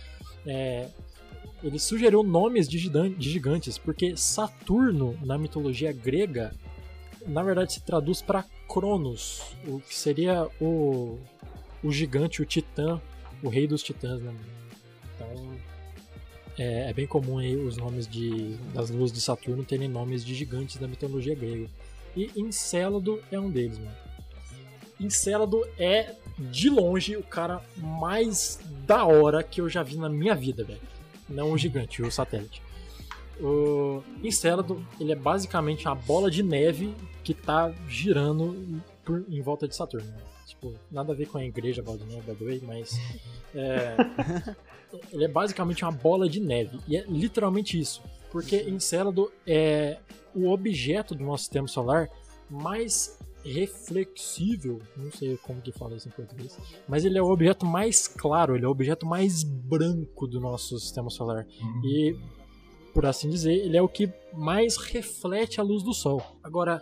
É, 0.45 0.89
ele 1.63 1.79
sugeriu 1.79 2.23
nomes 2.23 2.67
de, 2.67 2.77
gigan- 2.77 3.11
de 3.11 3.29
gigantes, 3.29 3.77
porque 3.77 4.15
Saturno, 4.17 5.17
na 5.23 5.37
mitologia 5.37 5.91
grega, 5.91 6.53
na 7.27 7.43
verdade 7.43 7.73
se 7.73 7.81
traduz 7.81 8.21
para 8.21 8.45
Cronos, 8.67 9.41
o 9.67 9.79
que 9.79 9.93
seria 9.95 10.47
o, 10.59 11.19
o 11.83 11.91
gigante, 11.91 12.41
o 12.41 12.45
Titã, 12.45 13.01
o 13.43 13.49
rei 13.49 13.67
dos 13.67 13.83
titãs, 13.83 14.21
né? 14.21 14.33
Então, 15.15 15.57
é, 16.57 16.89
é 16.89 16.93
bem 16.93 17.07
comum 17.07 17.37
aí 17.39 17.55
os 17.55 17.75
nomes 17.77 18.07
de, 18.07 18.55
das 18.73 18.89
luas 18.89 19.11
de 19.11 19.19
Saturno 19.19 19.63
terem 19.63 19.87
nomes 19.87 20.23
de 20.23 20.33
gigantes 20.35 20.77
da 20.77 20.87
mitologia 20.87 21.35
grega. 21.35 21.67
E 22.15 22.29
Encélado 22.35 23.21
é 23.31 23.39
um 23.39 23.49
deles, 23.49 23.77
mano. 23.77 23.91
Encélado 24.99 25.67
é 25.79 26.15
de 26.37 26.69
longe 26.69 27.17
o 27.17 27.23
cara 27.23 27.61
mais 27.77 28.59
da 28.85 29.05
hora 29.05 29.41
que 29.43 29.59
eu 29.61 29.67
já 29.69 29.81
vi 29.81 29.97
na 29.97 30.09
minha 30.09 30.35
vida, 30.35 30.63
velho. 30.63 30.79
Não 31.31 31.51
o 31.51 31.57
gigante, 31.57 32.01
o 32.01 32.11
satélite. 32.11 32.61
O 33.39 34.03
Encélado, 34.23 34.85
ele 34.99 35.11
é 35.11 35.15
basicamente 35.15 35.87
uma 35.87 35.95
bola 35.95 36.29
de 36.29 36.43
neve 36.43 36.93
que 37.23 37.33
tá 37.33 37.73
girando 37.87 38.81
por, 39.03 39.25
em 39.27 39.41
volta 39.41 39.67
de 39.67 39.75
Saturno. 39.75 40.13
Tipo, 40.45 40.73
nada 40.91 41.13
a 41.13 41.15
ver 41.15 41.27
com 41.27 41.37
a 41.37 41.45
igreja 41.45 41.81
bola 41.81 41.97
de 41.97 42.05
neve, 42.05 42.21
by 42.21 42.37
the 42.37 42.45
way, 42.45 42.61
mas 42.63 42.99
é, 43.55 43.95
ele 45.11 45.25
é 45.25 45.27
basicamente 45.27 45.83
uma 45.83 45.91
bola 45.91 46.29
de 46.29 46.39
neve. 46.39 46.79
E 46.87 46.97
é 46.97 47.03
literalmente 47.07 47.79
isso. 47.79 48.03
Porque 48.31 48.61
Encélado 48.69 49.31
é 49.47 49.97
o 50.35 50.49
objeto 50.49 51.15
do 51.15 51.23
nosso 51.23 51.43
sistema 51.43 51.67
solar 51.67 52.09
mais 52.49 53.17
reflexível, 53.43 54.79
não 54.95 55.11
sei 55.11 55.37
como 55.37 55.61
que 55.61 55.71
fala 55.71 55.95
isso 55.95 56.07
em 56.07 56.11
português, 56.11 56.57
mas 56.87 57.05
ele 57.05 57.17
é 57.17 57.21
o 57.21 57.29
objeto 57.29 57.65
mais 57.65 58.07
claro, 58.07 58.55
ele 58.55 58.65
é 58.65 58.67
o 58.67 58.71
objeto 58.71 59.05
mais 59.05 59.43
branco 59.43 60.27
do 60.27 60.39
nosso 60.39 60.77
sistema 60.79 61.09
solar. 61.09 61.45
Uhum. 61.61 61.81
E, 61.85 62.15
por 62.93 63.05
assim 63.05 63.29
dizer, 63.29 63.53
ele 63.53 63.77
é 63.77 63.81
o 63.81 63.89
que 63.89 64.11
mais 64.33 64.77
reflete 64.77 65.59
a 65.59 65.63
luz 65.63 65.83
do 65.83 65.93
Sol. 65.93 66.21
Agora, 66.43 66.81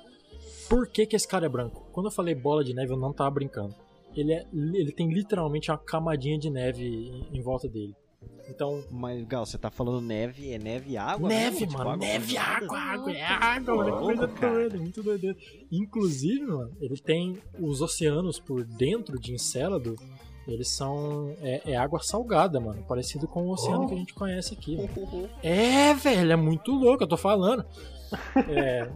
por 0.70 0.88
que, 0.88 1.06
que 1.06 1.16
esse 1.16 1.28
cara 1.28 1.46
é 1.46 1.50
branco? 1.50 1.88
Quando 1.92 2.08
eu 2.08 2.12
falei 2.12 2.36
bola 2.36 2.64
de 2.64 2.74
neve, 2.74 2.94
eu 2.94 2.98
não 2.98 3.14
tava 3.14 3.32
brincando. 3.32 3.74
Ele, 4.16 4.34
é, 4.34 4.46
ele 4.54 4.92
tem 4.92 5.12
literalmente 5.12 5.72
uma 5.72 5.78
camadinha 5.78 6.38
de 6.38 6.50
neve 6.50 6.84
em, 6.84 7.38
em 7.38 7.42
volta 7.42 7.68
dele. 7.68 7.96
Então, 8.50 8.84
Mas, 8.92 9.24
Gal, 9.26 9.46
você 9.46 9.58
tá 9.58 9.70
falando 9.70 10.02
neve, 10.02 10.52
é 10.52 10.58
neve 10.58 10.92
e 10.92 10.98
água? 10.98 11.30
Neve, 11.30 11.52
mesmo? 11.52 11.68
Tipo, 11.68 11.78
mano. 11.78 11.90
água 11.92 11.98
neve, 12.08 12.38
água, 12.38 12.80
água, 12.80 13.12
é 13.12 13.22
água, 13.24 13.76
mano. 13.76 13.92
Que 13.92 14.00
coisa 14.00 14.28
doida, 14.28 14.78
muito 14.78 15.04
doideira. 15.04 15.38
Inclusive, 15.72 16.46
mano, 16.46 16.72
ele 16.82 16.98
tem 16.98 17.38
os 17.60 17.82
oceanos 17.82 18.40
por 18.40 18.64
dentro 18.64 19.20
de 19.20 19.34
Encélado. 19.34 19.96
Eles 20.48 20.70
são. 20.70 21.36
É, 21.42 21.74
é 21.74 21.76
água 21.78 22.00
salgada, 22.02 22.60
mano. 22.60 22.84
Parecido 22.88 23.28
com 23.28 23.44
o 23.44 23.52
oceano 23.52 23.84
Oh. 23.84 23.88
que 23.88 23.94
a 23.94 23.98
gente 23.98 24.14
conhece 24.16 24.54
aqui. 24.56 24.78
É, 25.44 25.94
velho, 25.94 26.32
é 26.32 26.36
muito 26.36 26.72
louco, 26.72 27.04
eu 27.04 27.08
tô 27.08 27.18
falando. 27.18 27.64
É. 28.48 28.90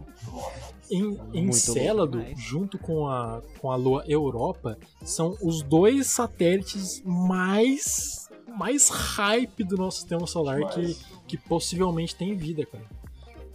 Em, 0.90 1.16
Encélado, 1.32 2.18
louco 2.18 2.36
junto 2.36 2.76
com 2.78 3.06
a, 3.06 3.40
com 3.60 3.70
a 3.70 3.76
lua 3.76 4.04
Europa, 4.06 4.76
são 5.02 5.36
os 5.40 5.62
dois 5.62 6.08
satélites 6.08 7.00
mais 7.04 8.23
mais 8.56 8.88
hype 8.88 9.64
do 9.64 9.76
nosso 9.76 9.98
sistema 9.98 10.26
solar 10.26 10.60
que, 10.70 10.80
Mas- 10.82 11.04
que 11.26 11.36
possivelmente 11.38 12.14
tem 12.16 12.34
vida, 12.36 12.64
cara. 12.66 12.84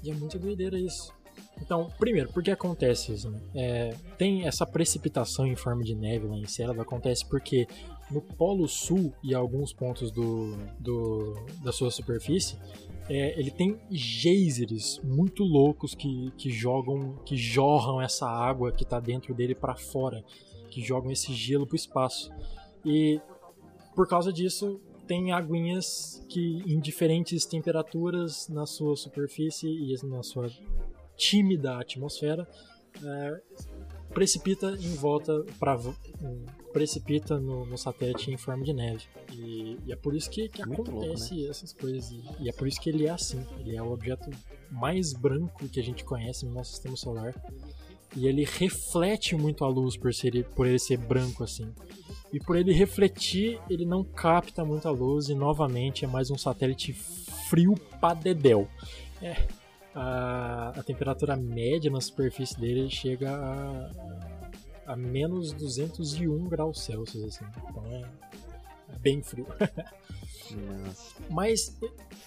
E 0.04 0.10
é 0.10 0.14
muito 0.14 0.38
doideira 0.40 0.78
isso. 0.80 1.14
Então, 1.62 1.90
primeiro, 2.00 2.32
por 2.32 2.42
que 2.42 2.50
acontece 2.52 3.12
isso? 3.12 3.30
Né? 3.30 3.40
É, 3.54 3.96
tem 4.18 4.48
essa 4.48 4.66
precipitação 4.66 5.46
em 5.46 5.56
forma 5.58 5.84
de 5.84 5.94
neve 5.94 6.26
lá 6.26 6.36
em 6.38 6.44
Encélado, 6.44 6.80
acontece 6.82 7.26
porque 7.26 7.68
no 8.10 8.22
Polo 8.22 8.66
Sul 8.68 9.14
e 9.22 9.36
alguns 9.36 9.74
pontos 9.74 10.10
do, 10.10 10.56
do- 10.80 11.34
da 11.62 11.74
sua 11.74 11.92
superfície, 11.92 12.58
é, 13.10 13.38
ele 13.38 13.52
tem 13.52 13.78
geysers 13.92 15.00
muito 15.04 15.44
loucos 15.44 15.94
que, 15.94 16.32
que 16.38 16.50
jogam, 16.50 17.16
que 17.26 17.36
jorram 17.36 18.02
essa 18.02 18.26
água 18.28 18.72
que 18.72 18.84
está 18.84 19.00
dentro 19.00 19.34
dele 19.34 19.54
para 19.54 19.76
fora, 19.76 20.24
que 20.72 20.82
jogam 20.82 21.12
esse 21.12 21.34
gelo 21.34 21.68
para 21.68 21.74
o 21.74 21.78
espaço. 21.78 22.32
E 22.86 23.20
por 23.96 24.08
causa 24.08 24.32
disso, 24.32 24.80
tem 25.10 25.32
aguinhas 25.32 26.24
que 26.30 26.62
em 26.68 26.80
diferentes 26.80 27.44
temperaturas 27.44 28.48
na 28.48 28.68
sua 28.68 28.96
superfície 28.96 29.68
e 29.68 30.06
na 30.06 30.22
sua 30.22 30.52
tímida 31.18 31.80
atmosfera 31.80 32.48
é, 33.04 33.42
precipita 34.14 34.78
em 34.80 34.94
volta 34.94 35.44
para 35.60 35.80
precipita 36.72 37.40
no, 37.40 37.66
no 37.66 37.76
satélite 37.76 38.30
em 38.30 38.38
forma 38.38 38.64
de 38.64 38.72
neve. 38.72 39.06
E, 39.34 39.80
e 39.88 39.92
é 39.92 39.96
por 39.96 40.16
isso 40.16 40.30
que, 40.30 40.48
que 40.48 40.64
Muito 40.64 40.92
louco, 40.92 41.08
acontece 41.08 41.48
essas 41.48 41.74
coisas. 41.74 42.12
E, 42.12 42.24
e 42.42 42.48
é 42.48 42.54
por 42.54 42.68
isso 42.68 42.80
que 42.80 42.92
ele 42.92 43.08
é 43.08 43.10
assim. 43.10 43.44
Ele 43.60 43.76
é 43.76 43.82
o 43.82 43.92
objeto 43.92 44.30
mais 44.70 45.12
branco 45.12 45.68
que 45.70 45.80
a 45.80 45.84
gente 45.84 46.04
conhece 46.04 46.46
no 46.46 46.54
nosso 46.54 46.70
sistema 46.70 46.96
solar 46.96 47.34
e 48.16 48.28
ele 48.28 48.44
reflete 48.44 49.36
muito 49.36 49.64
a 49.64 49.68
luz 49.68 49.96
por 49.96 50.14
ser 50.14 50.44
por 50.56 50.66
ele 50.68 50.80
ser 50.80 50.98
branco 50.98 51.44
assim 51.44 51.72
e 52.32 52.40
por 52.40 52.56
ele 52.56 52.72
refletir, 52.72 53.60
ele 53.70 53.86
não 53.86 54.04
capta 54.04 54.64
muita 54.64 54.90
luz 54.92 55.30
e 55.30 55.36
novamente 55.36 56.06
é 56.06 56.08
mais 56.08 56.30
um 56.30 56.38
satélite 56.38 56.94
frio 56.94 57.76
pra 58.00 58.14
dedéu. 58.14 58.68
É, 59.22 59.48
a, 59.96 60.74
a 60.78 60.84
temperatura 60.84 61.36
média 61.36 61.90
na 61.90 62.00
superfície 62.00 62.60
dele 62.60 62.90
chega 62.90 63.32
a, 63.32 64.94
a 64.94 64.96
menos 64.96 65.52
201 65.54 66.48
graus 66.48 66.84
Celsius, 66.84 67.24
assim. 67.24 67.46
Então 67.68 67.84
é 67.88 68.98
bem 69.00 69.24
frio. 69.24 69.48
Nossa. 70.52 71.16
Mas, 71.30 71.80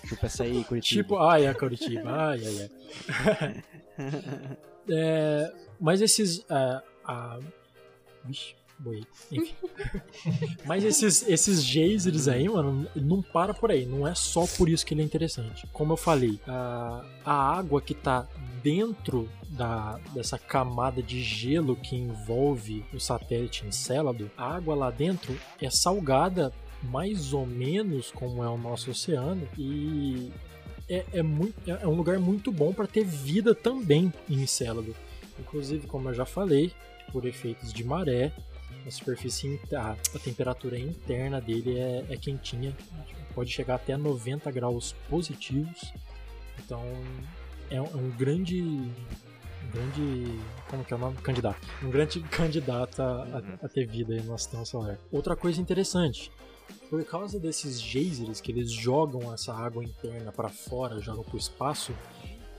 Chupa 0.05 0.27
essa 0.27 0.43
aí, 0.43 0.65
Curitiba. 0.65 1.03
tipo, 1.03 1.17
ai, 1.19 1.47
a 1.47 1.55
Curitiba, 1.55 2.11
ai, 2.11 2.41
ai, 2.45 2.71
ai. 3.41 3.65
É, 4.91 5.53
mas 5.83 6.01
esses. 6.01 6.45
ah, 7.05 7.41
vixe, 8.25 8.55
boi. 8.79 9.03
Enfim. 9.33 9.55
mas 10.65 10.85
esses, 10.85 11.29
esses 11.29 11.63
geysers 11.63 12.29
aí, 12.29 12.49
mano, 12.49 12.87
não 12.95 13.21
para 13.21 13.53
por 13.53 13.73
aí. 13.73 13.85
Não 13.85 14.07
é 14.07 14.15
só 14.15 14.47
por 14.47 14.69
isso 14.69 14.87
que 14.87 14.95
ele 14.95 15.03
é 15.03 15.05
interessante. 15.05 15.67
Como 15.73 15.93
eu 15.93 15.97
falei, 15.97 16.41
a, 16.47 17.05
a 17.25 17.59
água 17.59 17.83
que 17.83 17.95
tá 17.95 18.29
dentro 18.63 19.29
da, 19.49 19.99
dessa 20.15 20.39
camada 20.39 21.03
de 21.03 21.21
gelo 21.21 21.75
que 21.75 21.97
envolve 21.97 22.85
o 22.95 23.01
satélite 23.01 23.67
Encélado, 23.67 24.31
a 24.37 24.55
água 24.55 24.75
lá 24.75 24.91
dentro 24.91 25.37
é 25.61 25.69
salgada 25.69 26.53
mais 26.83 27.33
ou 27.33 27.45
menos 27.45 28.11
como 28.11 28.43
é 28.43 28.49
o 28.49 28.57
nosso 28.57 28.91
oceano 28.91 29.47
e 29.59 30.33
é, 30.89 31.05
é, 31.13 31.23
muito, 31.23 31.55
é 31.69 31.87
um 31.87 31.95
lugar 31.95 32.19
muito 32.19 32.51
bom 32.51 32.73
para 32.73 32.87
ter 32.87 33.05
vida 33.05 33.55
também 33.55 34.13
em 34.29 34.43
Encélado. 34.43 34.95
Inclusive, 35.39 35.87
como 35.87 36.09
eu 36.09 36.15
já 36.15 36.25
falei, 36.25 36.73
por 37.11 37.25
efeitos 37.27 37.73
de 37.73 37.85
maré, 37.85 38.33
a 38.87 38.91
superfície, 38.91 39.61
a, 39.75 39.93
a 39.93 40.19
temperatura 40.19 40.79
interna 40.79 41.41
dele 41.41 41.79
é, 41.79 42.05
é 42.11 42.17
quentinha, 42.17 42.75
pode 43.35 43.51
chegar 43.51 43.77
até 43.77 43.97
90 43.97 44.51
graus 44.51 44.95
positivos. 45.09 45.93
Então, 46.65 46.83
é 47.71 47.81
um, 47.81 47.85
é 47.85 47.97
um 47.97 48.11
grande, 48.11 48.63
grande, 49.73 50.39
como 50.69 50.85
que 50.85 50.93
é 50.93 50.97
o 50.97 50.99
nome? 50.99 51.17
Candidato. 51.19 51.61
Um 51.83 51.91
grande 51.91 52.21
candidato 52.29 53.01
a, 53.01 53.23
a- 53.25 53.65
a 53.67 53.69
ter 53.69 53.87
vida 53.87 54.15
aí 54.15 54.23
no 54.23 54.39
sistema 54.39 54.65
solar. 54.65 54.99
Outra 55.11 55.37
coisa 55.37 55.61
interessante, 55.61 56.31
por 56.91 57.05
causa 57.05 57.39
desses 57.39 57.81
geysers 57.81 58.41
que 58.41 58.53
eles 58.53 58.71
jogam 58.71 59.33
essa 59.33 59.55
água 59.55 59.83
interna 59.85 60.31
para 60.33 60.49
fora, 60.49 61.01
jogam 61.01 61.25
pro 61.25 61.39
espaço, 61.39 61.93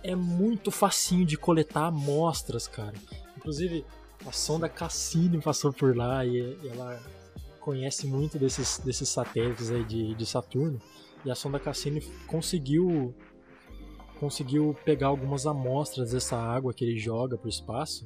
é 0.03 0.15
muito 0.15 0.69
facinho 0.69 1.25
de 1.25 1.37
coletar 1.37 1.87
amostras, 1.87 2.67
cara. 2.67 2.95
Inclusive, 3.37 3.85
a 4.25 4.31
sonda 4.31 4.69
Cassini 4.69 5.41
passou 5.41 5.71
por 5.71 5.95
lá 5.95 6.25
e 6.25 6.57
ela 6.67 7.01
conhece 7.59 8.05
muito 8.05 8.37
desses, 8.37 8.79
desses 8.79 9.07
satélites 9.09 9.71
aí 9.71 9.83
de, 9.83 10.13
de 10.13 10.25
Saturno. 10.25 10.79
E 11.25 11.31
a 11.31 11.35
sonda 11.35 11.59
Cassini 11.59 12.01
conseguiu 12.27 13.15
conseguiu 14.19 14.75
pegar 14.85 15.07
algumas 15.07 15.45
amostras 15.45 16.11
dessa 16.11 16.37
água 16.37 16.73
que 16.73 16.85
ele 16.85 16.97
joga 16.97 17.37
pro 17.37 17.49
espaço 17.49 18.05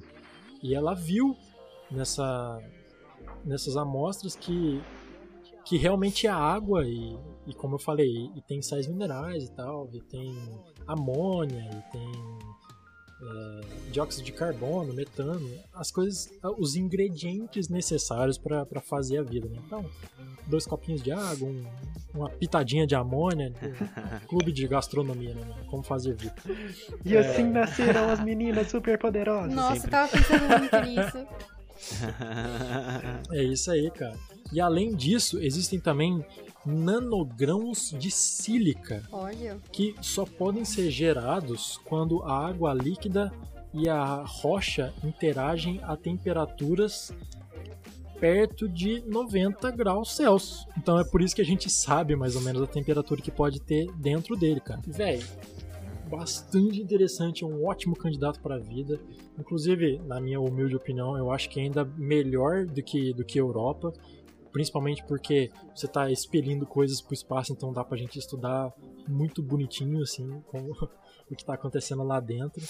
e 0.63 0.73
ela 0.73 0.95
viu 0.95 1.37
nessa 1.91 2.59
nessas 3.45 3.77
amostras 3.77 4.35
que 4.35 4.81
que 5.67 5.77
realmente 5.77 6.27
é 6.27 6.29
água 6.29 6.85
e, 6.87 7.17
e 7.45 7.53
como 7.53 7.75
eu 7.75 7.79
falei, 7.79 8.29
e 8.35 8.41
tem 8.41 8.61
sais 8.61 8.87
minerais 8.87 9.43
e 9.45 9.51
tal, 9.51 9.89
e 9.93 10.01
tem 10.01 10.33
amônia, 10.87 11.61
e 11.71 11.91
tem 11.91 12.11
é, 13.19 13.61
dióxido 13.91 14.23
de 14.23 14.31
carbono, 14.31 14.93
metano, 14.93 15.49
as 15.73 15.91
coisas, 15.91 16.29
os 16.57 16.75
ingredientes 16.75 17.67
necessários 17.67 18.37
para 18.37 18.79
fazer 18.81 19.17
a 19.17 19.23
vida. 19.23 19.49
Né? 19.49 19.59
Então, 19.65 19.83
dois 20.45 20.65
copinhos 20.65 21.01
de 21.01 21.11
água, 21.11 21.47
um- 21.49 21.65
uma 22.13 22.29
pitadinha 22.29 22.87
de 22.87 22.95
amônia, 22.95 23.51
um 23.61 24.27
clube 24.27 24.51
de 24.51 24.67
gastronomia, 24.67 25.33
né? 25.35 25.63
Como 25.69 25.83
fazer 25.83 26.15
vida. 26.15 26.33
E 27.05 27.15
assim 27.17 27.43
nascerão 27.43 28.09
as 28.09 28.23
meninas 28.23 28.69
superpoderosas. 28.71 29.53
Nossa, 29.53 29.73
sempre. 29.75 29.87
eu 29.87 29.91
tava 29.91 30.11
pensando 30.11 30.59
muito 30.59 30.79
nisso. 30.81 31.27
É 33.31 33.43
isso 33.43 33.71
aí, 33.71 33.89
cara. 33.91 34.17
E 34.51 34.61
além 34.61 34.95
disso, 34.95 35.39
existem 35.39 35.79
também 35.79 36.23
nanogrãos 36.65 37.95
de 37.97 38.11
sílica 38.11 39.03
Olha. 39.11 39.57
que 39.71 39.95
só 40.01 40.25
podem 40.25 40.65
ser 40.65 40.91
gerados 40.91 41.79
quando 41.85 42.21
a 42.23 42.47
água 42.47 42.73
líquida 42.73 43.31
e 43.73 43.87
a 43.87 44.23
rocha 44.25 44.93
interagem 45.03 45.79
a 45.83 45.95
temperaturas 45.95 47.13
perto 48.19 48.67
de 48.67 49.01
90 49.07 49.69
graus 49.71 50.15
Celsius. 50.15 50.67
Então 50.77 50.99
é 50.99 51.03
por 51.03 51.21
isso 51.21 51.35
que 51.35 51.41
a 51.41 51.45
gente 51.45 51.69
sabe 51.69 52.15
mais 52.15 52.35
ou 52.35 52.41
menos 52.41 52.61
a 52.61 52.67
temperatura 52.67 53.21
que 53.21 53.31
pode 53.31 53.61
ter 53.61 53.91
dentro 53.93 54.35
dele, 54.35 54.59
cara. 54.59 54.81
Véi, 54.85 55.23
bastante 56.07 56.81
interessante, 56.81 57.43
é 57.43 57.47
um 57.47 57.65
ótimo 57.65 57.95
candidato 57.95 58.41
para 58.41 58.55
a 58.55 58.59
vida. 58.59 58.99
Inclusive, 59.37 59.99
na 60.05 60.19
minha 60.19 60.39
humilde 60.39 60.75
opinião, 60.75 61.17
eu 61.17 61.31
acho 61.31 61.49
que 61.49 61.59
ainda 61.59 61.85
melhor 61.85 62.65
do 62.65 62.81
que, 62.81 63.13
do 63.13 63.23
que 63.23 63.39
Europa, 63.39 63.93
principalmente 64.51 65.03
porque 65.05 65.51
você 65.75 65.85
está 65.85 66.09
expelindo 66.09 66.65
coisas 66.65 67.01
para 67.01 67.11
o 67.11 67.13
espaço, 67.13 67.53
então 67.53 67.71
dá 67.71 67.83
para 67.83 67.95
a 67.95 67.99
gente 67.99 68.17
estudar 68.17 68.73
muito 69.07 69.43
bonitinho 69.43 70.01
assim 70.01 70.41
com 70.47 70.59
o 70.59 71.35
que 71.35 71.41
está 71.41 71.53
acontecendo 71.53 72.03
lá 72.03 72.19
dentro. 72.19 72.63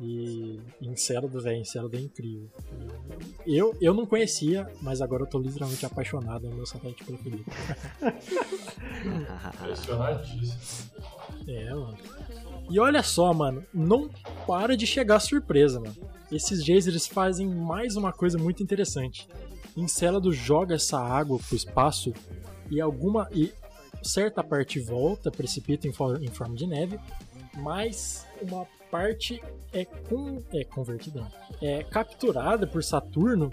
E 0.00 0.60
Encélado, 0.80 1.40
velho, 1.40 1.58
Encélado 1.58 1.96
é 1.96 2.00
incrível. 2.00 2.48
Eu, 3.44 3.76
eu 3.80 3.92
não 3.92 4.06
conhecia, 4.06 4.72
mas 4.80 5.00
agora 5.00 5.24
eu 5.24 5.26
tô 5.26 5.40
literalmente 5.40 5.84
apaixonado, 5.84 6.46
é 6.46 6.50
o 6.50 6.54
meu 6.54 6.64
satélite 6.64 7.04
preferido. 7.04 7.44
Impressionadíssimo. 9.60 11.17
É, 11.48 11.70
mano. 11.74 11.96
E 12.70 12.78
olha 12.78 13.02
só, 13.02 13.32
mano, 13.32 13.64
não 13.72 14.08
para 14.46 14.76
de 14.76 14.86
chegar 14.86 15.18
surpresa, 15.20 15.80
mano. 15.80 15.96
Esses 16.30 16.62
Jays 16.64 16.86
eles 16.86 17.06
fazem 17.06 17.48
mais 17.48 17.96
uma 17.96 18.12
coisa 18.12 18.36
muito 18.36 18.62
interessante. 18.62 19.26
Encélado 19.76 20.30
joga 20.32 20.74
essa 20.74 20.98
água 21.00 21.38
pro 21.38 21.56
espaço 21.56 22.12
e 22.70 22.80
alguma 22.80 23.28
e 23.32 23.52
certa 24.02 24.44
parte 24.44 24.78
volta, 24.78 25.30
precipita 25.30 25.88
em, 25.88 25.92
for- 25.92 26.22
em 26.22 26.28
forma 26.28 26.54
de 26.54 26.66
neve, 26.66 26.98
mas 27.56 28.26
uma 28.42 28.66
parte 28.90 29.42
é, 29.72 29.84
com, 29.84 30.42
é 30.52 30.64
convertida, 30.64 31.26
é 31.62 31.82
capturada 31.84 32.66
por 32.66 32.82
Saturno 32.84 33.50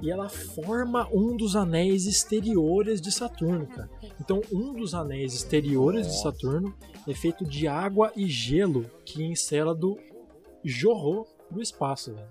e 0.00 0.10
ela 0.10 0.28
forma 0.28 1.08
um 1.12 1.36
dos 1.36 1.54
anéis 1.56 2.06
exteriores 2.06 3.00
de 3.00 3.12
Saturno, 3.12 3.66
cara. 3.66 3.88
Então, 4.20 4.40
um 4.52 4.72
dos 4.72 4.94
anéis 4.94 5.32
exteriores 5.34 6.06
de 6.06 6.20
Saturno 6.20 6.74
é 7.08 7.14
feito 7.14 7.44
de 7.44 7.66
água 7.68 8.12
e 8.16 8.26
gelo 8.26 8.84
que 9.04 9.22
Encélado 9.22 9.96
jorrou 10.64 11.26
pro 11.48 11.62
espaço, 11.62 12.14
velho. 12.14 12.26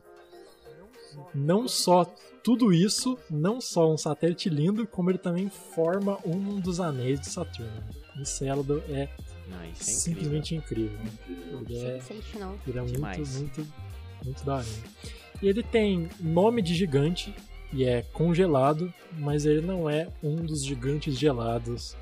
Não 1.36 1.68
só 1.68 2.06
tudo 2.44 2.72
isso, 2.74 3.18
não 3.30 3.60
só 3.60 3.92
um 3.92 3.98
satélite 3.98 4.50
lindo, 4.50 4.88
como 4.88 5.12
ele 5.12 5.18
também 5.18 5.50
forma 5.50 6.18
um 6.26 6.60
dos 6.60 6.80
anéis 6.80 7.20
de 7.20 7.28
Saturno. 7.30 7.84
Encélado 8.18 8.82
é 8.90 9.10
Não, 9.50 9.58
isso 9.58 9.58
é 9.58 9.64
incrível. 9.66 9.74
simplesmente 9.84 10.56
incrível. 10.56 10.98
né? 11.00 11.12
Ele 11.68 11.78
é, 11.78 12.00
Sensational. 12.02 12.56
ele 12.66 12.80
é 12.80 12.82
muito, 12.82 13.30
muito, 13.38 13.68
muito 14.24 14.46
da 14.46 14.56
hora. 14.56 14.66
E 15.42 15.48
ele 15.48 15.64
tem 15.64 16.08
nome 16.20 16.62
de 16.62 16.76
gigante 16.76 17.34
e 17.74 17.84
é 17.84 18.04
congelado, 18.14 18.94
mas 19.18 19.46
ele 19.46 19.62
não 19.62 19.90
é 19.90 20.08
um 20.22 20.36
dos 20.36 20.64
gigantes 20.64 21.18
gelados 21.18 21.96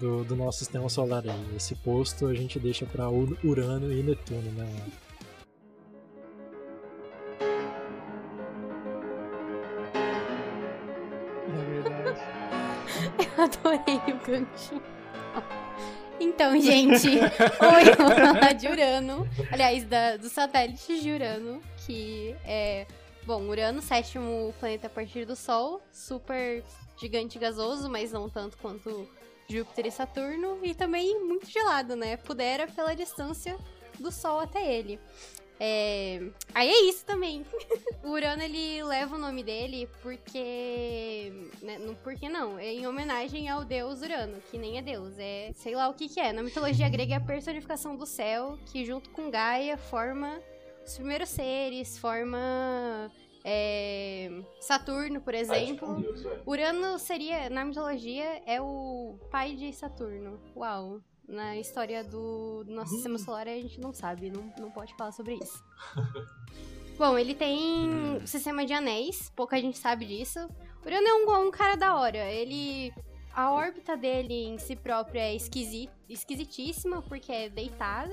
do, 0.00 0.24
do 0.24 0.34
nosso 0.34 0.58
sistema 0.58 0.88
solar 0.88 1.22
aí. 1.24 1.56
Esse 1.56 1.74
posto 1.76 2.26
a 2.26 2.34
gente 2.34 2.58
deixa 2.58 2.84
para 2.86 3.08
Urano 3.08 3.92
e 3.92 4.02
Netuno, 4.02 4.50
né? 4.52 4.68
verdade. 11.82 12.20
Adorei 13.38 13.96
o 13.96 14.26
ganchinho. 14.26 14.82
Então, 16.22 16.58
gente, 16.60 17.08
oi, 17.58 17.84
vou 17.98 18.10
falar 18.10 18.52
de 18.52 18.68
Urano. 18.68 19.28
Aliás, 19.50 19.82
da, 19.82 20.16
do 20.16 20.28
satélite 20.28 21.00
de 21.00 21.10
Urano, 21.10 21.60
que 21.84 22.36
é. 22.44 22.86
Bom, 23.24 23.42
Urano, 23.48 23.82
sétimo 23.82 24.54
planeta 24.60 24.86
a 24.86 24.90
partir 24.90 25.24
do 25.24 25.34
Sol, 25.34 25.82
super 25.92 26.62
gigante 26.96 27.38
e 27.38 27.40
gasoso, 27.40 27.90
mas 27.90 28.12
não 28.12 28.28
tanto 28.28 28.56
quanto 28.58 29.08
Júpiter 29.48 29.86
e 29.86 29.90
Saturno, 29.90 30.58
e 30.62 30.74
também 30.74 31.20
muito 31.24 31.50
gelado, 31.50 31.96
né? 31.96 32.16
Pudera 32.16 32.68
pela 32.68 32.94
distância 32.94 33.56
do 33.98 34.12
Sol 34.12 34.38
até 34.38 34.72
ele. 34.72 35.00
É... 35.64 36.20
Aí 36.52 36.68
é 36.68 36.82
isso 36.88 37.04
também. 37.06 37.46
o 38.02 38.08
Urano, 38.08 38.42
ele 38.42 38.82
leva 38.82 39.14
o 39.14 39.18
nome 39.18 39.44
dele 39.44 39.88
porque... 40.02 41.32
Né, 41.62 41.78
não 41.78 41.94
porque 41.94 42.28
não, 42.28 42.58
é 42.58 42.72
em 42.72 42.84
homenagem 42.84 43.48
ao 43.48 43.64
deus 43.64 44.02
Urano, 44.02 44.42
que 44.50 44.58
nem 44.58 44.78
é 44.78 44.82
deus, 44.82 45.16
é 45.20 45.52
sei 45.54 45.76
lá 45.76 45.88
o 45.88 45.94
que 45.94 46.08
que 46.08 46.18
é. 46.18 46.32
Na 46.32 46.42
mitologia 46.42 46.88
grega 46.88 47.14
é 47.14 47.16
a 47.16 47.20
personificação 47.20 47.94
do 47.94 48.04
céu, 48.04 48.58
que 48.72 48.84
junto 48.84 49.10
com 49.10 49.30
Gaia 49.30 49.78
forma 49.78 50.42
os 50.84 50.96
primeiros 50.96 51.28
seres, 51.28 51.96
forma... 51.96 53.08
é, 53.44 54.30
Saturno, 54.60 55.20
por 55.20 55.32
exemplo. 55.32 55.94
Velho. 55.94 56.42
Urano 56.44 56.98
seria, 56.98 57.48
na 57.48 57.64
mitologia, 57.64 58.42
é 58.46 58.60
o 58.60 59.16
pai 59.30 59.54
de 59.54 59.72
Saturno. 59.72 60.40
Uau. 60.56 61.00
Na 61.32 61.56
história 61.56 62.04
do, 62.04 62.62
do 62.62 62.72
nosso 62.72 62.90
sistema 62.90 63.18
solar 63.18 63.48
a 63.48 63.54
gente 63.54 63.80
não 63.80 63.92
sabe, 63.92 64.30
não, 64.30 64.52
não 64.58 64.70
pode 64.70 64.94
falar 64.94 65.12
sobre 65.12 65.34
isso. 65.36 65.64
Bom, 66.98 67.18
ele 67.18 67.34
tem 67.34 67.88
um 67.88 68.26
sistema 68.26 68.66
de 68.66 68.74
anéis, 68.74 69.32
pouca 69.34 69.58
gente 69.58 69.78
sabe 69.78 70.04
disso. 70.04 70.38
Urano 70.84 71.08
é 71.08 71.14
um, 71.14 71.48
um 71.48 71.50
cara 71.50 71.74
da 71.74 71.96
hora. 71.96 72.18
Ele. 72.30 72.92
A 73.34 73.50
órbita 73.50 73.96
dele 73.96 74.44
em 74.44 74.58
si 74.58 74.76
própria 74.76 75.20
é 75.20 75.34
esquisi, 75.34 75.88
esquisitíssima, 76.06 77.00
porque 77.00 77.32
é 77.32 77.48
deitada. 77.48 78.12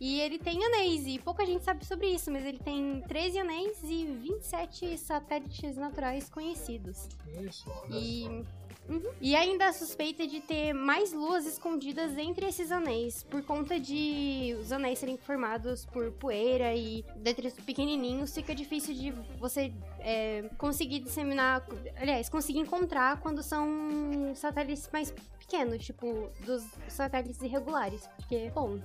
E 0.00 0.20
ele 0.20 0.38
tem 0.38 0.64
anéis, 0.64 1.06
e 1.06 1.18
pouca 1.18 1.44
gente 1.44 1.64
sabe 1.64 1.84
sobre 1.84 2.08
isso, 2.08 2.30
mas 2.30 2.44
ele 2.44 2.58
tem 2.58 3.00
13 3.08 3.38
anéis 3.38 3.78
e 3.82 4.06
27 4.06 4.96
satélites 4.98 5.76
naturais 5.76 6.28
conhecidos. 6.28 7.08
Isso. 7.40 7.68
E, 7.90 8.44
Uhum. 8.88 9.12
e 9.20 9.34
ainda 9.34 9.66
a 9.66 9.72
suspeita 9.72 10.26
de 10.26 10.40
ter 10.40 10.74
mais 10.74 11.12
luas 11.12 11.46
escondidas 11.46 12.16
entre 12.18 12.46
esses 12.46 12.70
anéis, 12.70 13.22
por 13.22 13.42
conta 13.42 13.80
de 13.80 14.56
os 14.60 14.70
anéis 14.72 14.98
serem 14.98 15.16
formados 15.16 15.86
por 15.86 16.12
poeira 16.12 16.74
e 16.74 17.04
detritos 17.16 17.64
pequenininhos, 17.64 18.34
fica 18.34 18.54
difícil 18.54 18.94
de 18.94 19.10
você 19.38 19.72
é, 20.00 20.50
conseguir 20.58 21.00
disseminar, 21.00 21.66
aliás, 21.96 22.28
conseguir 22.28 22.58
encontrar 22.58 23.20
quando 23.20 23.42
são 23.42 24.34
satélites 24.34 24.88
mais 24.92 25.10
pequenos, 25.38 25.84
tipo 25.84 26.30
dos 26.44 26.62
satélites 26.88 27.40
irregulares, 27.40 28.06
porque, 28.16 28.50
bom, 28.54 28.78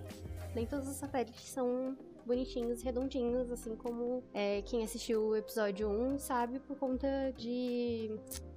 nem 0.55 0.65
todos 0.65 0.87
os 0.87 0.95
satélites 0.95 1.43
são 1.49 1.97
bonitinhos, 2.29 2.83
redondinhos, 2.83 3.49
assim 3.51 3.75
como 3.75 4.23
é, 4.31 4.61
quem 4.61 4.83
assistiu 4.83 5.29
o 5.29 5.35
episódio 5.35 5.89
1 5.89 6.19
sabe 6.19 6.59
por 6.59 6.77
conta 6.77 7.07
de. 7.35 8.11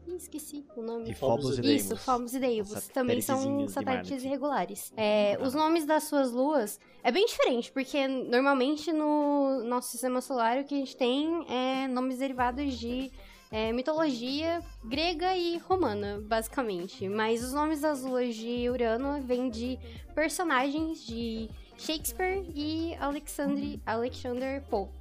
Ih, 0.06 0.16
esqueci 0.16 0.62
o 0.76 0.82
nome. 0.82 1.04
De 1.04 1.14
Phobos 1.14 1.58
e 1.58 1.61
Isso, 1.61 1.88
Deimos. 1.88 2.04
Phobos 2.04 2.35
e 2.35 2.38
Deimos. 2.38 2.88
Também 2.88 3.22
são 3.22 3.66
satélites 3.68 4.22
irregulares. 4.24 4.92
É, 4.94 5.38
os 5.40 5.54
nomes 5.54 5.87
das 5.87 6.02
suas 6.04 6.30
luas 6.32 6.78
é 7.02 7.11
bem 7.11 7.24
diferente, 7.24 7.72
porque 7.72 8.06
normalmente 8.06 8.92
no 8.92 9.64
nosso 9.64 9.88
sistema 9.90 10.20
solar 10.20 10.58
o 10.58 10.64
que 10.64 10.74
a 10.74 10.78
gente 10.78 10.96
tem 10.96 11.46
é 11.48 11.88
nomes 11.88 12.18
derivados 12.18 12.78
de 12.78 13.11
é, 13.50 13.72
mitologia 13.72 14.62
grega 14.85 15.35
e 15.35 15.56
romana, 15.56 16.20
basicamente. 16.26 17.08
Mas 17.08 17.42
os 17.42 17.54
nomes 17.54 17.80
das 17.80 18.02
luas 18.02 18.35
de 18.35 18.68
Urano 18.68 19.22
vêm 19.22 19.48
de 19.48 19.78
personagens 20.14 21.06
de 21.06 21.48
Shakespeare 21.86 22.44
e 22.54 22.94
Alexandre, 23.00 23.80
Alexander 23.84 24.62
Pope. 24.62 24.92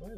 Mano. 0.00 0.16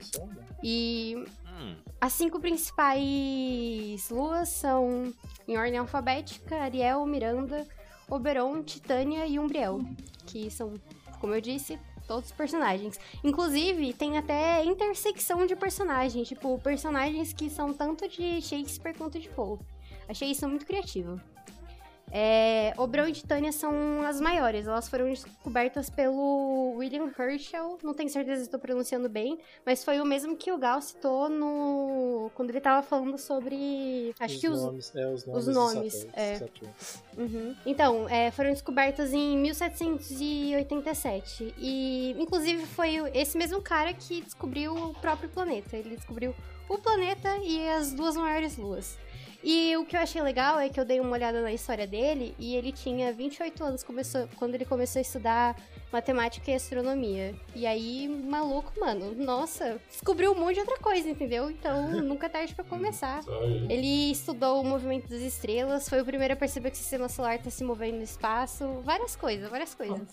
E 0.62 1.24
Hum, 1.58 1.74
as 2.00 2.12
cinco 2.12 2.38
principais 2.38 4.08
luas 4.10 4.48
são, 4.48 5.12
em 5.46 5.58
ordem 5.58 5.78
alfabética, 5.78 6.56
Ariel, 6.56 7.04
Miranda, 7.04 7.66
Oberon, 8.08 8.62
Titânia 8.62 9.26
e 9.26 9.38
Umbriel, 9.38 9.80
que 10.24 10.50
são, 10.50 10.74
como 11.20 11.34
eu 11.34 11.40
disse, 11.40 11.78
todos 12.06 12.30
personagens. 12.30 12.98
Inclusive, 13.24 13.92
tem 13.92 14.16
até 14.16 14.64
intersecção 14.64 15.46
de 15.46 15.56
personagens, 15.56 16.28
tipo, 16.28 16.58
personagens 16.60 17.32
que 17.32 17.50
são 17.50 17.74
tanto 17.74 18.08
de 18.08 18.40
Shakespeare 18.40 18.96
quanto 18.96 19.18
de 19.18 19.28
Poe. 19.28 19.58
Achei 20.08 20.30
isso 20.30 20.48
muito 20.48 20.64
criativo. 20.64 21.20
É, 22.12 22.72
Oberon 22.76 23.08
e 23.08 23.12
Titânia 23.12 23.50
são 23.52 24.02
as 24.02 24.20
maiores. 24.20 24.66
Elas 24.66 24.88
foram 24.88 25.10
descobertas 25.10 25.88
pelo 25.90 26.74
William 26.76 27.10
Herschel. 27.18 27.78
Não 27.82 27.94
tenho 27.94 28.08
certeza 28.08 28.36
se 28.36 28.46
estou 28.46 28.60
pronunciando 28.60 29.08
bem, 29.08 29.38
mas 29.64 29.84
foi 29.84 30.00
o 30.00 30.04
mesmo 30.04 30.36
que 30.36 30.52
o 30.52 30.58
Gal 30.58 30.80
citou 30.80 31.28
no 31.28 32.30
quando 32.34 32.50
ele 32.50 32.60
tava 32.60 32.86
falando 32.86 33.18
sobre. 33.18 34.14
Acho 34.18 34.34
os 34.34 34.40
que 34.40 34.48
os. 34.48 34.62
nomes, 34.62 34.94
é, 34.94 35.06
os 35.06 35.26
nomes, 35.26 35.48
os 35.48 35.54
nomes, 35.54 35.94
satélites, 35.94 37.02
é. 37.16 37.20
Uhum. 37.20 37.56
Então, 37.66 38.08
é, 38.08 38.30
foram 38.30 38.50
descobertas 38.50 39.12
em 39.12 39.36
1787. 39.38 41.54
E, 41.58 42.14
inclusive, 42.18 42.64
foi 42.66 42.96
esse 43.14 43.36
mesmo 43.36 43.60
cara 43.60 43.92
que 43.92 44.22
descobriu 44.22 44.74
o 44.74 44.94
próprio 44.94 45.28
planeta. 45.28 45.76
Ele 45.76 45.96
descobriu 45.96 46.34
o 46.68 46.78
planeta 46.78 47.36
e 47.38 47.68
as 47.70 47.92
duas 47.92 48.16
maiores 48.16 48.56
luas. 48.56 48.96
E 49.42 49.76
o 49.76 49.84
que 49.84 49.96
eu 49.96 50.00
achei 50.00 50.20
legal 50.20 50.58
é 50.58 50.68
que 50.68 50.80
eu 50.80 50.84
dei 50.84 50.98
uma 51.00 51.12
olhada 51.12 51.40
na 51.40 51.52
história 51.52 51.86
dele 51.86 52.34
e 52.38 52.56
ele 52.56 52.72
tinha 52.72 53.12
28 53.12 53.62
anos 53.62 53.82
começou, 53.84 54.28
quando 54.36 54.54
ele 54.54 54.64
começou 54.64 54.98
a 54.98 55.02
estudar 55.02 55.56
matemática 55.92 56.50
e 56.50 56.54
astronomia. 56.54 57.34
E 57.54 57.66
aí, 57.66 58.08
maluco, 58.08 58.72
mano, 58.78 59.14
nossa, 59.14 59.80
descobriu 59.88 60.32
um 60.32 60.34
monte 60.34 60.54
de 60.54 60.60
outra 60.60 60.78
coisa, 60.78 61.08
entendeu? 61.08 61.50
Então, 61.50 61.90
nunca 62.02 62.26
é 62.26 62.28
tarde 62.28 62.54
pra 62.54 62.64
começar. 62.64 63.20
Ele 63.68 64.10
estudou 64.10 64.60
o 64.60 64.64
movimento 64.64 65.08
das 65.08 65.20
estrelas, 65.20 65.88
foi 65.88 66.00
o 66.00 66.04
primeiro 66.04 66.34
a 66.34 66.36
perceber 66.36 66.70
que 66.70 66.76
o 66.76 66.80
sistema 66.80 67.08
solar 67.08 67.38
tá 67.38 67.50
se 67.50 67.62
movendo 67.62 67.96
no 67.96 68.02
espaço, 68.02 68.80
várias 68.82 69.14
coisas, 69.14 69.48
várias 69.48 69.74
coisas. 69.74 70.08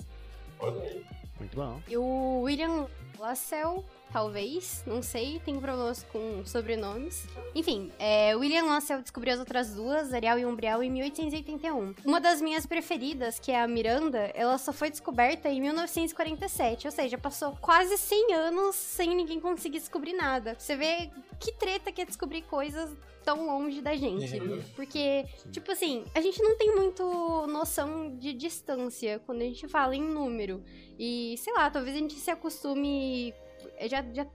Olha 0.59 0.81
aí. 0.81 1.05
Muito 1.39 1.55
bom. 1.55 1.81
E 1.87 1.97
o 1.97 2.41
William 2.41 2.87
Lassell, 3.19 3.83
talvez, 4.11 4.83
não 4.85 5.01
sei, 5.01 5.39
tem 5.43 5.59
problemas 5.59 6.03
com 6.03 6.43
sobrenomes. 6.45 7.27
Enfim, 7.53 7.91
é, 7.99 8.35
William 8.35 8.63
Lassell 8.63 9.01
descobriu 9.01 9.33
as 9.33 9.39
outras 9.39 9.73
duas, 9.73 10.13
Ariel 10.13 10.39
e 10.39 10.45
Umbriel, 10.45 10.81
em 10.81 10.89
1881. 10.89 11.95
Uma 12.05 12.19
das 12.19 12.41
minhas 12.41 12.65
preferidas, 12.65 13.39
que 13.39 13.51
é 13.51 13.61
a 13.61 13.67
Miranda, 13.67 14.31
ela 14.33 14.57
só 14.57 14.71
foi 14.71 14.89
descoberta 14.89 15.49
em 15.49 15.61
1947, 15.61 16.87
ou 16.87 16.91
seja, 16.91 17.17
passou 17.17 17.57
quase 17.61 17.97
100 17.97 18.33
anos 18.33 18.75
sem 18.75 19.15
ninguém 19.15 19.39
conseguir 19.39 19.79
descobrir 19.79 20.13
nada. 20.13 20.55
Você 20.57 20.75
vê 20.75 21.09
que 21.39 21.51
treta 21.53 21.91
que 21.91 22.01
é 22.01 22.05
descobrir 22.05 22.43
coisas 22.43 22.95
tão 23.25 23.45
longe 23.45 23.81
da 23.81 23.95
gente. 23.95 24.37
É. 24.37 24.63
Porque, 24.75 25.25
tipo 25.51 25.71
assim, 25.71 26.05
a 26.13 26.21
gente 26.21 26.41
não 26.41 26.55
tem 26.55 26.73
muito 26.75 27.47
noção 27.47 28.15
de 28.15 28.31
distância 28.31 29.19
quando 29.25 29.41
a 29.41 29.45
gente 29.45 29.67
fala 29.67 29.95
em 29.95 30.01
número. 30.01 30.63
E, 30.97 31.35
sei 31.39 31.51
lá, 31.53 31.69
talvez 31.69 31.95
a 31.95 31.99
gente 31.99 32.13
se 32.13 32.29
acostume. 32.29 33.33
Já, 33.87 34.03
já 34.13 34.25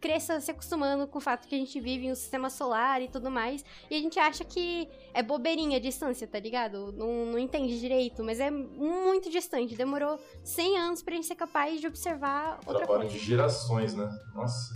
cresça 0.00 0.38
se 0.38 0.50
acostumando 0.50 1.06
com 1.06 1.16
o 1.16 1.20
fato 1.20 1.48
que 1.48 1.54
a 1.54 1.58
gente 1.58 1.80
vive 1.80 2.06
em 2.06 2.12
um 2.12 2.14
sistema 2.14 2.50
solar 2.50 3.00
e 3.00 3.08
tudo 3.08 3.30
mais. 3.30 3.64
E 3.90 3.96
a 3.96 3.98
gente 3.98 4.18
acha 4.18 4.44
que 4.44 4.86
é 5.14 5.22
bobeirinha 5.22 5.78
a 5.78 5.80
distância, 5.80 6.26
tá 6.26 6.38
ligado? 6.38 6.92
Não, 6.92 7.24
não 7.24 7.38
entende 7.38 7.80
direito, 7.80 8.22
mas 8.22 8.38
é 8.38 8.50
muito 8.50 9.30
distante. 9.30 9.74
Demorou 9.74 10.20
100 10.42 10.78
anos 10.78 11.02
pra 11.02 11.14
gente 11.14 11.26
ser 11.26 11.36
capaz 11.36 11.80
de 11.80 11.86
observar 11.86 12.58
outra 12.66 12.84
Trabalho 12.84 13.08
coisa. 13.08 13.18
de 13.18 13.18
gerações, 13.18 13.94
né? 13.94 14.06
Nossa. 14.34 14.74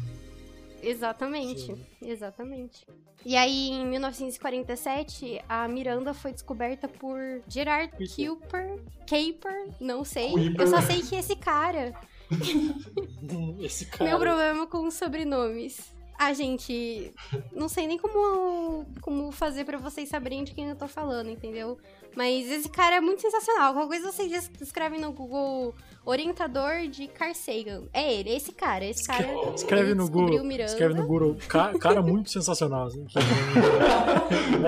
Exatamente, 0.83 1.61
Sim. 1.74 1.87
exatamente. 2.00 2.87
E 3.26 3.37
aí, 3.37 3.70
em 3.70 3.85
1947, 3.87 5.42
a 5.48 5.66
Miranda 5.68 6.14
foi 6.14 6.33
descoberta 6.33 6.88
por 6.88 7.18
Gerard 7.48 7.92
Kuiper, 7.96 8.81
Kuiper, 9.09 9.68
não 9.81 10.04
sei. 10.04 10.31
Kuiper. 10.31 10.61
Eu 10.61 10.66
só 10.68 10.81
sei 10.81 11.02
que 11.02 11.16
esse 11.16 11.35
cara, 11.37 11.92
Esse 13.61 13.87
cara. 13.87 14.09
meu 14.11 14.19
problema 14.19 14.67
com 14.67 14.87
os 14.87 14.95
sobrenomes. 14.95 15.97
Ah, 16.21 16.33
gente, 16.33 17.12
não 17.55 17.69
sei 17.69 17.87
nem 17.87 17.97
como, 17.97 18.85
como 19.01 19.31
fazer 19.31 19.64
pra 19.64 19.79
vocês 19.79 20.09
saberem 20.09 20.43
de 20.43 20.53
quem 20.53 20.69
eu 20.69 20.75
tô 20.75 20.88
falando, 20.88 21.31
entendeu? 21.31 21.79
Mas 22.17 22.51
esse 22.51 22.69
cara 22.69 22.97
é 22.97 23.01
muito 23.01 23.23
sensacional. 23.23 23.73
Qualquer 23.73 24.01
coisa 24.01 24.11
vocês 24.11 24.33
es- 24.33 24.51
escrevem 24.61 25.01
no 25.01 25.12
Google 25.12 25.73
orientador 26.05 26.88
de 26.88 27.07
Carl 27.07 27.33
Sagan. 27.37 27.85
É 27.93 28.12
ele, 28.12 28.31
esse 28.35 28.51
cara. 28.51 28.85
Esse 28.85 29.07
cara 29.07 29.29
Escreve 29.55 29.95
no 29.95 30.11
Google. 30.11 30.43
Miranda. 30.43 30.73
Escreve 30.73 30.95
no 30.95 31.07
Google. 31.07 31.37
Ca- 31.47 31.79
cara 31.79 32.03
muito 32.03 32.31
sensacional. 32.31 32.88
Assim, 32.88 33.07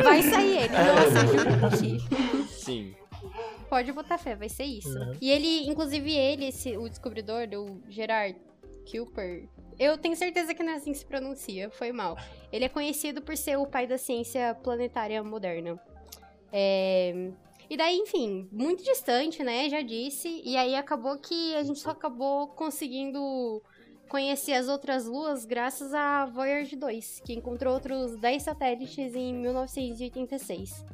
Vai 0.04 0.22
sair 0.22 0.58
ele. 0.58 1.78
Ti. 1.98 2.48
Sim. 2.48 2.94
Pode 3.70 3.92
botar 3.92 4.18
fé, 4.18 4.34
vai 4.34 4.48
ser 4.48 4.64
isso. 4.64 4.98
Uhum. 4.98 5.16
E 5.20 5.30
ele, 5.30 5.68
inclusive 5.68 6.12
ele, 6.12 6.46
esse, 6.46 6.76
o 6.76 6.88
descobridor, 6.88 7.46
o 7.54 7.80
Gerard 7.88 8.36
Kuiper, 8.90 9.48
eu 9.78 9.96
tenho 9.96 10.16
certeza 10.16 10.52
que 10.52 10.62
não 10.62 10.72
é 10.72 10.74
assim 10.74 10.90
que 10.90 10.98
se 10.98 11.06
pronuncia, 11.06 11.70
foi 11.70 11.92
mal. 11.92 12.16
Ele 12.52 12.64
é 12.64 12.68
conhecido 12.68 13.22
por 13.22 13.36
ser 13.36 13.56
o 13.56 13.66
pai 13.66 13.86
da 13.86 13.96
ciência 13.96 14.56
planetária 14.62 15.22
moderna. 15.22 15.80
É, 16.52 17.30
E 17.70 17.76
daí, 17.76 17.96
enfim, 17.96 18.48
muito 18.50 18.82
distante, 18.82 19.44
né? 19.44 19.68
Já 19.68 19.80
disse. 19.82 20.42
E 20.44 20.56
aí 20.56 20.74
acabou 20.74 21.16
que 21.18 21.54
a 21.54 21.62
gente 21.62 21.78
só 21.78 21.90
acabou 21.90 22.48
conseguindo 22.48 23.62
conhecer 24.08 24.54
as 24.54 24.66
outras 24.66 25.06
luas 25.06 25.44
graças 25.44 25.94
a 25.94 26.26
Voyager 26.26 26.76
2, 26.76 27.22
que 27.24 27.32
encontrou 27.32 27.72
outros 27.72 28.16
10 28.18 28.42
satélites 28.42 29.14
em 29.14 29.32
1986. 29.32 30.84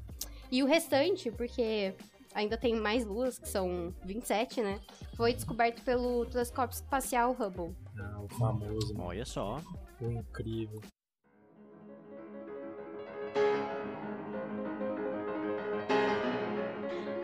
E 0.53 0.63
o 0.63 0.67
restante, 0.67 1.31
porque 1.31 1.95
ainda 2.37 2.57
tem 2.59 2.75
mais 2.77 3.05
luas, 3.05 3.39
que 3.39 3.49
são 3.49 3.93
27, 4.05 4.61
né? 4.61 4.79
Foi 5.17 5.33
descoberto 5.33 5.83
pelo 5.83 6.27
telescópio 6.27 6.75
espacial 6.77 7.33
Hubble. 7.33 7.75
Ah, 7.99 8.21
o 8.21 8.29
famoso, 8.29 8.95
Olha 8.99 9.25
só. 9.25 9.59
o 10.01 10.11
incrível. 10.11 10.83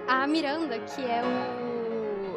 A 0.09 0.27
Miranda, 0.27 0.79
que 0.81 1.03
é 1.03 1.23
o 1.23 1.62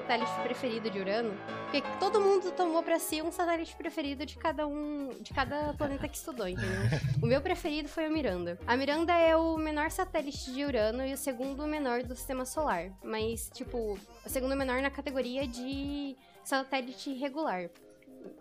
satélite 0.06 0.32
preferido 0.44 0.89
de 0.89 1.00
Urano, 1.00 1.34
porque 1.63 1.82
todo 2.00 2.22
mundo 2.22 2.52
tomou 2.52 2.84
pra 2.84 3.00
si 3.00 3.22
um 3.24 3.32
satélite 3.32 3.76
preferido 3.76 4.24
de 4.24 4.38
cada 4.38 4.68
um, 4.68 5.10
de 5.20 5.34
cada 5.34 5.74
planeta 5.74 6.08
que 6.08 6.15
estudou, 6.15 6.48
entendeu? 6.48 6.70
O 7.22 7.26
meu 7.26 7.41
preferido 7.41 7.89
foi 7.89 8.06
a 8.06 8.10
Miranda. 8.10 8.60
A 8.68 8.78
Miranda 8.78 9.13
é 9.13 9.36
o 9.36 9.58
menor 9.58 9.89
satélite 9.89 10.52
de 10.52 10.63
Urano 10.63 11.04
e 11.06 11.13
o 11.13 11.18
segundo 11.18 11.65
menor 11.65 12.04
do 12.04 12.15
sistema 12.15 12.46
solar, 12.46 12.91
mas 13.04 13.50
tipo, 13.52 13.98
o 14.24 14.30
segundo 14.30 14.56
menor 14.56 14.80
na 14.82 14.91
categoria 14.91 15.48
de 15.48 16.15
satélite 16.44 17.12
regular, 17.13 17.68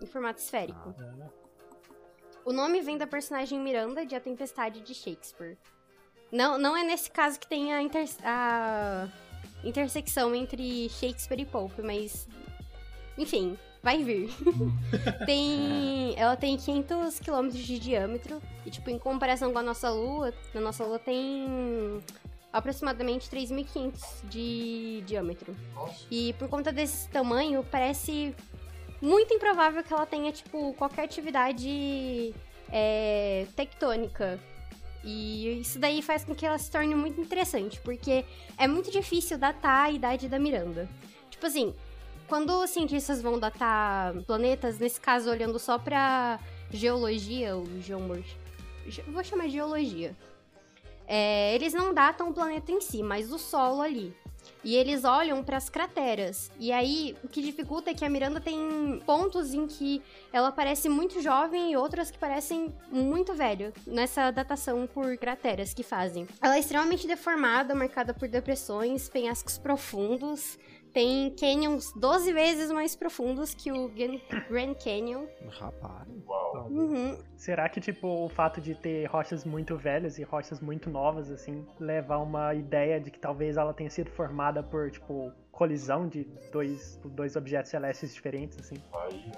em 0.02 0.06
formato 0.06 0.40
esférico. 0.40 0.94
O 2.44 2.52
nome 2.52 2.82
vem 2.82 2.98
da 2.98 3.06
personagem 3.06 3.58
Miranda 3.58 4.04
de 4.04 4.14
A 4.14 4.20
Tempestade 4.20 4.80
de 4.82 4.94
Shakespeare. 4.94 5.56
Não, 6.30 6.58
não 6.58 6.76
é 6.76 6.82
nesse 6.84 7.10
caso 7.10 7.40
que 7.40 7.46
tem 7.46 7.72
a, 7.72 7.80
inter- 7.80 8.08
a 8.22 9.08
intersecção 9.64 10.34
entre 10.34 10.88
Shakespeare 10.88 11.40
e 11.40 11.44
Pope, 11.44 11.82
mas. 11.82 12.28
Enfim, 13.16 13.56
vai 13.82 14.02
vir. 14.02 14.30
tem, 15.26 16.14
ela 16.16 16.36
tem 16.36 16.56
500 16.56 17.20
quilômetros 17.20 17.62
de 17.62 17.78
diâmetro. 17.78 18.40
E, 18.64 18.70
tipo, 18.70 18.90
em 18.90 18.98
comparação 18.98 19.52
com 19.52 19.58
a 19.58 19.62
nossa 19.62 19.90
Lua, 19.90 20.32
na 20.54 20.60
nossa 20.60 20.84
Lua 20.84 20.98
tem 20.98 22.02
aproximadamente 22.52 23.28
3.500 23.28 24.28
de 24.28 25.02
diâmetro. 25.06 25.54
Nossa. 25.74 26.06
E 26.10 26.32
por 26.34 26.48
conta 26.48 26.72
desse 26.72 27.08
tamanho, 27.10 27.64
parece 27.70 28.34
muito 29.02 29.34
improvável 29.34 29.82
que 29.82 29.92
ela 29.92 30.06
tenha, 30.06 30.32
tipo, 30.32 30.72
qualquer 30.74 31.04
atividade 31.04 32.34
é, 32.70 33.46
tectônica. 33.54 34.38
E 35.04 35.60
isso 35.60 35.78
daí 35.78 36.00
faz 36.00 36.24
com 36.24 36.34
que 36.34 36.46
ela 36.46 36.56
se 36.56 36.70
torne 36.70 36.94
muito 36.94 37.20
interessante, 37.20 37.78
porque 37.80 38.24
é 38.56 38.66
muito 38.66 38.90
difícil 38.90 39.36
datar 39.36 39.86
a 39.86 39.90
idade 39.90 40.28
da 40.28 40.38
Miranda. 40.38 40.88
Tipo 41.30 41.46
assim, 41.46 41.74
quando 42.26 42.50
os 42.62 42.70
cientistas 42.70 43.20
vão 43.20 43.38
datar 43.38 44.14
planetas, 44.26 44.78
nesse 44.78 44.98
caso 44.98 45.30
olhando 45.30 45.58
só 45.58 45.78
pra 45.78 46.40
geologia, 46.70 47.54
ou 47.54 47.66
geomorfia, 47.80 48.34
vou 49.08 49.22
chamar 49.22 49.44
de 49.44 49.52
geologia. 49.52 50.16
É, 51.06 51.54
eles 51.54 51.74
não 51.74 51.92
datam 51.92 52.30
o 52.30 52.34
planeta 52.34 52.72
em 52.72 52.80
si, 52.80 53.02
mas 53.02 53.30
o 53.30 53.38
solo 53.38 53.82
ali. 53.82 54.16
E 54.64 54.74
eles 54.74 55.04
olham 55.04 55.44
para 55.44 55.58
as 55.58 55.68
crateras. 55.68 56.50
E 56.58 56.72
aí, 56.72 57.14
o 57.22 57.28
que 57.28 57.42
dificulta 57.42 57.90
é 57.90 57.94
que 57.94 58.04
a 58.04 58.08
Miranda 58.08 58.40
tem 58.40 58.58
pontos 59.04 59.52
em 59.52 59.66
que 59.66 60.02
ela 60.32 60.50
parece 60.50 60.88
muito 60.88 61.20
jovem 61.20 61.72
e 61.72 61.76
outras 61.76 62.10
que 62.10 62.18
parecem 62.18 62.74
muito 62.90 63.34
velho 63.34 63.72
nessa 63.86 64.30
datação 64.30 64.86
por 64.86 65.16
crateras 65.18 65.74
que 65.74 65.82
fazem. 65.82 66.26
Ela 66.40 66.56
é 66.56 66.60
extremamente 66.60 67.06
deformada, 67.06 67.74
marcada 67.74 68.14
por 68.14 68.26
depressões, 68.26 69.08
penhascos 69.08 69.58
profundos. 69.58 70.58
Tem 70.94 71.28
canyons 71.34 71.92
12 71.96 72.32
vezes 72.32 72.70
mais 72.70 72.94
profundos 72.94 73.52
que 73.52 73.72
o 73.72 73.88
Grand 73.88 74.74
Canyon. 74.74 75.26
Rapaz. 75.50 76.08
Uau. 76.24 76.68
Uhum. 76.70 77.18
Será 77.36 77.68
que, 77.68 77.80
tipo, 77.80 78.06
o 78.06 78.28
fato 78.28 78.60
de 78.60 78.76
ter 78.76 79.04
rochas 79.06 79.44
muito 79.44 79.76
velhas 79.76 80.20
e 80.20 80.22
rochas 80.22 80.60
muito 80.60 80.88
novas, 80.88 81.32
assim, 81.32 81.66
leva 81.80 82.14
a 82.14 82.18
uma 82.18 82.54
ideia 82.54 83.00
de 83.00 83.10
que 83.10 83.18
talvez 83.18 83.56
ela 83.56 83.74
tenha 83.74 83.90
sido 83.90 84.08
formada 84.12 84.62
por, 84.62 84.88
tipo, 84.88 85.32
colisão 85.50 86.06
de 86.08 86.28
dois, 86.52 87.00
dois 87.04 87.34
objetos 87.34 87.72
celestes 87.72 88.14
diferentes, 88.14 88.56
assim? 88.60 88.76
Aí, 88.94 89.32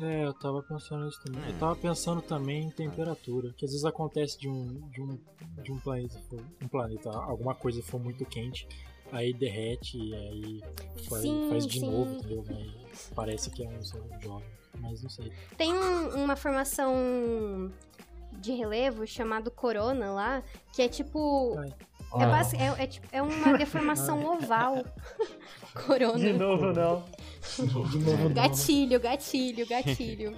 É, 0.00 0.24
eu 0.24 0.32
tava 0.32 0.62
pensando 0.62 1.04
nisso 1.04 1.22
também. 1.22 1.50
Eu 1.50 1.58
tava 1.58 1.76
pensando 1.76 2.22
também 2.22 2.64
em 2.64 2.70
temperatura, 2.70 3.52
que 3.56 3.66
às 3.66 3.70
vezes 3.70 3.84
acontece 3.84 4.38
de 4.38 4.48
um, 4.48 4.88
de 4.88 5.02
um, 5.02 5.18
de 5.62 5.70
um 5.70 5.78
planeta, 5.78 6.18
um 6.62 6.68
planeta, 6.68 7.10
alguma 7.10 7.54
coisa 7.54 7.82
for 7.82 8.00
muito 8.00 8.24
quente, 8.24 8.66
aí 9.14 9.32
derrete 9.32 9.96
e 9.96 10.14
aí 10.14 10.62
faz, 11.08 11.22
Sim, 11.22 11.46
faz 11.50 11.66
de 11.66 11.80
sim. 11.80 11.90
novo, 11.90 12.14
entendeu? 12.14 12.44
Aí 12.48 12.70
parece 13.14 13.50
que 13.50 13.64
é 13.64 13.68
um 13.68 13.82
jovem, 14.20 14.46
mas 14.80 15.02
não 15.02 15.10
sei. 15.10 15.32
Tem 15.56 15.72
um- 15.72 16.24
uma 16.24 16.36
formação 16.36 17.70
de 18.32 18.52
relevo 18.52 19.06
chamado 19.06 19.50
corona 19.50 20.12
lá, 20.12 20.42
que 20.72 20.82
é 20.82 20.88
tipo. 20.88 21.56
Ai. 21.58 21.72
É, 22.16 22.26
basi- 22.26 22.56
é, 22.56 22.84
é 22.84 22.86
tipo- 22.86 23.08
é 23.10 23.20
uma 23.20 23.58
deformação 23.58 24.24
oval. 24.24 24.84
corona. 25.86 26.18
De 26.18 26.32
novo, 26.32 26.72
não. 26.72 27.04
De 27.58 27.98
novo, 27.98 28.28
não. 28.28 28.32
Gatilho, 28.32 29.00
gatilho, 29.00 29.66
gatilho. 29.66 30.36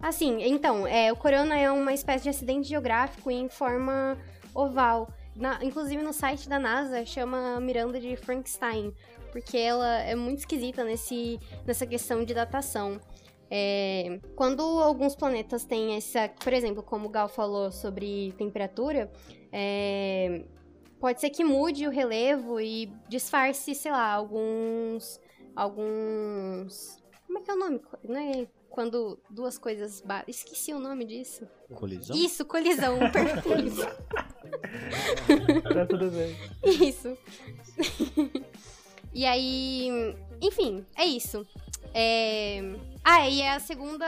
Assim, 0.00 0.42
então, 0.44 0.86
é, 0.86 1.12
o 1.12 1.16
corona 1.16 1.58
é 1.58 1.70
uma 1.70 1.92
espécie 1.92 2.24
de 2.24 2.30
acidente 2.30 2.68
geográfico 2.68 3.30
em 3.30 3.48
forma 3.48 4.16
oval. 4.54 5.08
Na- 5.36 5.58
inclusive 5.62 6.02
no 6.02 6.12
site 6.12 6.48
da 6.48 6.58
NASA 6.58 7.04
chama 7.04 7.60
Miranda 7.60 8.00
de 8.00 8.16
Frankenstein, 8.16 8.92
porque 9.30 9.56
ela 9.58 9.98
é 10.00 10.14
muito 10.14 10.38
esquisita 10.38 10.82
nesse, 10.82 11.38
nessa 11.66 11.86
questão 11.86 12.24
de 12.24 12.32
datação. 12.32 13.00
É, 13.50 14.18
quando 14.34 14.62
alguns 14.62 15.14
planetas 15.14 15.64
têm 15.64 15.94
essa, 15.94 16.28
por 16.42 16.52
exemplo, 16.52 16.82
como 16.82 17.06
o 17.06 17.10
Gal 17.10 17.28
falou 17.28 17.70
sobre 17.70 18.32
temperatura, 18.36 19.10
é, 19.52 20.44
pode 20.98 21.20
ser 21.20 21.30
que 21.30 21.44
mude 21.44 21.86
o 21.86 21.90
relevo 21.90 22.58
e 22.60 22.92
disfarce, 23.08 23.74
sei 23.74 23.92
lá, 23.92 24.10
alguns 24.12 25.20
alguns. 25.56 27.02
Como 27.26 27.38
é 27.38 27.42
que 27.42 27.50
é 27.50 27.54
o 27.54 27.58
nome? 27.58 27.80
Não 28.04 28.20
é 28.20 28.46
quando 28.70 29.18
duas 29.30 29.58
coisas 29.58 30.00
batem. 30.00 30.30
Esqueci 30.32 30.72
o 30.72 30.78
nome 30.78 31.04
disso. 31.04 31.46
Colisão? 31.74 32.16
Isso, 32.16 32.44
colisão, 32.44 32.98
perfeito. 33.10 33.86
Tá 35.74 35.86
tudo 35.86 36.10
bem. 36.10 36.36
Isso. 36.62 37.16
e 39.12 39.26
aí, 39.26 39.88
enfim, 40.40 40.84
é 40.96 41.04
isso. 41.04 41.46
É... 41.92 42.60
Ah, 43.02 43.28
e 43.28 43.40
é 43.40 43.52
a 43.52 43.60
segunda. 43.60 44.06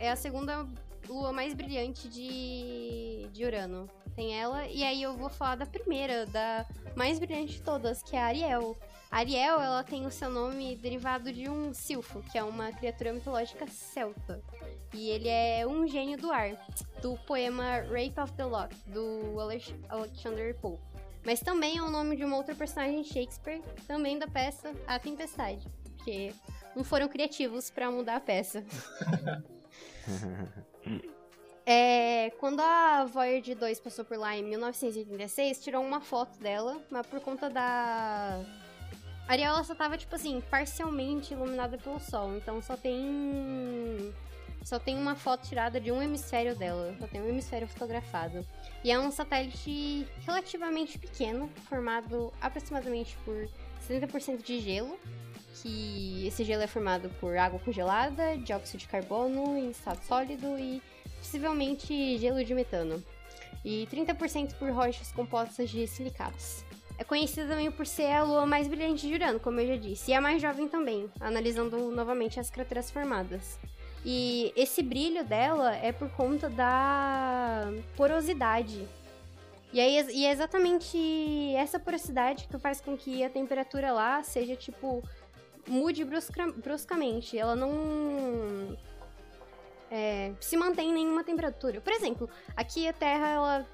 É 0.00 0.10
a 0.10 0.16
segunda 0.16 0.66
lua 1.08 1.32
mais 1.32 1.54
brilhante 1.54 2.08
de, 2.08 3.28
de 3.32 3.44
Urano. 3.44 3.88
Tem 4.14 4.38
ela, 4.38 4.66
e 4.66 4.82
aí 4.82 5.02
eu 5.02 5.16
vou 5.16 5.28
falar 5.28 5.56
da 5.56 5.66
primeira, 5.66 6.26
da 6.26 6.66
mais 6.96 7.18
brilhante 7.18 7.54
de 7.54 7.62
todas, 7.62 8.02
que 8.02 8.16
é 8.16 8.20
a 8.20 8.26
Ariel. 8.26 8.76
Ariel, 9.10 9.60
ela 9.60 9.82
tem 9.82 10.04
o 10.06 10.10
seu 10.10 10.28
nome 10.30 10.76
derivado 10.76 11.32
de 11.32 11.48
um 11.48 11.72
silfo, 11.72 12.22
que 12.30 12.36
é 12.36 12.44
uma 12.44 12.70
criatura 12.72 13.12
mitológica 13.12 13.66
celta. 13.66 14.42
E 14.92 15.08
ele 15.10 15.28
é 15.28 15.66
um 15.66 15.86
gênio 15.86 16.18
do 16.18 16.30
ar, 16.30 16.50
do 17.00 17.16
poema 17.26 17.80
Rape 17.80 18.20
of 18.22 18.32
the 18.34 18.44
Lock, 18.44 18.74
do 18.86 19.38
Alex- 19.40 19.74
Alexander 19.88 20.54
Pope. 20.60 20.82
Mas 21.24 21.40
também 21.40 21.78
é 21.78 21.82
o 21.82 21.90
nome 21.90 22.16
de 22.16 22.24
uma 22.24 22.36
outra 22.36 22.54
personagem 22.54 23.02
Shakespeare, 23.02 23.60
também 23.86 24.18
da 24.18 24.26
peça 24.26 24.72
A 24.86 24.98
Tempestade. 24.98 25.66
Porque 25.96 26.32
não 26.76 26.84
foram 26.84 27.08
criativos 27.08 27.70
pra 27.70 27.90
mudar 27.90 28.16
a 28.16 28.20
peça. 28.20 28.64
É, 31.70 32.30
quando 32.40 32.60
a 32.60 33.04
Voyager 33.04 33.54
2 33.54 33.78
passou 33.80 34.02
por 34.02 34.16
lá 34.16 34.34
em 34.34 34.42
1986, 34.42 35.62
tirou 35.62 35.84
uma 35.84 36.00
foto 36.00 36.38
dela, 36.38 36.80
mas 36.90 37.06
por 37.06 37.20
conta 37.20 37.50
da. 37.50 38.40
Ariel 39.28 39.62
só 39.62 39.74
tava, 39.74 39.98
tipo 39.98 40.14
assim, 40.14 40.40
parcialmente 40.50 41.34
iluminada 41.34 41.76
pelo 41.76 42.00
sol, 42.00 42.34
então 42.34 42.62
só 42.62 42.78
tem. 42.78 44.14
Só 44.64 44.78
tem 44.78 44.96
uma 44.96 45.14
foto 45.14 45.46
tirada 45.46 45.78
de 45.78 45.92
um 45.92 46.02
hemisfério 46.02 46.56
dela, 46.56 46.94
só 46.98 47.06
tem 47.06 47.20
um 47.20 47.28
hemisfério 47.28 47.68
fotografado. 47.68 48.44
E 48.82 48.90
é 48.90 48.98
um 48.98 49.10
satélite 49.10 50.06
relativamente 50.26 50.98
pequeno, 50.98 51.48
formado 51.68 52.32
aproximadamente 52.40 53.16
por 53.24 53.48
70% 53.86 54.42
de 54.42 54.60
gelo, 54.60 54.98
que 55.54 56.26
esse 56.26 56.42
gelo 56.42 56.62
é 56.62 56.66
formado 56.66 57.10
por 57.20 57.36
água 57.36 57.60
congelada, 57.60 58.36
dióxido 58.38 58.80
de 58.80 58.88
carbono 58.88 59.56
em 59.56 59.70
estado 59.70 60.02
sólido 60.04 60.58
e 60.58 60.82
possivelmente 61.18 62.18
gelo 62.18 62.42
de 62.42 62.54
metano. 62.54 63.02
E 63.64 63.86
30% 63.90 64.54
por 64.54 64.70
rochas 64.70 65.12
compostas 65.12 65.68
de 65.70 65.86
silicatos. 65.86 66.64
É 66.98 67.04
conhecida 67.04 67.46
também 67.46 67.70
por 67.70 67.86
ser 67.86 68.10
a 68.10 68.24
lua 68.24 68.44
mais 68.44 68.66
brilhante 68.66 69.06
de 69.06 69.14
Urano, 69.14 69.38
como 69.38 69.60
eu 69.60 69.68
já 69.68 69.76
disse, 69.76 70.10
e 70.10 70.14
a 70.14 70.20
mais 70.20 70.42
jovem 70.42 70.68
também, 70.68 71.08
analisando 71.20 71.92
novamente 71.92 72.40
as 72.40 72.50
crateras 72.50 72.90
formadas. 72.90 73.56
E 74.04 74.52
esse 74.56 74.82
brilho 74.82 75.24
dela 75.24 75.76
é 75.76 75.92
por 75.92 76.10
conta 76.10 76.48
da 76.48 77.72
porosidade. 77.96 78.86
E, 79.72 79.80
aí, 79.80 80.06
e 80.12 80.26
é 80.26 80.32
exatamente 80.32 80.98
essa 81.54 81.78
porosidade 81.78 82.48
que 82.48 82.58
faz 82.58 82.80
com 82.80 82.96
que 82.96 83.22
a 83.22 83.30
temperatura 83.30 83.92
lá 83.92 84.22
seja 84.22 84.56
tipo 84.56 85.02
mude 85.66 86.04
brusca- 86.04 86.52
bruscamente. 86.56 87.38
Ela 87.38 87.54
não 87.54 88.76
é, 89.90 90.32
se 90.40 90.56
mantém 90.56 90.90
em 90.90 90.94
nenhuma 90.94 91.22
temperatura. 91.22 91.80
Por 91.80 91.92
exemplo, 91.92 92.28
aqui 92.56 92.88
a 92.88 92.92
Terra 92.92 93.28
ela 93.28 93.66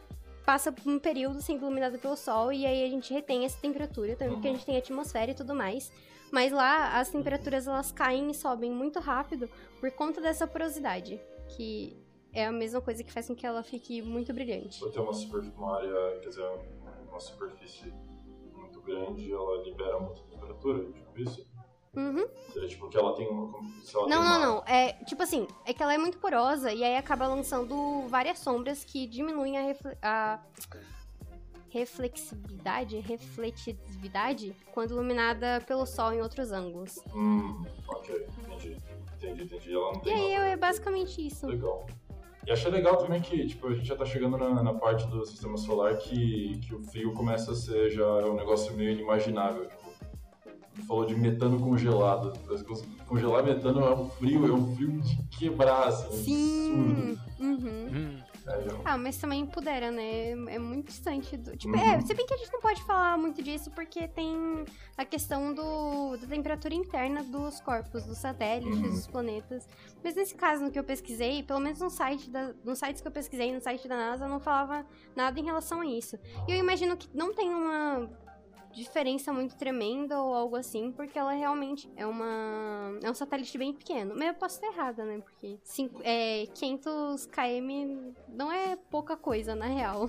passa 0.45 0.71
por 0.71 0.87
um 0.91 0.99
período 0.99 1.41
sendo 1.41 1.63
iluminada 1.63 1.99
pelo 1.99 2.17
Sol 2.17 2.53
e 2.53 2.67
aí 2.67 2.85
a 2.85 2.89
gente 2.89 3.13
retém 3.13 3.45
essa 3.45 3.59
temperatura 3.61 4.15
também 4.17 4.35
porque 4.35 4.49
a 4.49 4.53
gente 4.53 4.67
tem 4.67 4.77
atmosfera 4.77 5.31
e 5.31 5.35
tudo 5.35 5.55
mais. 5.55 5.91
Mas 6.31 6.53
lá 6.53 6.99
as 6.99 7.11
temperaturas 7.11 7.67
elas 7.67 7.93
caem 7.93 8.31
e 8.31 8.35
sobem 8.35 8.71
muito 8.71 8.99
rápido 8.99 9.49
por 9.81 9.91
conta 9.93 10.21
dessa 10.21 10.47
porosidade, 10.47 11.21
que 11.57 11.97
é 12.33 12.47
a 12.47 12.53
mesma 12.53 12.81
coisa 12.81 13.05
que 13.05 13.13
faz 13.13 13.29
com 13.29 13.35
que 13.35 13.47
ela 13.47 13.63
fique 13.63 14.03
muito 14.03 14.35
brilhante. 14.35 14.81
Por 14.81 14.91
ter 14.91 15.01
uma, 15.01 15.13
uma 15.57 15.77
área, 15.77 16.21
quer 16.21 16.29
dizer, 16.29 16.45
uma 17.09 17.21
superfície 17.21 17.93
muito 18.53 18.81
grande, 18.81 19.33
ela 19.33 19.63
libera 19.63 20.01
muita 20.01 20.23
temperatura, 20.23 20.93
tipo 20.93 21.21
isso? 21.21 21.47
Uhum. 21.97 22.27
Seria 22.53 22.69
tipo 22.69 22.89
que 22.89 22.97
ela 22.97 23.15
tem 23.15 23.29
uma. 23.29 23.57
ela 23.95 24.09
Não, 24.09 24.09
tem 24.09 24.09
não, 24.09 24.21
uma- 24.21 24.39
não. 24.39 24.65
É 24.67 24.93
tipo 25.05 25.23
assim, 25.23 25.47
é 25.65 25.73
que 25.73 25.83
ela 25.83 25.95
é 25.95 25.99
muito 25.99 26.19
porosa 26.19 26.73
e 26.73 26.83
aí 26.83 26.97
acaba 26.97 27.27
lançando 27.29 28.07
várias 28.09 28.39
sombras 28.39 28.85
que 28.85 29.07
diminuem 29.07 29.57
a, 29.59 29.63
refle- 29.63 29.99
a 30.03 30.41
reflexibilidade, 31.71 32.99
refletividade 32.99 34.55
quando 34.73 34.93
iluminada 34.93 35.61
pelo 35.67 35.85
sol 35.87 36.13
em 36.13 36.21
outros 36.23 36.53
ângulos. 36.53 36.99
Hum, 37.15 37.65
ok, 37.89 38.27
entendi. 38.39 38.77
Entendi, 39.17 39.43
entendi. 39.45 39.73
Ela 39.75 39.93
não 39.93 40.01
E 40.01 40.03
tem. 40.05 40.15
aí 40.15 40.33
nada. 40.35 40.47
é 40.51 40.57
basicamente 40.57 41.27
isso. 41.27 41.47
Legal. 41.47 41.87
E 42.47 42.53
achei 42.53 42.71
legal 42.71 42.97
também 42.99 43.23
que, 43.23 43.47
tipo, 43.47 43.67
a 43.69 43.75
gente 43.75 43.87
já 43.87 43.97
tá 43.97 44.05
chegando 44.05 44.37
na, 44.37 44.63
na 44.63 44.75
parte 44.75 45.07
do 45.09 45.25
sistema 45.25 45.57
solar 45.57 45.97
que, 45.97 46.59
que 46.59 46.75
o 46.75 46.83
frio 46.85 47.15
começa 47.15 47.53
a 47.53 47.55
ser 47.55 47.91
já 47.91 48.07
um 48.27 48.35
negócio 48.35 48.75
meio 48.75 48.91
inimaginável. 48.91 49.67
Falou 50.89 51.07
de 51.07 51.15
metano 51.15 51.59
congelado. 51.61 52.33
Congelar 53.07 53.45
metano 53.45 53.81
é 53.81 53.95
um 53.95 54.09
frio, 54.11 54.47
é 54.47 54.53
um 54.53 54.75
frio 54.75 55.01
de 55.01 55.23
quebrar, 55.39 55.89
assim, 55.89 56.25
Sim. 56.25 57.11
absurdo. 57.13 57.35
Uhum. 57.41 57.89
Hum, 57.93 58.19
É, 58.47 58.61
já- 58.63 58.77
Ah, 58.85 58.99
mas 58.99 59.17
também 59.17 59.47
pudera, 59.47 59.91
né? 59.91 60.33
É 60.33 60.59
muito 60.59 60.89
distante 60.89 61.35
do. 61.35 61.57
Tipo, 61.57 61.75
Uhum. 61.75 61.83
é, 61.83 61.99
se 62.03 62.13
bem 62.13 62.27
que 62.27 62.35
a 62.35 62.37
gente 62.37 62.53
não 62.53 62.61
pode 62.61 62.83
falar 62.83 63.17
muito 63.17 63.43
disso 63.43 63.71
porque 63.71 64.07
tem 64.07 64.67
a 64.99 65.05
questão 65.07 65.55
do, 65.55 66.15
da 66.19 66.27
temperatura 66.27 66.75
interna 66.75 67.23
dos 67.25 67.59
corpos, 67.63 68.05
dos 68.05 68.19
satélites, 68.19 68.77
Uhum. 68.77 68.83
dos 68.91 69.07
planetas. 69.07 69.67
Mas 70.03 70.15
nesse 70.15 70.35
caso, 70.35 70.63
no 70.63 70.71
que 70.71 70.79
eu 70.79 70.85
pesquisei, 70.85 71.43
pelo 71.43 71.59
menos 71.61 71.81
no 71.81 71.89
site 71.89 72.29
da, 72.29 72.53
nos 72.63 72.79
sites 72.79 73.01
que 73.01 73.09
eu 73.09 73.13
pesquisei, 73.13 73.51
no 73.51 73.63
site 73.63 73.89
da 73.89 73.97
NASA, 73.97 74.29
não 74.29 74.39
falava 74.39 74.85
nada 75.17 75.41
em 75.41 75.45
relação 75.45 75.81
a 75.81 75.87
isso. 75.87 76.19
E 76.47 76.53
eu 76.53 76.59
imagino 76.59 76.99
que 76.99 77.09
não 77.15 77.33
tem 77.33 77.49
uma 77.49 78.11
diferença 78.75 79.33
muito 79.33 79.57
tremenda 79.57 80.21
ou 80.21 80.35
algo 80.35 80.57
assim, 80.57 80.91
porque 80.93 81.19
ela 81.19 81.33
realmente 81.33 81.91
é 81.97 82.07
uma 82.07 82.99
é 83.03 83.11
um 83.11 83.15
satélite 83.15 83.57
bem 83.57 83.73
pequeno. 83.73 84.15
Mas 84.17 84.29
eu 84.29 84.35
posso 84.35 84.57
estar 84.57 84.67
errada, 84.69 85.05
né? 85.05 85.19
Porque 85.21 85.59
cinco, 85.63 86.01
é, 86.05 86.47
500 86.55 87.27
km 87.27 88.13
não 88.29 88.51
é 88.53 88.77
pouca 88.91 89.17
coisa, 89.17 89.55
na 89.55 89.67
real. 89.67 90.09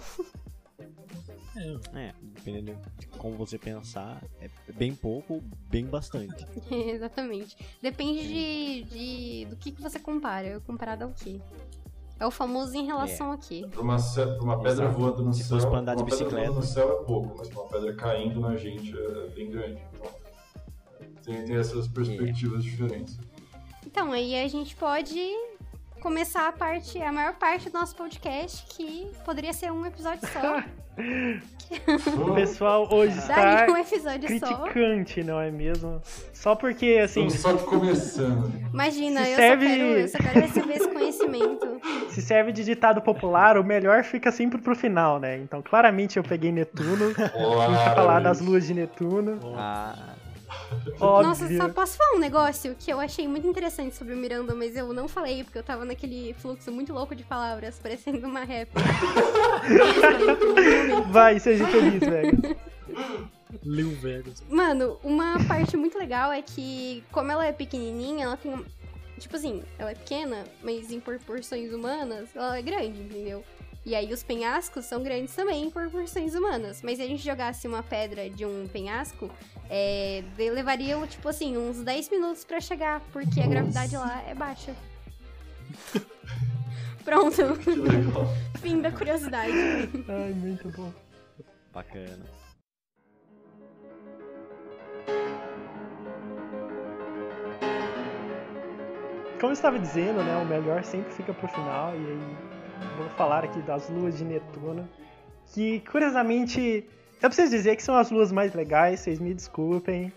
É, 1.93 2.13
dependendo 2.21 2.77
de 2.99 3.07
como 3.07 3.37
você 3.37 3.57
pensar, 3.57 4.21
é 4.41 4.49
bem 4.73 4.93
pouco, 4.93 5.41
bem 5.69 5.85
bastante. 5.85 6.45
Exatamente. 6.69 7.55
Depende 7.81 8.27
de, 8.27 8.83
de- 8.83 9.45
do 9.45 9.55
que, 9.55 9.71
que 9.71 9.81
você 9.81 9.97
compara. 9.97 10.59
Comparado 10.61 11.05
ao 11.05 11.11
quê? 11.13 11.39
É 12.19 12.25
o 12.25 12.31
famoso 12.31 12.75
em 12.77 12.85
relação 12.85 13.31
a 13.31 13.37
quê? 13.37 13.65
Pra 13.69 13.81
uma, 13.81 13.97
pra 13.97 14.41
uma 14.43 14.57
pedra 14.57 14.85
Exato. 14.85 14.97
voando 14.99 15.23
no 15.23 15.33
Se 15.33 15.43
céu. 15.43 15.49
fosse 15.57 15.67
pra 15.69 15.79
andar 15.79 15.95
de 15.95 16.01
uma 16.03 16.09
pedra 16.09 16.23
bicicleta. 16.25 16.51
voando 16.51 16.65
no 16.65 16.73
céu 16.73 16.99
é 17.01 17.03
pouco, 17.05 17.35
mas 17.37 17.49
pra 17.49 17.61
uma 17.61 17.69
pedra 17.69 17.93
caindo 17.95 18.39
na 18.39 18.55
gente 18.55 18.97
é 18.97 19.27
bem 19.35 19.51
grande. 19.51 19.81
Então, 19.93 20.11
tem, 21.23 21.43
tem 21.45 21.55
essas 21.57 21.87
perspectivas 21.87 22.63
diferentes. 22.63 23.19
Então, 23.85 24.11
aí 24.11 24.35
a 24.35 24.47
gente 24.47 24.75
pode 24.75 25.19
começar 26.09 26.47
a 26.47 26.51
parte, 26.51 27.01
a 27.01 27.11
maior 27.11 27.33
parte 27.33 27.67
do 27.67 27.79
nosso 27.79 27.95
podcast, 27.95 28.63
que 28.77 29.07
poderia 29.25 29.51
ser 29.51 29.71
um 29.71 29.83
episódio 29.87 30.21
só. 30.31 30.61
O 32.29 32.35
pessoal 32.35 32.87
hoje 32.93 33.17
está 33.17 33.65
um 33.69 33.75
episódio 33.75 34.39
só. 34.39 34.45
criticante, 34.67 35.23
não 35.23 35.41
é 35.41 35.49
mesmo? 35.49 35.99
Só 36.31 36.55
porque, 36.55 37.01
assim, 37.03 37.25
Estamos 37.25 37.59
só 37.61 37.65
começando. 37.67 38.53
Imagina, 38.71 39.23
Se 39.25 39.31
eu, 39.31 39.35
serve- 39.35 39.67
só 39.67 39.73
quero, 39.75 39.83
eu 39.99 40.07
só 40.07 40.17
quero 40.19 40.39
receber 40.41 40.73
esse 40.75 40.87
conhecimento. 40.87 41.81
se 42.13 42.21
serve 42.21 42.51
de 42.51 42.63
ditado 42.63 43.01
popular, 43.01 43.57
o 43.57 43.63
melhor 43.63 44.03
fica 44.03 44.31
sempre 44.31 44.61
pro 44.61 44.75
final, 44.75 45.19
né? 45.19 45.37
Então, 45.39 45.61
claramente 45.63 46.17
eu 46.17 46.23
peguei 46.23 46.51
Netuno, 46.51 47.13
pra 47.15 47.29
falar 47.29 47.93
Claro. 47.95 48.23
das 48.23 48.39
luas 48.39 48.67
de 48.67 48.75
Netuno. 48.75 49.39
Ah, 49.57 49.95
Nossa, 50.99 51.43
Óbvio. 51.43 51.57
só 51.57 51.69
posso 51.69 51.97
falar 51.97 52.15
um 52.15 52.19
negócio 52.19 52.75
que 52.79 52.91
eu 52.91 52.99
achei 52.99 53.27
muito 53.27 53.47
interessante 53.47 53.95
sobre 53.95 54.13
o 54.13 54.17
Miranda, 54.17 54.53
mas 54.55 54.75
eu 54.75 54.93
não 54.93 55.07
falei 55.07 55.43
porque 55.43 55.57
eu 55.57 55.63
tava 55.63 55.85
naquele 55.85 56.33
fluxo 56.39 56.71
muito 56.71 56.93
louco 56.93 57.15
de 57.15 57.23
palavras, 57.23 57.79
parecendo 57.79 58.25
uma 58.27 58.43
rap. 58.43 58.69
Vai, 61.11 61.39
seja 61.39 61.65
feliz, 61.67 61.99
velho. 61.99 62.57
Lil 63.63 63.91
Vegas. 63.95 64.43
Mano, 64.49 64.97
uma 65.03 65.37
parte 65.47 65.77
muito 65.77 65.97
legal 65.97 66.31
é 66.31 66.41
que, 66.41 67.03
como 67.11 67.31
ela 67.31 67.45
é 67.45 67.51
pequenininha, 67.51 68.25
ela 68.25 68.37
tem. 68.37 68.53
um- 68.53 68.65
Tipo 69.17 69.37
assim, 69.37 69.63
ela 69.79 69.91
é 69.91 69.95
pequena, 69.95 70.43
mas 70.61 70.91
em 70.91 70.99
proporções 70.99 71.71
humanas, 71.73 72.27
ela 72.35 72.57
é 72.57 72.61
grande, 72.61 72.99
entendeu? 72.99 73.45
E 73.85 73.95
aí 73.95 74.11
os 74.11 74.23
penhascos 74.23 74.83
são 74.85 75.01
grandes 75.01 75.33
também 75.33 75.63
em 75.63 75.69
proporções 75.69 76.35
humanas. 76.35 76.81
Mas 76.83 76.97
se 76.97 77.03
a 77.03 77.07
gente 77.07 77.23
jogasse 77.23 77.65
uma 77.65 77.81
pedra 77.81 78.29
de 78.29 78.45
um 78.45 78.67
penhasco, 78.67 79.31
é, 79.69 80.23
levariam, 80.37 81.05
tipo 81.07 81.27
assim, 81.27 81.57
uns 81.57 81.81
10 81.81 82.09
minutos 82.09 82.43
para 82.45 82.59
chegar, 82.59 83.01
porque 83.11 83.37
Nossa. 83.37 83.43
a 83.43 83.47
gravidade 83.47 83.97
lá 83.97 84.23
é 84.27 84.35
baixa. 84.35 84.75
Pronto. 87.03 87.41
Fim 88.61 88.81
da 88.81 88.91
curiosidade. 88.91 89.53
Ai, 90.07 90.33
muito 90.33 90.69
bom. 90.69 90.91
Bacana. 91.71 92.25
Como 99.39 99.51
eu 99.51 99.53
estava 99.53 99.77
dizendo, 99.77 100.23
né, 100.23 100.37
o 100.37 100.45
melhor 100.45 100.83
sempre 100.83 101.11
fica 101.11 101.33
pro 101.33 101.47
final 101.49 101.93
e 101.93 101.97
aí 101.97 102.37
vou 102.97 103.09
falar 103.09 103.43
aqui 103.43 103.61
das 103.61 103.89
luas 103.89 104.17
de 104.17 104.25
Netuno, 104.25 104.89
que 105.53 105.81
curiosamente 105.81 106.89
eu 107.21 107.29
preciso 107.29 107.51
dizer 107.51 107.75
que 107.75 107.83
são 107.83 107.95
as 107.95 108.11
luas 108.11 108.31
mais 108.31 108.53
legais, 108.53 108.99
vocês 108.99 109.19
me 109.19 109.33
desculpem, 109.33 110.11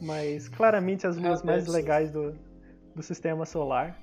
mas 0.00 0.48
claramente 0.48 1.06
as 1.06 1.16
luas 1.16 1.42
mais 1.42 1.66
legais 1.66 2.10
do, 2.10 2.34
do 2.94 3.02
sistema 3.02 3.44
solar. 3.46 3.98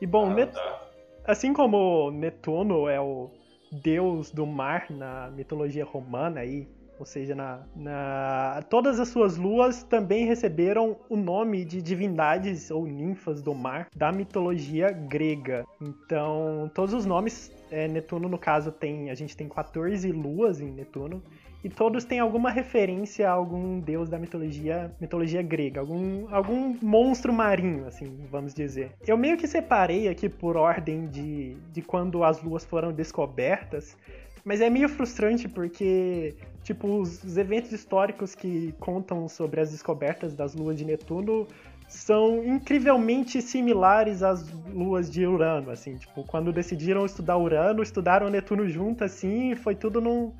E 0.00 0.06
bom, 0.06 0.30
Ah, 0.30 0.34
Net- 0.34 0.52
tá. 0.54 0.88
assim 1.26 1.52
como 1.52 2.10
Netuno 2.10 2.88
é 2.88 3.00
o 3.00 3.30
deus 3.70 4.30
do 4.30 4.46
mar 4.46 4.86
na 4.90 5.30
mitologia 5.30 5.84
romana 5.84 6.40
aí, 6.40 6.66
ou 6.98 7.04
seja, 7.06 7.34
na, 7.34 7.60
na- 7.76 8.62
todas 8.68 8.98
as 8.98 9.08
suas 9.08 9.36
luas 9.36 9.82
também 9.84 10.24
receberam 10.26 10.96
o 11.08 11.16
nome 11.16 11.64
de 11.64 11.80
divindades 11.82 12.70
ou 12.70 12.86
ninfas 12.86 13.40
do 13.42 13.54
mar 13.54 13.88
da 13.94 14.10
mitologia 14.10 14.90
grega. 14.90 15.64
Então, 15.80 16.70
todos 16.74 16.92
os 16.94 17.06
nomes, 17.06 17.52
é, 17.70 17.86
Netuno 17.86 18.28
no 18.28 18.38
caso 18.38 18.72
tem, 18.72 19.10
a 19.10 19.14
gente 19.14 19.36
tem 19.36 19.48
14 19.48 20.10
luas 20.10 20.60
em 20.60 20.70
Netuno. 20.72 21.22
E 21.62 21.68
todos 21.68 22.04
têm 22.04 22.20
alguma 22.20 22.50
referência 22.50 23.28
a 23.28 23.32
algum 23.32 23.80
deus 23.80 24.08
da 24.08 24.16
mitologia, 24.16 24.92
mitologia 25.00 25.42
grega, 25.42 25.80
algum, 25.80 26.32
algum 26.32 26.76
monstro 26.80 27.32
marinho, 27.32 27.84
assim, 27.86 28.16
vamos 28.30 28.54
dizer. 28.54 28.92
Eu 29.06 29.16
meio 29.16 29.36
que 29.36 29.46
separei 29.48 30.08
aqui 30.08 30.28
por 30.28 30.56
ordem 30.56 31.06
de, 31.08 31.56
de 31.72 31.82
quando 31.82 32.22
as 32.22 32.40
luas 32.40 32.64
foram 32.64 32.92
descobertas, 32.92 33.96
mas 34.44 34.60
é 34.60 34.70
meio 34.70 34.88
frustrante 34.88 35.48
porque, 35.48 36.36
tipo, 36.62 37.00
os, 37.00 37.24
os 37.24 37.36
eventos 37.36 37.72
históricos 37.72 38.36
que 38.36 38.72
contam 38.78 39.28
sobre 39.28 39.60
as 39.60 39.72
descobertas 39.72 40.34
das 40.34 40.54
luas 40.54 40.76
de 40.76 40.84
Netuno 40.84 41.46
são 41.88 42.44
incrivelmente 42.44 43.40
similares 43.42 44.22
às 44.22 44.48
luas 44.72 45.10
de 45.10 45.26
Urano, 45.26 45.70
assim, 45.70 45.96
tipo, 45.96 46.22
quando 46.24 46.52
decidiram 46.52 47.04
estudar 47.04 47.36
Urano, 47.38 47.82
estudaram 47.82 48.28
Netuno 48.28 48.68
junto, 48.68 49.02
assim, 49.02 49.52
e 49.52 49.56
foi 49.56 49.74
tudo 49.74 50.00
num, 50.00 50.32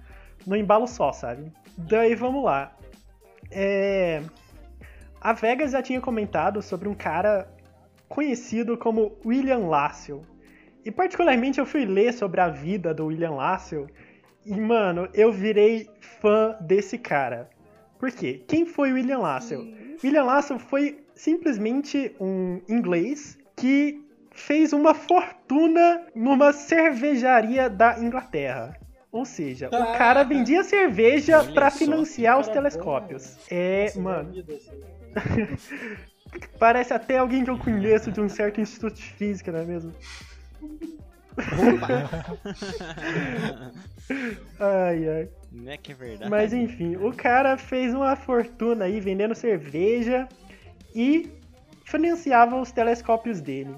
no 0.47 0.57
embalo 0.57 0.87
só, 0.87 1.13
sabe? 1.13 1.53
Daí 1.77 2.15
vamos 2.15 2.45
lá. 2.45 2.73
É... 3.51 4.23
A 5.21 5.33
Vegas 5.33 5.73
já 5.73 5.83
tinha 5.83 6.01
comentado 6.01 6.63
sobre 6.63 6.89
um 6.89 6.95
cara 6.95 7.49
conhecido 8.09 8.77
como 8.77 9.17
William 9.25 9.67
Lassell. 9.67 10.23
E 10.85 10.91
particularmente 10.91 11.59
eu 11.59 11.67
fui 11.67 11.85
ler 11.85 12.13
sobre 12.13 12.41
a 12.41 12.49
vida 12.49 12.95
do 12.95 13.07
William 13.07 13.33
Lassell 13.33 13.87
e, 14.45 14.59
mano, 14.59 15.09
eu 15.13 15.31
virei 15.31 15.91
fã 16.01 16.57
desse 16.61 16.97
cara. 16.97 17.51
Por 17.99 18.11
quê? 18.11 18.43
Quem 18.47 18.65
foi 18.65 18.93
William 18.93 19.19
Lassell? 19.19 19.67
William 20.03 20.25
Lassell 20.25 20.59
foi 20.59 21.05
simplesmente 21.15 22.15
um 22.21 22.61
inglês 22.69 23.37
que 23.57 24.01
fez 24.31 24.73
uma 24.73 24.95
fortuna 24.95 26.07
numa 26.15 26.53
cervejaria 26.53 27.69
da 27.69 27.99
Inglaterra. 27.99 28.79
Ou 29.11 29.25
seja, 29.25 29.71
o 29.71 29.75
Ah. 29.75 29.95
cara 29.97 30.23
vendia 30.23 30.63
cerveja 30.63 31.43
para 31.45 31.71
financiar 31.71 32.39
os 32.39 32.49
telescópios. 32.49 33.37
É, 33.51 33.87
Essa 33.87 34.01
mano, 34.01 34.31
assim. 34.31 34.45
parece 36.59 36.93
até 36.93 37.19
alguém 37.19 37.43
que 37.45 37.51
eu 37.51 37.59
conheço 37.59 38.13
de 38.13 38.21
um 38.21 38.29
certo 38.29 38.61
instituto 38.61 38.97
de 38.97 39.11
física, 39.13 39.51
não 39.51 39.61
é 39.61 39.65
mesmo? 39.65 39.95
Ai, 44.59 45.09
ai. 45.09 45.29
Não 45.53 45.73
é 45.73 45.77
que 45.77 45.93
é 45.93 45.95
verdade. 45.95 46.31
Mas 46.31 46.53
enfim, 46.53 46.97
o 46.97 47.13
cara 47.13 47.57
fez 47.57 47.95
uma 47.95 48.17
fortuna 48.17 48.87
aí 48.87 49.01
vendendo 49.01 49.35
cerveja 49.35 50.29
e 50.95 51.31
financiava 51.85 52.61
os 52.61 52.73
telescópios 52.73 53.41
dele. 53.41 53.75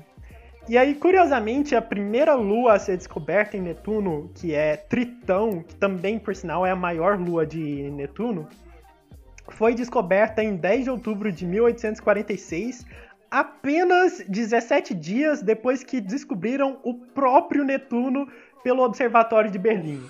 E 0.71 0.79
aí, 0.79 0.95
curiosamente, 0.95 1.75
a 1.75 1.83
primeira 1.83 2.33
lua 2.35 2.75
a 2.75 2.79
ser 2.79 2.97
descoberta 2.97 3.57
em 3.57 3.61
Netuno, 3.61 4.31
que 4.37 4.55
é 4.55 4.77
Tritão, 4.77 5.65
que 5.65 5.75
também, 5.75 6.17
por 6.17 6.33
sinal, 6.33 6.65
é 6.65 6.71
a 6.71 6.77
maior 6.77 7.19
lua 7.19 7.45
de 7.45 7.91
Netuno, 7.91 8.49
foi 9.49 9.75
descoberta 9.75 10.45
em 10.45 10.55
10 10.55 10.85
de 10.85 10.91
outubro 10.91 11.33
de 11.33 11.45
1846, 11.45 12.87
apenas 13.29 14.23
17 14.29 14.95
dias 14.95 15.43
depois 15.43 15.83
que 15.83 16.01
descobriram 16.01 16.79
o 16.85 16.95
próprio 16.95 17.65
Netuno 17.65 18.29
pelo 18.63 18.85
Observatório 18.85 19.51
de 19.51 19.59
Berlim. 19.59 20.09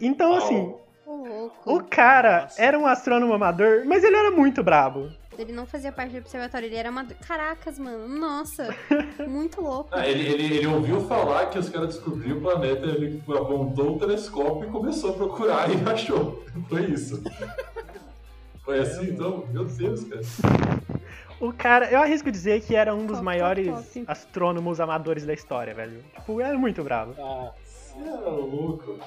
Então, 0.00 0.36
assim, 0.36 0.72
louco. 1.04 1.74
o 1.74 1.82
cara 1.82 2.46
era 2.56 2.78
um 2.78 2.86
astrônomo 2.86 3.34
amador, 3.34 3.82
mas 3.84 4.04
ele 4.04 4.14
era 4.14 4.30
muito 4.30 4.62
brabo. 4.62 5.10
Ele 5.38 5.52
não 5.52 5.64
fazia 5.66 5.90
parte 5.90 6.12
do 6.12 6.18
observatório, 6.18 6.66
ele 6.66 6.76
era 6.76 6.90
uma. 6.90 7.04
Caracas, 7.26 7.78
mano. 7.78 8.06
Nossa. 8.08 8.74
Muito 9.26 9.60
louco. 9.60 9.88
Ah, 9.92 10.06
ele, 10.06 10.26
ele, 10.28 10.56
ele 10.58 10.66
ouviu 10.66 11.00
falar 11.02 11.46
que 11.46 11.58
os 11.58 11.68
caras 11.68 11.94
descobriram 11.94 12.38
o 12.38 12.40
planeta, 12.42 12.86
ele 12.86 13.22
apontou 13.28 13.96
o 13.96 13.98
telescópio 13.98 14.68
e 14.68 14.72
começou 14.72 15.10
a 15.10 15.12
procurar 15.14 15.68
e 15.72 15.90
achou. 15.90 16.44
Foi 16.68 16.82
isso. 16.84 17.22
Foi 18.64 18.78
assim, 18.78 19.10
então? 19.10 19.44
Meu 19.50 19.64
Deus, 19.64 20.04
cara. 20.04 20.22
O 21.40 21.52
cara, 21.52 21.90
eu 21.90 22.00
arrisco 22.00 22.30
dizer 22.30 22.60
que 22.60 22.76
era 22.76 22.94
um 22.94 22.98
dos 23.06 23.16
Top, 23.16 23.16
top, 23.16 23.24
maiores 23.24 23.66
top. 23.66 24.04
astrônomos 24.06 24.78
amadores 24.80 25.24
da 25.26 25.32
história, 25.32 25.74
velho. 25.74 26.04
Tipo, 26.14 26.40
era 26.40 26.56
muito 26.56 26.84
bravo. 26.84 27.14
Ah, 27.18 27.50
Você 27.64 27.98
é 28.08 28.12
louco. 28.12 28.98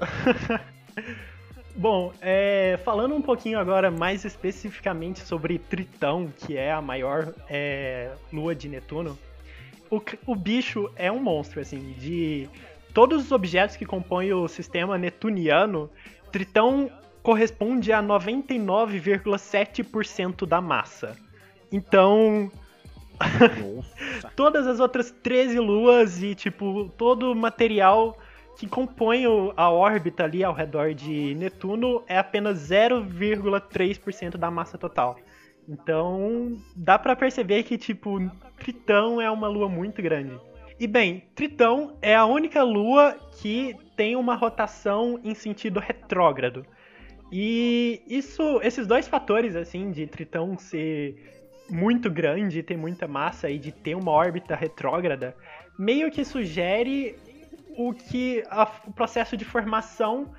Bom, 1.74 2.12
é, 2.20 2.78
falando 2.84 3.14
um 3.14 3.22
pouquinho 3.22 3.58
agora 3.58 3.90
mais 3.90 4.24
especificamente 4.24 5.20
sobre 5.20 5.58
Tritão, 5.58 6.30
que 6.36 6.56
é 6.56 6.70
a 6.70 6.82
maior 6.82 7.32
é, 7.48 8.12
lua 8.32 8.54
de 8.54 8.68
Netuno, 8.68 9.18
o, 9.90 10.00
o 10.26 10.34
bicho 10.34 10.90
é 10.96 11.10
um 11.10 11.20
monstro, 11.20 11.60
assim, 11.60 11.94
de 11.98 12.48
todos 12.92 13.24
os 13.24 13.32
objetos 13.32 13.76
que 13.76 13.86
compõem 13.86 14.32
o 14.32 14.46
sistema 14.48 14.98
netuniano, 14.98 15.88
Tritão 16.30 16.90
corresponde 17.22 17.92
a 17.92 18.02
99,7% 18.02 20.46
da 20.46 20.60
massa. 20.60 21.16
Então, 21.70 22.50
todas 24.36 24.66
as 24.66 24.80
outras 24.80 25.10
13 25.10 25.58
luas 25.58 26.22
e, 26.22 26.34
tipo, 26.34 26.90
todo 26.98 27.32
o 27.32 27.36
material 27.36 28.18
que 28.56 28.66
compõe 28.66 29.24
a 29.56 29.70
órbita 29.70 30.24
ali 30.24 30.44
ao 30.44 30.52
redor 30.52 30.94
de 30.94 31.34
Netuno 31.34 32.02
é 32.06 32.18
apenas 32.18 32.70
0,3% 32.70 34.36
da 34.36 34.50
massa 34.50 34.76
total. 34.78 35.16
Então, 35.68 36.58
dá 36.76 36.98
pra 36.98 37.16
perceber 37.16 37.62
que, 37.62 37.78
tipo, 37.78 38.18
Tritão 38.56 39.20
é 39.20 39.30
uma 39.30 39.48
lua 39.48 39.68
muito 39.68 40.02
grande. 40.02 40.38
E 40.78 40.86
bem, 40.86 41.24
Tritão 41.34 41.96
é 42.02 42.14
a 42.14 42.24
única 42.26 42.62
lua 42.62 43.16
que 43.40 43.76
tem 43.96 44.16
uma 44.16 44.34
rotação 44.34 45.20
em 45.22 45.34
sentido 45.34 45.78
retrógrado. 45.78 46.66
E 47.30 48.02
isso, 48.06 48.60
esses 48.62 48.86
dois 48.86 49.08
fatores, 49.08 49.56
assim, 49.56 49.90
de 49.90 50.06
Tritão 50.06 50.58
ser 50.58 51.42
muito 51.70 52.10
grande, 52.10 52.62
ter 52.62 52.76
muita 52.76 53.08
massa 53.08 53.48
e 53.48 53.58
de 53.58 53.72
ter 53.72 53.94
uma 53.94 54.10
órbita 54.10 54.54
retrógrada, 54.54 55.34
meio 55.78 56.10
que 56.10 56.24
sugere 56.24 57.16
o 57.76 57.92
que 57.92 58.42
a- 58.50 58.70
o 58.86 58.92
processo 58.92 59.36
de 59.36 59.44
formação 59.44 60.32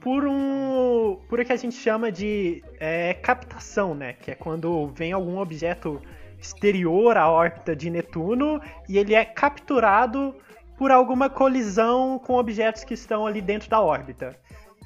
por 0.00 0.26
um 0.26 1.18
por 1.28 1.40
o 1.40 1.44
que 1.44 1.52
a 1.52 1.56
gente 1.56 1.74
chama 1.76 2.10
de 2.10 2.62
é, 2.78 3.14
captação, 3.14 3.94
né? 3.94 4.14
Que 4.14 4.30
é 4.30 4.34
quando 4.34 4.88
vem 4.88 5.12
algum 5.12 5.38
objeto 5.38 6.00
exterior 6.38 7.16
à 7.16 7.28
órbita 7.30 7.76
de 7.76 7.90
Netuno 7.90 8.60
e 8.88 8.96
ele 8.96 9.14
é 9.14 9.24
capturado 9.24 10.34
por 10.78 10.90
alguma 10.90 11.28
colisão 11.28 12.18
com 12.18 12.34
objetos 12.36 12.82
que 12.84 12.94
estão 12.94 13.26
ali 13.26 13.42
dentro 13.42 13.68
da 13.68 13.80
órbita. 13.80 14.34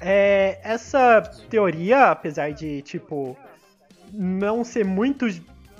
É, 0.01 0.59
essa 0.61 1.21
teoria, 1.49 2.11
apesar 2.11 2.51
de 2.51 2.81
tipo 2.81 3.37
não 4.11 4.63
ser 4.65 4.83
muito 4.83 5.25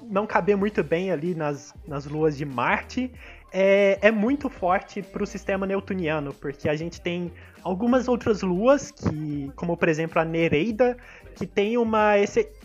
não 0.04 0.26
caber 0.28 0.56
muito 0.56 0.84
bem 0.84 1.12
ali 1.12 1.34
nas, 1.34 1.74
nas 1.88 2.06
luas 2.06 2.38
de 2.38 2.46
Marte, 2.46 3.12
é, 3.58 3.98
é 4.02 4.12
muito 4.12 4.50
forte 4.50 5.02
para 5.02 5.24
o 5.24 5.26
sistema 5.26 5.66
newtoniano, 5.66 6.34
porque 6.34 6.68
a 6.68 6.76
gente 6.76 7.00
tem 7.00 7.32
algumas 7.64 8.10
outras 8.10 8.42
luas, 8.42 8.92
que, 8.92 9.50
como 9.56 9.78
por 9.78 9.88
exemplo 9.88 10.20
a 10.20 10.26
Nereida, 10.26 10.98
que 11.36 11.48
tem 11.48 11.78
uma 11.78 12.16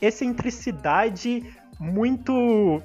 excentricidade 0.03 1.45
muito 1.79 2.83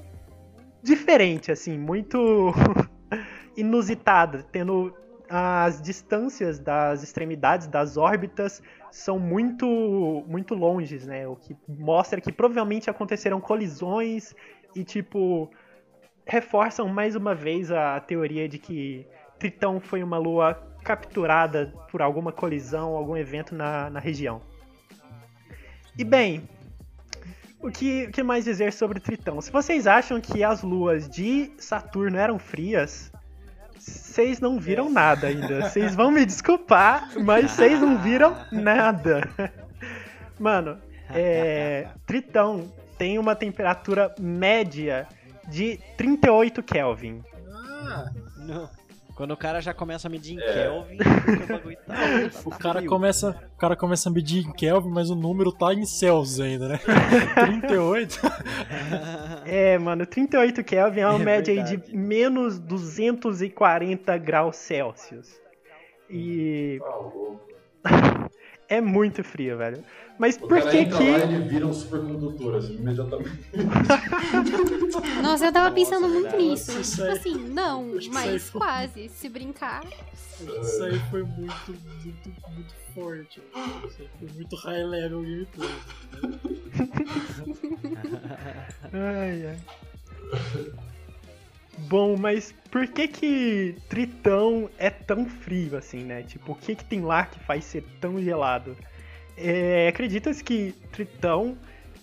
diferente, 0.84 1.52
assim, 1.52 1.80
muito 1.80 2.54
inusitada, 3.58 4.46
tendo 4.52 4.94
as 5.28 5.82
distâncias 5.82 6.60
das 6.60 7.02
extremidades 7.02 7.66
das 7.66 7.98
órbitas 7.98 8.62
são 8.92 9.18
muito 9.18 10.24
muito 10.28 10.54
longes, 10.54 11.08
né? 11.08 11.28
O 11.28 11.36
que 11.36 11.58
mostra 11.68 12.22
que 12.22 12.32
provavelmente 12.32 12.88
aconteceram 12.88 13.42
colisões 13.42 14.36
e 14.76 14.84
tipo 14.84 15.50
reforçam 16.26 16.88
mais 16.90 17.16
uma 17.16 17.36
vez 17.36 17.72
a 17.72 18.00
teoria 18.00 18.50
de 18.50 18.58
que 18.58 19.06
Tritão 19.38 19.80
foi 19.80 20.02
uma 20.02 20.18
lua 20.18 20.56
capturada 20.84 21.74
por 21.92 22.02
alguma 22.02 22.32
colisão, 22.32 22.96
algum 22.96 23.18
evento 23.18 23.54
na, 23.54 23.90
na 23.90 24.00
região. 24.00 24.42
E 25.98 26.04
bem, 26.04 26.44
o 27.60 27.72
que, 27.72 28.06
o 28.06 28.12
que 28.12 28.24
mais 28.24 28.46
dizer 28.46 28.74
sobre 28.74 29.00
Tritão? 29.00 29.42
Se 29.42 29.52
vocês 29.52 29.88
acham 29.88 30.20
que 30.22 30.44
as 30.44 30.62
luas 30.62 31.10
de 31.10 31.52
Saturno 31.58 32.18
eram 32.18 32.38
frias, 32.38 33.12
vocês 33.78 34.40
não 34.40 34.60
viram 34.60 34.90
nada 34.90 35.28
ainda. 35.28 35.70
Vocês 35.70 35.96
vão 35.96 36.12
me 36.12 36.26
desculpar, 36.26 37.12
mas 37.24 37.52
vocês 37.52 37.80
não 37.80 37.98
viram 37.98 38.36
nada. 38.52 39.30
Mano, 40.40 40.78
é, 41.10 41.88
Tritão 42.06 42.72
tem 42.98 43.20
uma 43.20 43.36
temperatura 43.36 44.14
média 44.20 45.08
de 45.50 45.80
38 45.98 46.62
Kelvin. 46.64 47.24
Ah, 47.52 48.06
Não. 48.38 48.70
Quando 49.16 49.32
o 49.32 49.38
cara 49.38 49.62
já 49.62 49.74
começa 49.74 50.10
a 50.10 50.12
medir 50.12 50.36
em 50.38 50.42
É. 50.42 50.54
Kelvin, 50.54 50.98
o 51.46 51.48
bagulho 51.48 51.78
tá, 51.88 51.94
tá 51.96 52.40
o 52.44 52.50
cara 52.50 52.80
frio. 52.80 52.90
começa, 52.90 53.30
o 53.56 53.58
cara 53.58 53.74
começa 53.74 54.10
a 54.10 54.12
medir 54.12 54.46
em 54.46 54.52
Kelvin, 54.52 54.90
mas 54.90 55.10
o 55.10 55.16
número 55.16 55.54
tá 55.54 55.74
em 55.74 55.86
Celsius 55.86 56.42
ainda, 56.42 56.68
né? 56.68 56.80
38. 57.62 58.20
É, 59.48 59.78
mano, 59.78 60.06
38 60.06 60.64
Kelvin 60.66 61.00
é 61.02 61.08
uma 61.08 61.22
É 61.22 61.24
média 61.24 61.54
aí 61.54 61.64
de 61.64 61.96
menos 61.96 62.60
240 62.60 64.18
graus 64.18 64.56
Celsius. 64.58 65.30
E 66.10 66.78
Tá 66.84 66.96
louco. 66.96 67.40
É 68.70 68.80
muito 68.82 69.24
frio, 69.24 69.58
velho. 69.58 69.84
Mas 70.18 70.38
O 70.38 70.48
por 70.48 70.58
cara 70.60 70.72
que 70.72 70.78
entra 70.78 70.98
lá 70.98 71.04
que. 71.04 71.10
ele 71.34 71.40
vira 71.50 71.68
um 71.68 71.74
supercondutor, 71.74 72.56
assim, 72.56 72.76
imediatamente. 72.76 73.32
Nossa, 75.22 75.46
eu 75.48 75.52
tava 75.52 75.70
Nossa, 75.70 75.76
pensando 75.76 76.08
muito 76.08 76.22
verdade. 76.24 76.44
nisso. 76.44 76.80
Isso 76.80 76.96
Tipo 76.98 77.04
aí- 77.08 77.18
assim, 77.18 77.36
não, 77.50 77.98
que 77.98 78.10
mas 78.10 78.50
foi- 78.50 78.62
quase. 78.62 79.10
Se 79.10 79.28
brincar. 79.28 79.84
Isso 80.40 80.84
aí 80.84 80.98
foi 81.10 81.24
muito, 81.24 81.76
muito, 82.04 82.30
muito 82.54 82.74
forte. 82.94 83.42
Isso 83.88 84.02
aí 84.02 84.10
foi 84.20 84.30
muito 84.36 84.56
high 84.56 84.84
level 84.86 85.22
gameplay. 85.22 85.70
Ai, 88.94 89.48
ai. 89.48 89.58
Bom, 91.78 92.16
mas 92.18 92.54
por 92.72 92.88
que 92.88 93.08
que 93.08 93.76
Tritão 93.90 94.70
é 94.78 94.90
tão 94.90 95.26
frio 95.26 95.78
assim, 95.78 96.04
né? 96.04 96.24
Tipo, 96.24 96.54
o 96.54 96.56
que 96.56 96.76
que 96.76 96.86
tem 96.86 97.02
lá 97.02 97.26
que 97.26 97.40
faz 97.40 97.66
ser 97.66 97.84
tão 98.00 98.22
gelado? 98.22 98.76
É, 99.38 99.88
Acredita-se 99.88 100.44
que 100.44 100.74
Tritão 100.92 101.58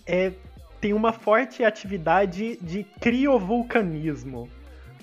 é, 0.05 0.31
tem 0.79 0.93
uma 0.93 1.11
forte 1.11 1.63
atividade 1.63 2.57
de 2.61 2.83
criovulcanismo. 2.99 4.49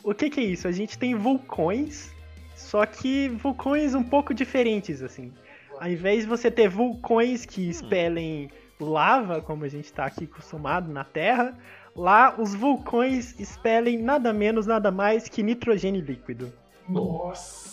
O 0.03 0.15
que 0.15 0.31
que 0.31 0.41
é 0.41 0.45
isso? 0.45 0.69
A 0.69 0.73
gente 0.73 0.99
tem 0.99 1.15
vulcões, 1.15 2.15
só 2.55 2.87
que 2.87 3.29
vulcões 3.29 3.95
um 3.95 4.03
pouco 4.03 4.33
diferentes, 4.33 5.03
assim. 5.03 5.33
Ao 5.79 5.89
invés 5.89 6.23
de 6.23 6.29
você 6.29 6.51
ter 6.51 6.69
vulcões 6.69 7.45
que 7.45 7.69
expelem 7.69 8.51
lava, 8.79 9.41
como 9.41 9.65
a 9.65 9.69
gente 9.69 9.87
está 9.87 10.05
aqui 10.07 10.25
acostumado 10.25 10.91
na 10.91 11.05
Terra, 11.05 11.57
lá 11.95 12.35
os 12.39 12.55
vulcões 12.55 13.39
expelem 13.39 13.99
nada 13.99 14.33
menos, 14.33 14.67
nada 14.67 14.91
mais 14.91 15.29
que 15.29 15.43
nitrogênio 15.43 16.03
líquido. 16.03 16.53
Nossa! 16.89 17.71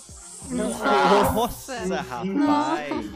Nossa, 0.49 2.01
rapaz. 2.01 3.11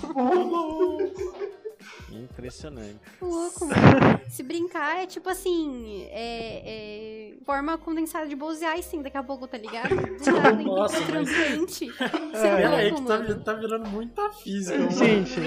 Impressionante. 2.23 2.97
Louco, 3.21 3.65
mano. 3.67 4.21
Se 4.29 4.43
brincar, 4.43 5.03
é 5.03 5.05
tipo 5.07 5.29
assim. 5.29 6.07
É, 6.11 6.61
é, 6.65 7.33
forma 7.45 7.77
condensada 7.77 8.27
de 8.27 8.35
Bose-Einstein 8.35 9.01
daqui 9.01 9.17
a 9.17 9.23
pouco, 9.23 9.47
tá 9.47 9.57
ligado? 9.57 9.89
Do 10.23 10.31
nada, 10.31 10.51
Nossa, 10.63 10.99
mas- 10.99 11.07
transparente. 11.07 11.87
Você 12.31 12.47
É, 12.47 12.61
é 12.61 12.65
aí 12.67 12.91
louco, 12.91 13.05
que 13.05 13.33
tá, 13.33 13.39
tá 13.43 13.53
virando 13.53 13.89
muita 13.89 14.31
física. 14.33 14.77
mano. 14.77 14.91
Gente, 14.91 15.39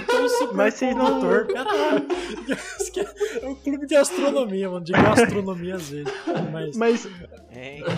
mas 0.55 0.75
vocês 0.75 0.97
não- 0.97 1.21
Pera. 1.21 1.47
É 3.43 3.49
um 3.49 3.55
clube 3.55 3.87
de 3.87 3.97
astronomia, 3.97 4.69
mano. 4.69 4.85
De 4.85 4.93
gastronomia 4.93 5.77
às 5.77 5.89
vezes. 5.89 6.13
Mas, 6.53 6.77
mas 6.77 7.09
É, 7.51 7.79
então. 7.79 7.95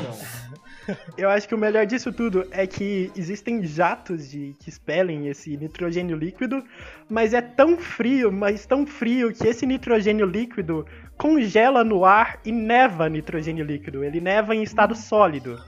eu 1.16 1.28
acho 1.28 1.48
que 1.48 1.54
o 1.54 1.58
melhor 1.58 1.86
disso 1.86 2.12
tudo 2.12 2.46
é 2.50 2.66
que 2.66 3.10
existem 3.16 3.64
jatos 3.64 4.30
de 4.30 4.54
que 4.58 4.68
expelem 4.68 5.28
esse 5.28 5.56
nitrogênio 5.56 6.16
líquido, 6.16 6.62
mas 7.08 7.34
é 7.34 7.40
tão 7.40 7.76
frio, 7.76 8.32
mas 8.32 8.66
tão 8.66 8.86
frio 8.86 9.32
que 9.32 9.46
esse 9.46 9.66
nitrogênio 9.66 10.26
líquido 10.26 10.86
congela 11.16 11.82
no 11.82 12.04
ar 12.04 12.40
e 12.44 12.52
neva 12.52 13.08
nitrogênio 13.08 13.64
líquido. 13.64 14.04
Ele 14.04 14.20
neva 14.20 14.54
em 14.54 14.62
estado 14.62 14.94
sólido. 14.94 15.58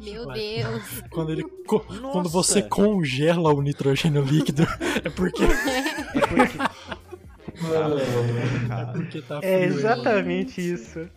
Meu. 0.00 0.26
Deus. 0.26 1.02
quando, 1.10 1.32
ele 1.32 1.42
quando 1.42 2.28
você 2.28 2.62
congela 2.62 3.52
o 3.52 3.62
nitrogênio 3.62 4.22
líquido, 4.22 4.62
é 5.04 5.08
porque, 5.08 5.44
É 5.44 6.26
porque. 6.26 6.58
é 8.70 8.84
porque 8.92 9.22
tá 9.22 9.38
frio. 9.38 9.50
É 9.50 9.64
exatamente 9.64 10.60
isso. 10.60 11.08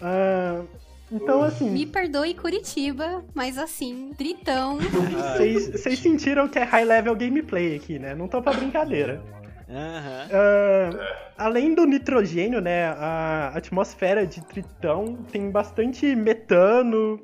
Ah, 0.00 0.62
então, 1.10 1.42
assim, 1.42 1.70
Me 1.70 1.86
perdoe, 1.86 2.34
Curitiba, 2.34 3.24
mas 3.34 3.58
assim, 3.58 4.12
Tritão. 4.16 4.78
vocês 5.36 5.98
sentiram 5.98 6.48
que 6.48 6.58
é 6.58 6.62
high 6.62 6.84
level 6.84 7.16
gameplay 7.16 7.76
aqui, 7.76 7.98
né? 7.98 8.14
Não 8.14 8.28
tô 8.28 8.40
pra 8.40 8.52
brincadeira. 8.52 9.22
Aham. 9.68 10.28
Ah, 10.32 11.16
além 11.38 11.74
do 11.74 11.84
nitrogênio, 11.86 12.60
né, 12.60 12.86
a 12.86 13.52
atmosfera 13.54 14.26
de 14.26 14.44
Tritão 14.44 15.16
tem 15.30 15.50
bastante 15.50 16.14
metano 16.14 17.20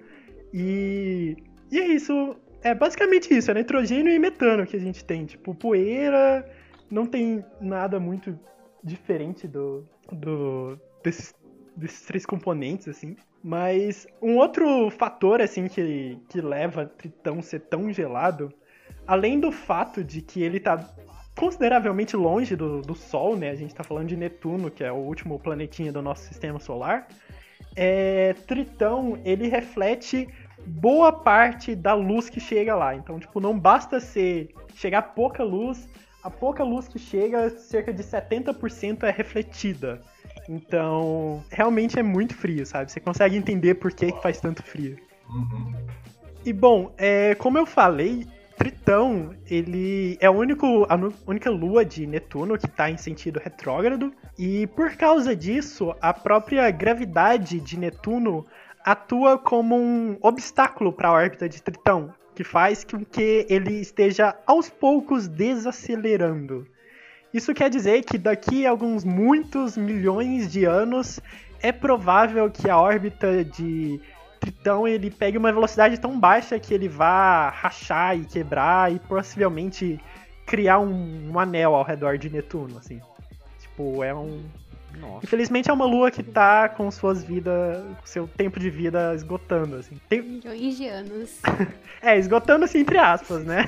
e 0.52 1.36
e 1.70 1.78
é 1.78 1.86
isso. 1.88 2.36
É 2.62 2.74
basicamente 2.74 3.32
isso, 3.32 3.50
é 3.50 3.54
nitrogênio 3.54 4.12
e 4.12 4.18
metano 4.18 4.66
que 4.66 4.76
a 4.76 4.80
gente 4.80 5.04
tem, 5.04 5.24
tipo 5.24 5.54
poeira, 5.54 6.48
não 6.90 7.06
tem 7.06 7.44
nada 7.60 8.00
muito 8.00 8.36
diferente 8.82 9.46
do, 9.46 9.86
do 10.10 10.78
desses, 11.02 11.32
desses 11.76 12.02
três 12.02 12.24
componentes 12.24 12.88
assim. 12.88 13.16
Mas 13.42 14.06
um 14.20 14.36
outro 14.36 14.90
fator 14.90 15.40
assim 15.40 15.68
que, 15.68 16.18
que 16.28 16.40
leva 16.40 16.86
Tritão 16.86 17.42
ser 17.42 17.60
tão 17.60 17.92
gelado, 17.92 18.52
além 19.06 19.38
do 19.38 19.52
fato 19.52 20.02
de 20.02 20.20
que 20.20 20.42
ele 20.42 20.58
tá 20.58 20.78
consideravelmente 21.36 22.16
longe 22.16 22.56
do, 22.56 22.80
do 22.80 22.94
Sol, 22.94 23.36
né? 23.36 23.50
A 23.50 23.54
gente 23.54 23.74
tá 23.74 23.84
falando 23.84 24.08
de 24.08 24.16
Netuno, 24.16 24.70
que 24.70 24.82
é 24.82 24.90
o 24.90 24.96
último 24.96 25.38
planetinha 25.38 25.92
do 25.92 26.00
nosso 26.00 26.24
sistema 26.24 26.58
solar. 26.58 27.06
É, 27.76 28.34
Tritão, 28.46 29.20
ele 29.22 29.46
reflete 29.46 30.26
boa 30.66 31.12
parte 31.12 31.74
da 31.74 31.94
luz 31.94 32.30
que 32.30 32.40
chega 32.40 32.74
lá. 32.74 32.94
Então, 32.94 33.20
tipo, 33.20 33.38
não 33.38 33.58
basta 33.58 34.00
ser 34.00 34.48
chegar 34.74 35.02
pouca 35.02 35.44
luz, 35.44 35.88
a 36.22 36.30
pouca 36.30 36.64
luz 36.64 36.88
que 36.88 36.98
chega, 36.98 37.50
cerca 37.50 37.92
de 37.92 38.02
70% 38.02 39.04
é 39.04 39.10
refletida. 39.10 40.00
Então, 40.48 41.44
realmente 41.50 41.98
é 41.98 42.02
muito 42.02 42.34
frio, 42.34 42.64
sabe? 42.64 42.90
Você 42.90 43.00
consegue 43.00 43.36
entender 43.36 43.74
por 43.74 43.92
que, 43.92 44.12
que 44.12 44.22
faz 44.22 44.40
tanto 44.40 44.62
frio. 44.62 44.96
Uhum. 45.28 45.74
E 46.44 46.52
bom, 46.52 46.92
é, 46.96 47.34
como 47.34 47.58
eu 47.58 47.66
falei, 47.66 48.26
Tritão, 48.56 49.34
ele 49.50 50.16
é 50.20 50.30
o 50.30 50.32
único, 50.32 50.86
a 50.88 50.98
única 51.26 51.50
lua 51.50 51.84
de 51.84 52.06
Netuno 52.06 52.56
que 52.56 52.66
está 52.66 52.90
em 52.90 52.96
sentido 52.96 53.38
retrógrado. 53.38 54.12
E 54.38 54.66
por 54.68 54.96
causa 54.96 55.36
disso, 55.36 55.94
a 56.00 56.14
própria 56.14 56.70
gravidade 56.70 57.60
de 57.60 57.78
Netuno 57.78 58.46
atua 58.84 59.36
como 59.36 59.76
um 59.76 60.16
obstáculo 60.22 60.92
para 60.92 61.08
a 61.08 61.12
órbita 61.12 61.48
de 61.48 61.60
Tritão, 61.60 62.14
que 62.34 62.44
faz 62.44 62.84
com 62.84 63.04
que 63.04 63.44
ele 63.50 63.80
esteja 63.80 64.36
aos 64.46 64.70
poucos 64.70 65.26
desacelerando. 65.28 66.66
Isso 67.36 67.52
quer 67.52 67.68
dizer 67.68 68.02
que 68.02 68.16
daqui 68.16 68.66
a 68.66 68.70
alguns 68.70 69.04
muitos 69.04 69.76
milhões 69.76 70.50
de 70.50 70.64
anos 70.64 71.20
é 71.62 71.70
provável 71.70 72.50
que 72.50 72.68
a 72.70 72.78
órbita 72.78 73.44
de 73.44 74.00
Tritão 74.40 74.86
ele 74.88 75.10
pegue 75.10 75.36
uma 75.36 75.52
velocidade 75.52 75.98
tão 75.98 76.18
baixa 76.18 76.58
que 76.58 76.72
ele 76.72 76.88
vá 76.88 77.50
rachar 77.50 78.16
e 78.16 78.24
quebrar 78.24 78.92
e 78.92 78.98
possivelmente 79.00 79.98
criar 80.46 80.78
um, 80.78 81.30
um 81.32 81.38
anel 81.38 81.74
ao 81.74 81.82
redor 81.82 82.16
de 82.16 82.30
Netuno, 82.30 82.78
assim. 82.78 83.00
Tipo, 83.60 84.02
é 84.04 84.14
um. 84.14 84.42
Nossa. 84.98 85.26
Infelizmente 85.26 85.68
é 85.68 85.72
uma 85.74 85.84
lua 85.84 86.10
que 86.10 86.22
tá 86.22 86.68
com 86.70 86.90
suas 86.90 87.22
vidas. 87.24 87.84
seu 88.04 88.26
tempo 88.28 88.58
de 88.58 88.70
vida 88.70 89.12
esgotando, 89.14 89.76
assim. 89.76 89.96
Tem- 90.08 90.22
Milhões 90.22 90.76
de 90.76 90.86
anos. 90.88 91.40
É, 92.00 92.16
esgotando 92.18 92.64
assim, 92.66 92.78
entre 92.80 92.98
aspas, 92.98 93.44
né? 93.44 93.64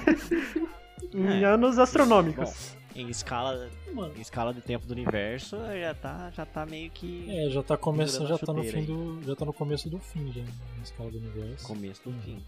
em 1.12 1.43
É. 1.43 1.45
anos 1.45 1.79
astronômicos. 1.79 2.77
Em 2.99 3.09
escala, 3.09 3.71
Mano, 3.93 4.13
em 4.17 4.21
escala 4.21 4.53
de 4.53 4.61
tempo 4.61 4.85
do 4.85 4.91
universo, 4.91 5.57
já 5.57 5.95
tá, 5.95 6.31
já 6.31 6.45
tá 6.45 6.67
meio 6.67 6.91
que 6.91 7.27
é, 7.31 7.49
já 7.49 7.63
tá 7.63 7.77
começando, 7.77 8.27
já 8.27 8.37
tá 8.37 8.53
no 8.53 8.65
fim 8.65 8.85
do. 8.85 9.23
Já 9.25 9.37
tá 9.37 9.45
no 9.45 9.53
começo 9.53 9.89
do 9.89 10.01
fim, 10.01 10.33
já, 10.33 10.43
na 10.43 10.83
escala 10.83 11.09
do 11.09 11.19
universo. 11.19 11.65
começo 11.65 12.03
do 12.05 12.13
fim. 12.23 12.43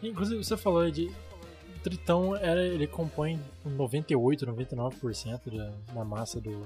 Inclusive, 0.00 0.44
você 0.44 0.56
falou 0.56 0.82
aí 0.82 0.92
de. 0.92 1.10
Tritão, 1.82 2.36
era, 2.36 2.64
ele 2.64 2.86
compõe 2.86 3.40
98, 3.64 4.46
99% 4.46 5.56
da, 5.56 5.72
da 5.92 6.04
massa 6.04 6.40
do, 6.40 6.62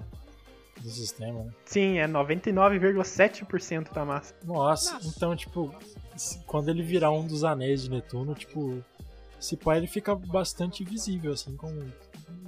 do 0.79 0.91
sistema, 0.91 1.45
né? 1.45 1.53
Sim, 1.64 1.97
é 1.97 2.07
99,7% 2.07 3.95
da 3.95 4.05
massa. 4.05 4.35
Nossa, 4.45 4.93
Nossa. 4.93 5.09
então, 5.09 5.35
tipo, 5.35 5.75
quando 6.47 6.69
ele 6.69 6.83
virar 6.83 7.12
um 7.12 7.27
dos 7.27 7.45
anéis 7.45 7.85
de 7.85 7.91
Netuno, 7.91 8.35
tipo, 8.35 8.85
esse 9.41 9.57
pai 9.57 9.79
ele 9.79 9.87
fica 9.87 10.14
bastante 10.14 10.85
visível, 10.85 11.33
assim, 11.33 11.57
como. 11.57 11.81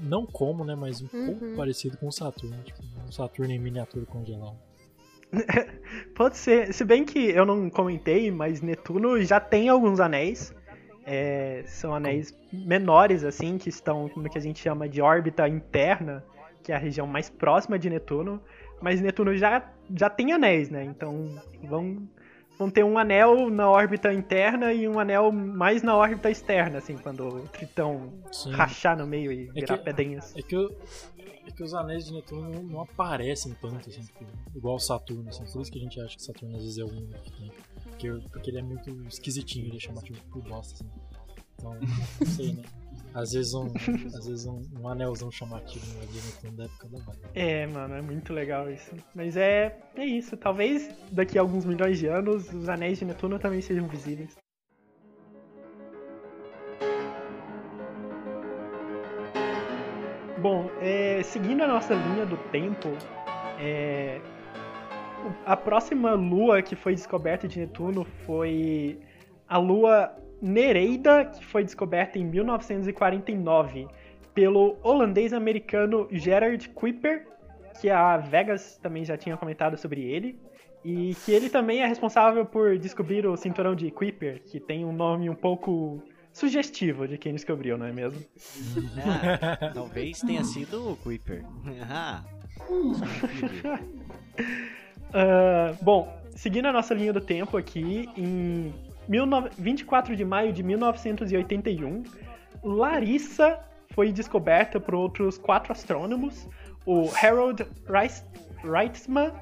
Não 0.03 0.26
como, 0.26 0.64
né? 0.64 0.74
Mas 0.74 1.01
um 1.03 1.07
pouco 1.09 1.45
Uhum. 1.45 1.57
parecido 1.57 1.97
com 1.99 2.09
o 2.09 2.12
Saturno. 2.12 2.57
Tipo, 2.62 2.81
um 3.07 3.12
Saturno 3.12 3.53
em 3.53 3.59
miniatura 3.59 4.05
congelado. 4.07 4.57
Pode 6.14 6.37
ser. 6.37 6.72
Se 6.72 6.85
bem 6.85 7.05
que 7.05 7.18
eu 7.31 7.45
não 7.45 7.68
comentei, 7.70 8.31
mas 8.31 8.61
Netuno 8.61 9.20
já 9.22 9.41
tem 9.41 9.68
alguns 9.68 10.01
anéis. 10.01 10.55
É, 11.05 11.62
são 11.66 11.95
anéis 11.95 12.35
menores, 12.53 13.24
assim, 13.24 13.57
que 13.57 13.68
estão 13.70 14.11
no 14.14 14.29
que 14.29 14.37
a 14.37 14.41
gente 14.41 14.61
chama 14.61 14.87
de 14.89 15.01
órbita 15.01 15.49
interna, 15.49 16.22
que 16.62 16.70
é 16.70 16.74
a 16.74 16.79
região 16.79 17.07
mais 17.07 17.31
próxima 17.31 17.79
de 17.79 17.89
Netuno. 17.89 18.43
Mas 18.81 19.01
Netuno 19.01 19.35
já, 19.37 19.70
já 19.95 20.09
tem 20.11 20.33
anéis, 20.33 20.68
né? 20.70 20.85
Então 20.85 21.35
vão, 21.64 22.07
vão 22.59 22.68
ter 22.70 22.84
um 22.84 22.98
anel 22.98 23.48
na 23.50 23.70
órbita 23.70 24.12
interna 24.12 24.72
e 24.72 24.88
um 24.88 24.98
anel 24.98 25.30
mais 25.30 25.82
na 25.82 25.96
órbita 25.96 26.28
externa, 26.30 26.78
assim, 26.78 26.96
quando 26.96 27.26
o 27.28 27.48
Tritão 27.48 28.12
Sim. 28.32 28.50
rachar 28.50 28.96
no 28.98 29.06
meio 29.06 29.30
e 29.32 29.48
É 29.48 29.52
virar 29.52 29.78
que- 29.78 29.84
pedrinhas. 29.84 30.34
É 30.36 30.42
que, 30.42 30.56
é 31.46 31.50
que 31.52 31.62
os 31.62 31.72
anéis 31.74 32.04
de 32.06 32.12
Netuno 32.12 32.50
não, 32.50 32.62
não 32.62 32.80
aparecem 32.82 33.54
tanto, 33.61 33.88
assim, 33.88 34.02
tipo, 34.02 34.24
igual 34.56 34.78
Saturno, 34.78 35.28
assim. 35.28 35.44
Por 35.52 35.62
isso 35.62 35.70
que 35.70 35.78
a 35.78 35.82
gente 35.82 36.00
acha 36.00 36.16
que 36.16 36.22
Saturno 36.22 36.56
às 36.56 36.62
vezes 36.62 36.78
é 36.78 36.84
o 36.84 36.88
único 36.88 37.22
que 37.22 37.32
tem. 37.32 37.52
Porque, 37.84 38.11
porque 38.32 38.50
ele 38.50 38.59
é 38.59 38.62
muito 38.62 38.90
esquisitinho, 39.09 39.66
ele 39.66 39.76
é 39.76 39.80
chamativo 39.80 40.20
por 40.30 40.42
bosta, 40.42 40.74
assim. 40.74 40.90
Então, 41.59 41.74
não 42.20 42.26
sei, 42.26 42.52
né? 42.52 42.62
Às 43.14 43.32
vezes 43.32 43.54
um, 43.54 43.66
às 44.14 44.26
vezes 44.26 44.46
um, 44.46 44.62
um 44.80 44.88
anelzão 44.88 45.30
chamativo 45.30 45.86
no 45.98 46.06
de 46.06 46.20
Netuno 46.20 46.56
da 46.56 46.64
época 46.64 46.88
da 46.88 46.98
vaga. 46.98 47.30
É, 47.34 47.66
mano, 47.66 47.94
é 47.94 48.02
muito 48.02 48.32
legal 48.32 48.70
isso. 48.70 48.94
Mas 49.14 49.36
é, 49.36 49.76
é 49.96 50.04
isso. 50.04 50.36
Talvez 50.36 50.88
daqui 51.11 51.38
a 51.38 51.42
alguns 51.42 51.64
milhões 51.64 51.98
de 51.98 52.06
anos 52.06 52.52
os 52.52 52.68
anéis 52.68 52.98
de 52.98 53.04
Netuno 53.04 53.38
também 53.38 53.61
sejam 53.61 53.88
visíveis. 53.88 54.36
Bom, 60.40 60.70
é, 60.80 61.20
seguindo 61.24 61.62
a 61.62 61.66
nossa 61.66 61.94
linha 61.94 62.24
do 62.24 62.36
tempo, 62.50 62.88
é, 63.59 64.20
a 65.44 65.56
próxima 65.56 66.12
lua 66.12 66.62
que 66.62 66.76
foi 66.76 66.94
descoberta 66.94 67.48
de 67.48 67.59
Netuno 67.59 68.04
foi 68.24 69.00
a 69.48 69.59
lua 69.59 70.14
Nereida, 70.41 71.24
que 71.26 71.45
foi 71.45 71.64
descoberta 71.64 72.18
em 72.18 72.24
1949 72.24 73.89
pelo 74.34 74.76
holandês-americano 74.82 76.07
Gerard 76.11 76.68
Kuiper, 76.70 77.26
que 77.80 77.91
a 77.91 78.16
Vegas 78.16 78.78
também 78.82 79.05
já 79.05 79.16
tinha 79.16 79.36
comentado 79.36 79.76
sobre 79.76 80.03
ele, 80.03 80.39
e 80.84 81.14
que 81.24 81.32
ele 81.32 81.51
também 81.51 81.82
é 81.82 81.86
responsável 81.86 82.47
por 82.47 82.78
descobrir 82.78 83.26
o 83.26 83.36
cinturão 83.36 83.74
de 83.74 83.91
Kuiper, 83.91 84.43
que 84.45 84.61
tem 84.61 84.84
um 84.84 84.93
nome 84.93 85.28
um 85.28 85.34
pouco 85.34 86.03
sugestivo 86.32 87.09
de 87.09 87.18
quem 87.18 87.32
descobriu, 87.32 87.76
não 87.76 87.86
é 87.86 87.93
mesmo? 87.93 88.24
Ah, 88.97 89.70
talvez 89.74 90.20
tenha 90.20 90.45
sido 90.45 90.93
o 90.93 90.97
Kuiper. 90.97 91.45
Ah. 91.91 92.24
Ah, 95.11 95.74
bom, 95.80 96.20
seguindo 96.36 96.66
a 96.66 96.72
nossa 96.72 96.93
linha 96.93 97.14
do 97.14 97.20
tempo 97.20 97.57
aqui, 97.57 98.09
em 98.14 98.70
19 98.70 98.88
24 99.56 100.14
de 100.14 100.24
maio 100.24 100.52
de 100.52 100.62
1981, 100.62 102.02
Larissa 102.62 103.59
foi 103.90 104.12
descoberta 104.12 104.78
por 104.78 104.94
outros 104.94 105.38
quatro 105.38 105.72
astrônomos, 105.72 106.46
o 106.84 107.11
Harold 107.22 107.66
Reitzman, 108.62 109.32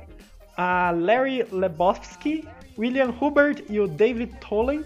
a 0.57 0.93
Larry 0.93 1.45
Lebowski, 1.51 2.47
William 2.79 3.11
Hubbard 3.11 3.65
e 3.69 3.81
o 3.81 3.89
David 3.89 4.35
Tolan. 4.41 4.85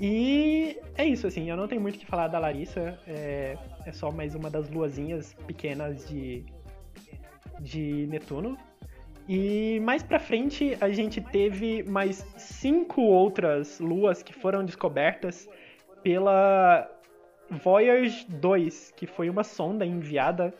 E 0.00 0.78
é 0.96 1.04
isso, 1.04 1.26
assim, 1.26 1.50
eu 1.50 1.56
não 1.56 1.66
tenho 1.66 1.80
muito 1.80 1.96
o 1.96 1.98
que 1.98 2.06
falar 2.06 2.28
da 2.28 2.38
Larissa, 2.38 2.98
é, 3.06 3.56
é 3.86 3.92
só 3.92 4.10
mais 4.10 4.34
uma 4.34 4.50
das 4.50 4.68
luazinhas 4.70 5.34
pequenas 5.46 6.06
de, 6.08 6.44
de 7.60 8.06
Netuno. 8.08 8.56
E 9.28 9.78
mais 9.80 10.02
pra 10.02 10.18
frente 10.18 10.76
a 10.80 10.88
gente 10.88 11.20
teve 11.20 11.82
mais 11.82 12.24
cinco 12.38 13.02
outras 13.02 13.78
luas 13.78 14.22
que 14.22 14.32
foram 14.32 14.64
descobertas 14.64 15.46
pela 16.02 16.90
Voyage 17.50 18.24
2, 18.28 18.94
que 18.96 19.06
foi 19.06 19.28
uma 19.28 19.44
sonda 19.44 19.84
enviada 19.84 20.54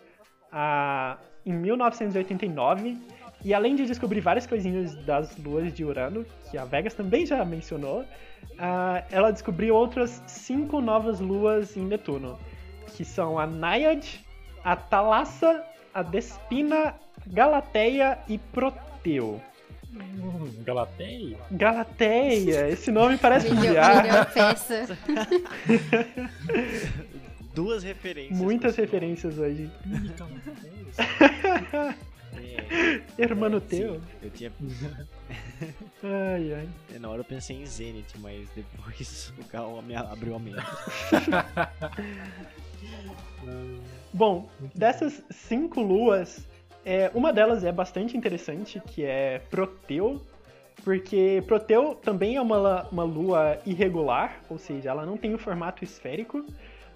a, 0.53 1.17
em 1.47 1.53
1989. 1.55 2.99
E 3.43 3.55
além 3.55 3.75
de 3.75 3.87
descobrir 3.87 4.21
várias 4.21 4.47
coisinhas 4.47 4.95
das 5.07 5.37
luas 5.39 5.73
de 5.73 5.85
Urano, 5.85 6.27
que 6.51 6.59
a 6.59 6.65
Vegas 6.67 6.93
também 6.93 7.25
já 7.25 7.43
mencionou, 7.47 8.05
ah, 8.59 9.03
ela 9.11 9.31
descobriu 9.31 9.75
outras 9.75 10.23
cinco 10.27 10.81
novas 10.81 11.21
luas 11.21 11.75
em 11.77 11.87
Netuno, 11.87 12.39
que 12.89 13.05
são 13.05 13.39
a 13.39 13.47
Naiad, 13.47 14.23
a 14.63 14.77
Thalassa, 14.77 15.65
a 15.95 16.03
Despina, 16.03 16.95
Galateia 17.27 18.19
e 18.29 18.39
Proteu. 18.39 19.41
Hum, 19.93 20.51
Galateia? 20.65 21.37
Galateia, 21.51 22.69
esse 22.69 22.91
nome 22.91 23.17
parece 23.19 23.49
um 23.51 23.57
peça. 24.33 24.97
Duas 27.55 27.83
referências. 27.83 28.39
Muitas 28.39 28.77
referências 28.77 29.39
hoje. 29.39 29.71
Galateia? 30.17 31.97
É, 32.41 33.01
Hermano 33.19 33.59
sim, 33.61 33.67
teu. 33.67 34.01
eu 34.23 34.31
tinha. 34.31 34.53
Ai, 36.03 36.55
ai. 36.55 36.69
Na 37.01 37.09
hora 37.09 37.21
eu 37.21 37.25
pensei 37.25 37.57
em 37.57 37.67
Zenith, 37.67 38.15
mas 38.19 38.49
depois 38.55 39.33
o 39.39 39.45
carro 39.45 39.83
me 39.83 39.95
abriu 39.97 40.37
a 40.37 40.39
mente. 40.39 40.57
Bom, 44.13 44.49
dessas 44.75 45.23
cinco 45.31 45.81
luas, 45.83 46.47
é, 46.85 47.11
uma 47.15 47.33
delas 47.33 47.65
é 47.65 47.73
bastante 47.73 48.17
interessante, 48.17 48.81
que 48.87 49.05
é 49.05 49.41
Proteu, 49.51 50.21
porque 50.85 51.43
Proteu 51.47 51.95
também 51.95 52.37
é 52.37 52.41
uma, 52.41 52.87
uma 52.91 53.05
lua 53.05 53.59
irregular, 53.67 54.41
ou 54.49 54.59
seja, 54.59 54.91
ela 54.91 55.05
não 55.05 55.17
tem 55.17 55.35
o 55.35 55.39
formato 55.39 55.85
esférico, 55.85 56.45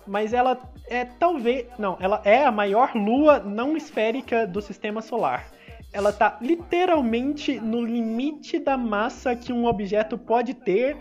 mas 0.07 0.33
ela 0.33 0.59
é 0.89 1.05
talvez. 1.05 1.67
Não, 1.79 1.97
ela 2.01 2.21
é 2.25 2.45
a 2.45 2.51
maior 2.53 2.95
lua 2.95 3.39
não 3.39 3.77
esférica 3.77 4.47
do 4.47 4.61
sistema 4.61 5.01
solar. 5.01 5.47
Ela 5.93 6.11
está 6.11 6.39
literalmente 6.41 7.61
no 7.61 7.85
limite 7.85 8.59
da 8.59 8.77
massa 8.77 9.37
que 9.37 9.53
um 9.53 9.67
objeto 9.67 10.17
pode 10.17 10.55
ter 10.55 10.97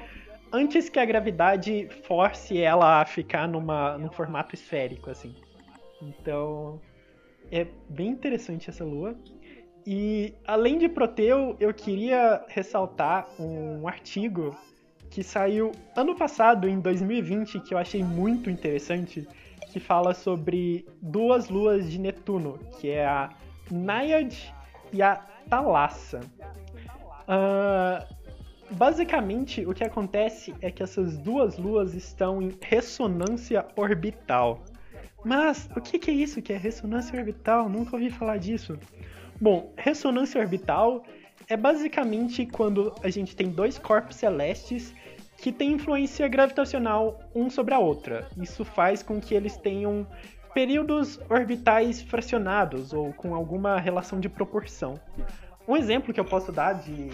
antes 0.52 0.90
que 0.90 1.00
a 1.00 1.06
gravidade 1.06 1.88
force 2.06 2.62
ela 2.62 3.02
a 3.02 3.06
ficar 3.06 3.48
numa, 3.48 3.98
num 3.98 4.12
formato 4.12 4.54
esférico, 4.54 5.10
assim. 5.10 5.34
Então, 6.02 6.80
é 7.52 7.68
bem 7.90 8.10
interessante 8.10 8.70
essa 8.70 8.84
lua. 8.84 9.16
E 9.86 10.34
além 10.46 10.78
de 10.78 10.88
Proteu, 10.88 11.56
eu 11.60 11.74
queria 11.74 12.44
ressaltar 12.48 13.28
um 13.40 13.88
artigo 13.88 14.56
que 15.10 15.24
saiu 15.24 15.72
ano 15.96 16.16
passado, 16.16 16.70
em 16.70 16.80
2020, 16.80 17.60
que 17.60 17.74
eu 17.74 17.78
achei 17.78 18.04
muito 18.04 18.50
interessante, 18.50 19.28
que 19.72 19.80
fala 19.80 20.14
sobre 20.14 20.86
duas 21.02 21.50
luas 21.50 21.92
de 21.92 22.00
Netuno, 22.00 22.58
que 22.80 22.90
é 22.90 23.06
a 23.06 23.30
Naiad 23.70 24.54
e 24.94 25.02
a 25.02 25.16
Thalassa. 25.50 26.22
Ah, 27.28 28.08
basicamente, 28.72 29.66
o 29.66 29.74
que 29.74 29.84
acontece 29.84 30.54
é 30.62 30.72
que 30.72 30.84
essas 30.84 31.18
duas 31.18 31.58
luas 31.58 31.94
estão 31.94 32.42
em 32.42 32.52
ressonância 32.62 33.66
orbital. 33.76 34.64
Mas 35.24 35.70
o 35.76 35.82
que, 35.82 36.00
que 36.00 36.12
é 36.12 36.14
isso 36.14 36.42
que 36.42 36.52
é 36.54 36.58
ressonância 36.58 37.18
orbital? 37.18 37.70
Nunca 37.70 37.96
ouvi 37.96 38.10
falar 38.10 38.38
disso. 38.38 38.78
Bom, 39.40 39.74
ressonância 39.78 40.40
orbital 40.40 41.04
é 41.48 41.58
basicamente 41.58 42.46
quando 42.46 42.94
a 43.04 43.10
gente 43.10 43.36
tem 43.36 43.50
dois 43.50 43.78
corpos 43.78 44.16
celestes 44.16 44.94
que 45.38 45.52
têm 45.52 45.74
influência 45.74 46.28
gravitacional 46.28 47.20
um 47.34 47.50
sobre 47.50 47.74
a 47.74 47.80
outra. 47.80 48.28
Isso 48.40 48.64
faz 48.64 49.02
com 49.02 49.20
que 49.20 49.34
eles 49.34 49.58
tenham 49.58 50.08
períodos 50.54 51.20
orbitais 51.30 52.02
fracionados 52.02 52.94
ou 52.94 53.14
com 53.14 53.34
alguma 53.34 53.80
relação 53.80 54.20
de 54.20 54.30
proporção. 54.30 55.00
Um 55.68 55.76
exemplo 55.76 56.14
que 56.14 56.20
eu 56.20 56.26
posso 56.26 56.52
dar 56.52 56.74
de 56.74 57.10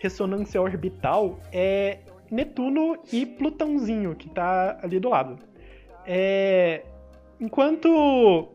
ressonância 0.00 0.60
orbital 0.60 1.38
é 1.52 2.00
Netuno 2.30 2.98
e 3.12 3.24
Plutãozinho, 3.24 4.14
que 4.14 4.28
está 4.28 4.78
ali 4.82 5.00
do 5.00 5.08
lado. 5.08 5.38
É, 6.06 6.84
enquanto 7.40 8.48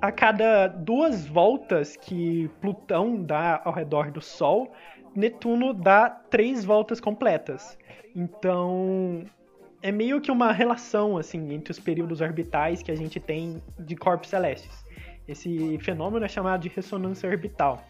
a 0.00 0.10
cada 0.10 0.66
duas 0.66 1.26
voltas 1.26 1.96
que 1.96 2.50
Plutão 2.60 3.22
dá 3.22 3.60
ao 3.64 3.72
redor 3.72 4.10
do 4.10 4.20
Sol, 4.20 4.72
Netuno 5.14 5.72
dá 5.72 6.10
três 6.10 6.64
voltas 6.64 7.00
completas. 7.00 7.78
Então 8.14 9.24
é 9.82 9.90
meio 9.92 10.20
que 10.20 10.30
uma 10.30 10.52
relação 10.52 11.16
assim 11.16 11.52
entre 11.52 11.70
os 11.70 11.78
períodos 11.78 12.20
orbitais 12.20 12.82
que 12.82 12.90
a 12.90 12.96
gente 12.96 13.20
tem 13.20 13.62
de 13.78 13.96
corpos 13.96 14.28
celestes. 14.28 14.84
Esse 15.26 15.78
fenômeno 15.78 16.24
é 16.24 16.28
chamado 16.28 16.62
de 16.62 16.68
ressonância 16.68 17.28
orbital. 17.28 17.84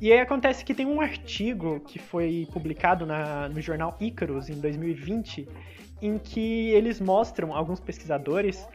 E 0.00 0.12
aí 0.12 0.20
acontece 0.20 0.64
que 0.64 0.74
tem 0.74 0.86
um 0.86 1.00
artigo 1.00 1.80
que 1.80 1.98
foi 1.98 2.46
publicado 2.52 3.04
na, 3.04 3.48
no 3.48 3.60
jornal 3.60 3.96
Icarus 4.00 4.48
em 4.48 4.60
2020, 4.60 5.48
em 6.00 6.18
que 6.18 6.70
eles 6.70 7.00
mostram, 7.00 7.52
alguns 7.52 7.80
pesquisadores, 7.80 8.68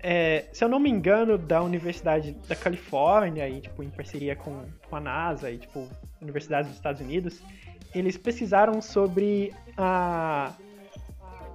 é, 0.00 0.44
se 0.52 0.62
eu 0.62 0.68
não 0.68 0.78
me 0.78 0.90
engano, 0.90 1.38
da 1.38 1.62
Universidade 1.62 2.32
da 2.48 2.54
Califórnia, 2.54 3.48
e, 3.48 3.60
tipo, 3.60 3.82
em 3.82 3.90
parceria 3.90 4.36
com, 4.36 4.64
com 4.88 4.96
a 4.96 5.00
NASA 5.00 5.50
e, 5.50 5.58
tipo, 5.58 5.88
universidades 6.20 6.68
dos 6.68 6.76
Estados 6.76 7.00
Unidos, 7.00 7.42
eles 7.94 8.16
pesquisaram 8.16 8.80
sobre 8.80 9.52
a, 9.76 10.52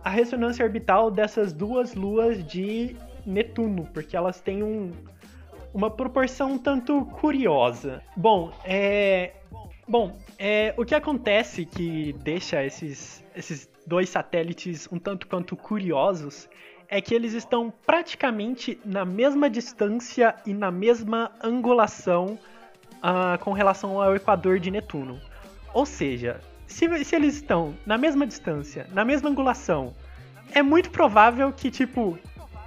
a 0.04 0.10
ressonância 0.10 0.66
orbital 0.66 1.12
dessas 1.12 1.54
duas 1.54 1.94
luas 1.94 2.44
de 2.46 2.96
Netuno, 3.26 3.88
porque 3.94 4.18
elas 4.18 4.42
têm 4.42 4.64
um, 4.64 4.92
uma 5.74 5.90
proporção 5.90 6.54
um 6.54 6.58
tanto 6.58 7.06
curiosa. 7.06 8.02
Bom, 8.16 8.52
é, 8.66 9.34
bom, 9.88 10.18
é, 10.38 10.74
o 10.78 10.86
que 10.86 10.96
acontece 10.96 11.66
que 11.66 12.14
deixa 12.24 12.64
esses, 12.64 13.24
esses 13.36 13.70
dois 13.86 14.10
satélites 14.10 14.88
um 14.92 14.98
tanto 14.98 15.28
quanto 15.28 15.56
curiosos 15.56 16.50
é 16.92 17.00
que 17.00 17.16
eles 17.16 17.34
estão 17.34 17.74
praticamente 17.86 18.78
na 18.84 19.06
mesma 19.06 19.50
distância 19.50 20.36
e 20.46 20.54
na 20.54 20.70
mesma 20.70 21.32
angulação 21.42 22.38
uh, 22.98 23.40
com 23.40 23.54
relação 23.54 24.02
ao 24.02 24.14
equador 24.14 24.60
de 24.60 24.70
Netuno. 24.70 25.18
Ou 25.74 25.86
seja, 25.86 26.42
se, 26.68 27.04
se 27.06 27.16
eles 27.16 27.36
estão 27.36 27.74
na 27.86 27.98
mesma 27.98 28.28
distância, 28.28 28.88
na 28.92 29.06
mesma 29.06 29.30
angulação, 29.30 29.96
é 30.52 30.62
muito 30.62 30.90
provável 30.90 31.54
que, 31.54 31.72
tipo, 31.72 32.20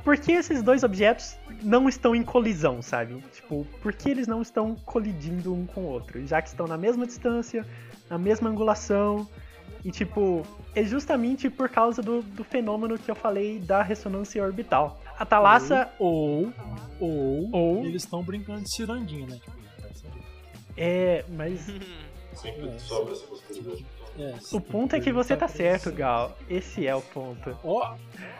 por 0.02 0.16
que 0.16 0.32
esses 0.32 0.62
dois 0.62 0.82
objetos 0.82 1.36
não 1.62 1.86
estão 1.86 2.16
em 2.16 2.22
colisão, 2.22 2.80
sabe? 2.80 3.22
Tipo, 3.30 3.66
por 3.82 3.92
que 3.92 4.08
eles 4.08 4.26
não 4.26 4.40
estão 4.40 4.74
colidindo 4.86 5.52
um 5.52 5.66
com 5.66 5.82
o 5.82 5.88
outro? 5.88 6.26
Já 6.26 6.40
que 6.40 6.48
estão 6.48 6.66
na 6.66 6.78
mesma 6.78 7.06
distância, 7.06 7.66
na 8.08 8.16
mesma 8.16 8.48
angulação, 8.48 9.28
e, 9.84 9.90
tipo, 9.90 10.42
é 10.74 10.82
justamente 10.82 11.50
por 11.50 11.68
causa 11.68 12.00
do, 12.00 12.22
do 12.22 12.42
fenômeno 12.42 12.98
que 12.98 13.10
eu 13.10 13.14
falei 13.14 13.58
da 13.58 13.82
ressonância 13.82 14.42
orbital. 14.42 14.98
A 15.18 15.26
Thalassa. 15.26 15.90
Ou. 15.98 16.52
Ou. 16.98 17.50
ou 17.52 17.84
eles 17.84 18.02
estão 18.02 18.22
brincando 18.22 18.62
de 18.62 18.74
cirandinha, 18.74 19.26
né? 19.26 19.36
Tipo, 19.36 19.64
é, 20.76 21.24
mas. 21.28 21.66
Sempre 22.34 22.68
é, 22.68 22.78
sobra 22.78 23.12
essa 23.12 23.26
possibilidade. 23.26 23.84
É, 24.18 24.34
o 24.52 24.60
ponto 24.60 24.94
é 24.94 25.00
que 25.00 25.12
você 25.12 25.36
tá 25.36 25.48
certo, 25.48 25.92
Gal. 25.92 26.36
Esse 26.48 26.86
é 26.86 26.94
o 26.94 27.02
ponto. 27.02 27.56
Ó! 27.62 27.94
Oh. 27.94 28.33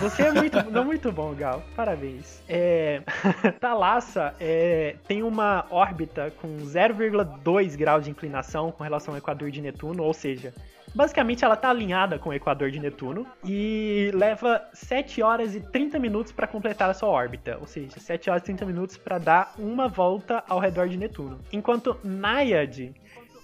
Você 0.00 0.22
é 0.22 0.32
muito, 0.32 0.62
não 0.70 0.84
muito 0.84 1.12
bom, 1.12 1.34
Gal. 1.34 1.62
Parabéns. 1.76 2.42
É, 2.48 3.02
Thalassa 3.60 4.34
é, 4.40 4.96
tem 5.06 5.22
uma 5.22 5.66
órbita 5.70 6.32
com 6.40 6.56
0,2 6.58 7.76
graus 7.76 8.04
de 8.04 8.10
inclinação 8.10 8.72
com 8.72 8.82
relação 8.82 9.14
ao 9.14 9.18
equador 9.18 9.50
de 9.50 9.60
Netuno, 9.60 10.02
ou 10.02 10.14
seja, 10.14 10.54
basicamente 10.94 11.44
ela 11.44 11.54
está 11.54 11.70
alinhada 11.70 12.18
com 12.18 12.30
o 12.30 12.32
equador 12.32 12.70
de 12.70 12.80
Netuno 12.80 13.26
e 13.44 14.10
leva 14.14 14.62
7 14.72 15.22
horas 15.22 15.54
e 15.54 15.60
30 15.60 15.98
minutos 15.98 16.32
para 16.32 16.46
completar 16.46 16.90
a 16.90 16.94
sua 16.94 17.08
órbita, 17.08 17.58
ou 17.60 17.66
seja, 17.66 17.98
7 17.98 18.30
horas 18.30 18.42
e 18.42 18.46
30 18.46 18.64
minutos 18.64 18.96
para 18.96 19.18
dar 19.18 19.54
uma 19.58 19.88
volta 19.88 20.42
ao 20.48 20.58
redor 20.58 20.88
de 20.88 20.96
Netuno. 20.96 21.38
Enquanto 21.52 21.98
Naiad 22.02 22.92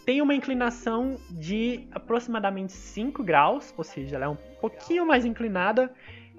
tem 0.08 0.22
uma 0.22 0.34
inclinação 0.34 1.18
de 1.28 1.86
aproximadamente 1.92 2.72
5 2.72 3.22
graus, 3.22 3.74
ou 3.76 3.84
seja, 3.84 4.16
ela 4.16 4.24
é 4.24 4.28
um 4.28 4.38
pouquinho 4.58 5.04
mais 5.04 5.26
inclinada 5.26 5.92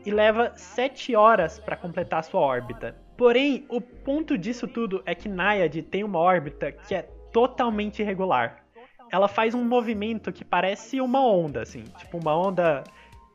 e 0.04 0.10
leva 0.10 0.52
7 0.56 1.16
horas 1.16 1.60
para 1.60 1.76
completar 1.76 2.22
a 2.22 2.24
sua 2.24 2.42
órbita. 2.42 2.96
Porém, 3.16 3.68
o 3.70 3.80
ponto 3.80 4.36
disso 4.40 4.68
tudo 4.68 5.04
é 5.06 5.14
que 5.14 5.30
Naiad 5.30 5.84
tem 5.84 6.04
uma 6.04 6.18
órbita 6.18 6.72
que 6.72 6.96
é 6.96 7.04
totalmente 7.32 8.02
irregular. 8.02 8.66
Ela 9.12 9.28
faz 9.28 9.54
um 9.54 9.64
movimento 9.64 10.34
que 10.34 10.44
parece 10.44 11.00
uma 11.00 11.24
onda, 11.24 11.62
assim, 11.62 11.84
tipo 12.00 12.18
uma 12.18 12.36
onda 12.36 12.84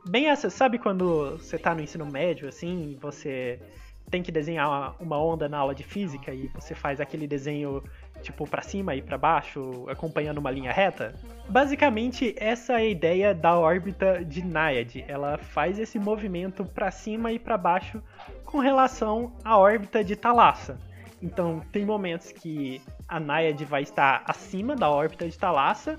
bem 0.05 0.31
essa, 0.31 0.51
sabe 0.51 0.81
quando 0.81 1.39
você 1.39 1.55
está 1.55 1.77
no 1.77 1.81
ensino 1.81 2.07
médio 2.07 2.49
assim, 2.49 2.99
você 3.01 3.61
tem 4.11 4.21
que 4.21 4.33
desenhar 4.33 5.01
uma 5.01 5.17
onda 5.17 5.49
na 5.49 5.59
aula 5.59 5.77
de 5.77 5.85
física 5.85 6.35
e 6.35 6.49
você 6.49 6.75
faz 6.75 7.01
aquele 7.01 7.29
desenho 7.29 7.85
tipo 8.25 8.49
para 8.49 8.63
cima 8.63 8.95
e 8.95 9.03
para 9.03 9.17
baixo, 9.19 9.87
acompanhando 9.89 10.39
uma 10.39 10.51
linha 10.51 10.73
reta. 10.73 11.15
Basicamente, 11.49 12.35
essa 12.39 12.73
é 12.73 12.77
a 12.77 12.85
ideia 12.85 13.35
da 13.35 13.57
órbita 13.57 14.25
de 14.25 14.43
Naiad. 14.43 15.05
Ela 15.07 15.39
faz 15.39 15.79
esse 15.79 15.99
movimento 15.99 16.65
para 16.65 16.91
cima 16.91 17.31
e 17.31 17.39
para 17.39 17.57
baixo 17.57 18.03
com 18.45 18.59
relação 18.59 19.33
à 19.45 19.59
órbita 19.59 20.03
de 20.03 20.17
Thalassa. 20.17 20.79
Então, 21.23 21.61
tem 21.71 21.85
momentos 21.85 22.33
que 22.33 22.83
a 23.09 23.21
Naiad 23.21 23.65
vai 23.65 23.83
estar 23.83 24.23
acima 24.27 24.75
da 24.75 24.91
órbita 24.91 25.29
de 25.29 25.39
Thalassa 25.39 25.99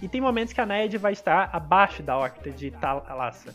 e 0.00 0.08
tem 0.08 0.20
momentos 0.20 0.52
que 0.52 0.60
a 0.60 0.66
Naiad 0.66 0.96
vai 0.98 1.12
estar 1.12 1.50
abaixo 1.52 2.02
da 2.02 2.16
órbita 2.16 2.50
de 2.50 2.70
Thalassa. 2.70 3.54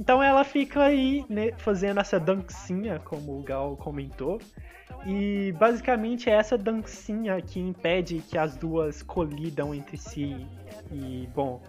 Então 0.00 0.22
ela 0.22 0.42
fica 0.44 0.82
aí 0.82 1.24
né, 1.28 1.52
fazendo 1.58 2.00
essa 2.00 2.18
dancinha, 2.18 2.98
como 3.04 3.38
o 3.38 3.42
Gal 3.42 3.76
comentou, 3.76 4.40
e 5.06 5.52
basicamente 5.52 6.30
é 6.30 6.32
essa 6.32 6.56
dancinha 6.56 7.40
que 7.42 7.60
impede 7.60 8.22
que 8.28 8.38
as 8.38 8.56
duas 8.56 9.02
colidam 9.02 9.74
entre 9.74 9.98
si 9.98 10.46
e, 10.90 11.28
bom, 11.34 11.62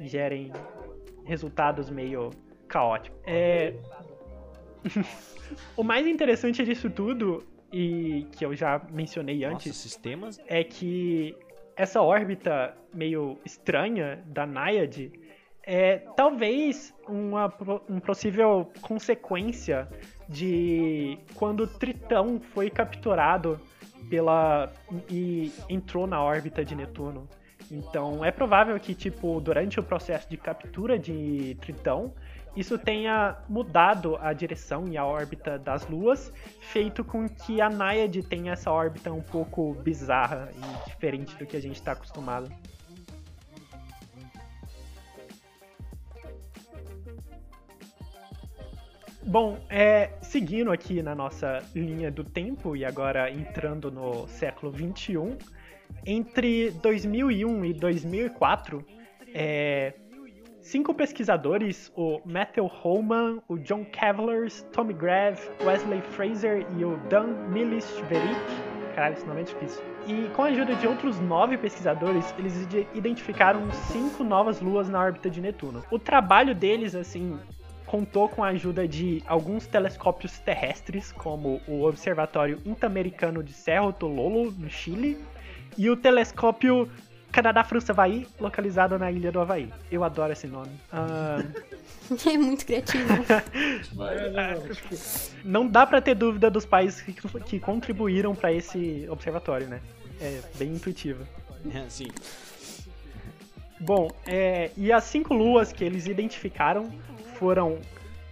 gerem 0.00 0.50
resultados 1.24 1.90
meio 1.90 2.30
caóticos. 2.66 3.18
É... 3.26 3.74
o 5.76 5.84
mais 5.84 6.06
interessante 6.06 6.64
disso 6.64 6.88
tudo, 6.88 7.44
e 7.70 8.26
que 8.32 8.44
eu 8.44 8.54
já 8.56 8.80
mencionei 8.90 9.44
antes, 9.44 9.66
Nossa, 9.66 9.78
sistemas? 9.78 10.40
é 10.46 10.64
que 10.64 11.36
essa 11.78 12.02
órbita 12.02 12.76
meio 12.92 13.38
estranha 13.44 14.20
da 14.26 14.44
Naiad 14.44 15.12
é 15.62 15.98
talvez 16.16 16.92
uma, 17.06 17.46
uma 17.88 18.00
possível 18.00 18.68
consequência 18.80 19.88
de 20.28 21.16
quando 21.34 21.68
Tritão 21.68 22.40
foi 22.40 22.68
capturado 22.68 23.60
pela 24.10 24.72
e 25.08 25.52
entrou 25.68 26.06
na 26.06 26.20
órbita 26.20 26.64
de 26.64 26.74
Netuno. 26.74 27.28
Então 27.70 28.24
é 28.24 28.32
provável 28.32 28.78
que 28.80 28.92
tipo 28.92 29.40
durante 29.40 29.78
o 29.78 29.82
processo 29.82 30.28
de 30.28 30.36
captura 30.36 30.98
de 30.98 31.56
Tritão 31.60 32.12
isso 32.56 32.78
tenha 32.78 33.36
mudado 33.48 34.16
a 34.16 34.32
direção 34.32 34.88
e 34.88 34.96
a 34.96 35.04
órbita 35.04 35.58
das 35.58 35.86
luas, 35.88 36.32
feito 36.60 37.04
com 37.04 37.28
que 37.28 37.60
a 37.60 37.68
Naiad 37.68 38.22
tenha 38.24 38.52
essa 38.52 38.70
órbita 38.70 39.12
um 39.12 39.22
pouco 39.22 39.74
bizarra 39.74 40.50
e 40.54 40.90
diferente 40.90 41.36
do 41.36 41.46
que 41.46 41.56
a 41.56 41.60
gente 41.60 41.76
está 41.76 41.92
acostumado. 41.92 42.50
Bom, 49.28 49.58
é, 49.68 50.12
seguindo 50.22 50.72
aqui 50.72 51.02
na 51.02 51.14
nossa 51.14 51.62
linha 51.74 52.10
do 52.10 52.24
tempo 52.24 52.74
e 52.74 52.82
agora 52.82 53.30
entrando 53.30 53.90
no 53.90 54.26
século 54.26 54.72
21, 54.72 55.36
entre 56.06 56.70
2001 56.70 57.64
e 57.66 57.74
2004, 57.74 58.82
é, 59.34 59.92
cinco 60.68 60.92
pesquisadores, 60.92 61.90
o 61.96 62.20
Matthew 62.26 62.66
Holman, 62.66 63.40
o 63.48 63.56
John 63.56 63.86
Cavaliers, 63.90 64.66
Tommy 64.70 64.92
Grav, 64.92 65.38
Wesley 65.64 66.02
Fraser 66.02 66.66
e 66.76 66.84
o 66.84 66.98
Dan 67.08 67.28
Milishverik, 67.48 68.36
caralho, 68.94 69.14
esse 69.14 69.26
nome 69.26 69.40
é 69.40 69.44
difícil, 69.44 69.82
e 70.06 70.28
com 70.36 70.42
a 70.42 70.48
ajuda 70.48 70.74
de 70.74 70.86
outros 70.86 71.18
nove 71.20 71.56
pesquisadores, 71.56 72.34
eles 72.38 72.68
identificaram 72.94 73.62
cinco 73.90 74.22
novas 74.22 74.60
luas 74.60 74.90
na 74.90 75.00
órbita 75.00 75.30
de 75.30 75.40
Netuno. 75.40 75.82
O 75.90 75.98
trabalho 75.98 76.54
deles, 76.54 76.94
assim, 76.94 77.38
contou 77.86 78.28
com 78.28 78.44
a 78.44 78.48
ajuda 78.48 78.86
de 78.86 79.22
alguns 79.26 79.66
telescópios 79.66 80.38
terrestres, 80.40 81.12
como 81.12 81.62
o 81.66 81.84
Observatório 81.84 82.60
Interamericano 82.66 83.42
de 83.42 83.54
Cerro 83.54 83.90
Tololo, 83.90 84.50
no 84.50 84.68
Chile, 84.68 85.18
e 85.78 85.88
o 85.88 85.96
telescópio 85.96 86.90
Canadá-França-Havaí, 87.38 88.26
localizado 88.40 88.98
na 88.98 89.12
ilha 89.12 89.30
do 89.30 89.40
Havaí. 89.40 89.72
Eu 89.92 90.02
adoro 90.02 90.32
esse 90.32 90.48
nome. 90.48 90.72
Uh... 90.92 92.18
é 92.28 92.36
muito 92.36 92.66
criativo. 92.66 93.06
Não 95.44 95.68
dá 95.68 95.86
para 95.86 96.00
ter 96.00 96.16
dúvida 96.16 96.50
dos 96.50 96.66
países 96.66 97.00
que, 97.00 97.12
que 97.44 97.60
contribuíram 97.60 98.34
para 98.34 98.52
esse 98.52 99.06
observatório, 99.08 99.68
né? 99.68 99.80
É 100.20 100.40
bem 100.56 100.74
intuitivo. 100.74 101.24
É, 101.72 101.84
sim. 101.88 102.08
Bom, 103.78 104.10
é, 104.26 104.72
e 104.76 104.90
as 104.90 105.04
cinco 105.04 105.32
luas 105.32 105.72
que 105.72 105.84
eles 105.84 106.08
identificaram 106.08 106.90
foram 107.34 107.78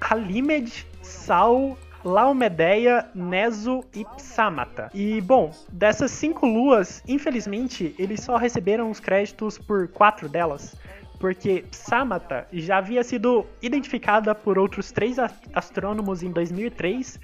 Halimed, 0.01 0.85
Sal, 1.01 1.79
Laomedeia, 2.07 3.11
Neso 3.13 3.85
e 3.93 4.05
Psamata. 4.17 4.89
E, 4.95 5.21
bom, 5.21 5.51
dessas 5.73 6.13
cinco 6.13 6.47
luas, 6.47 7.03
infelizmente, 7.09 7.97
eles 7.99 8.21
só 8.21 8.37
receberam 8.37 8.93
os 8.93 9.01
créditos 9.01 9.59
por 9.59 9.89
quatro 9.89 10.29
delas, 10.29 10.77
porque 11.19 11.65
Psamata 11.69 12.47
já 12.53 12.79
havia 12.79 13.03
sido 13.03 13.45
identificada 13.61 14.37
por 14.37 14.57
outros 14.57 14.93
três 14.93 15.17
astrônomos 15.53 16.23
em 16.23 16.31
2003, 16.31 17.19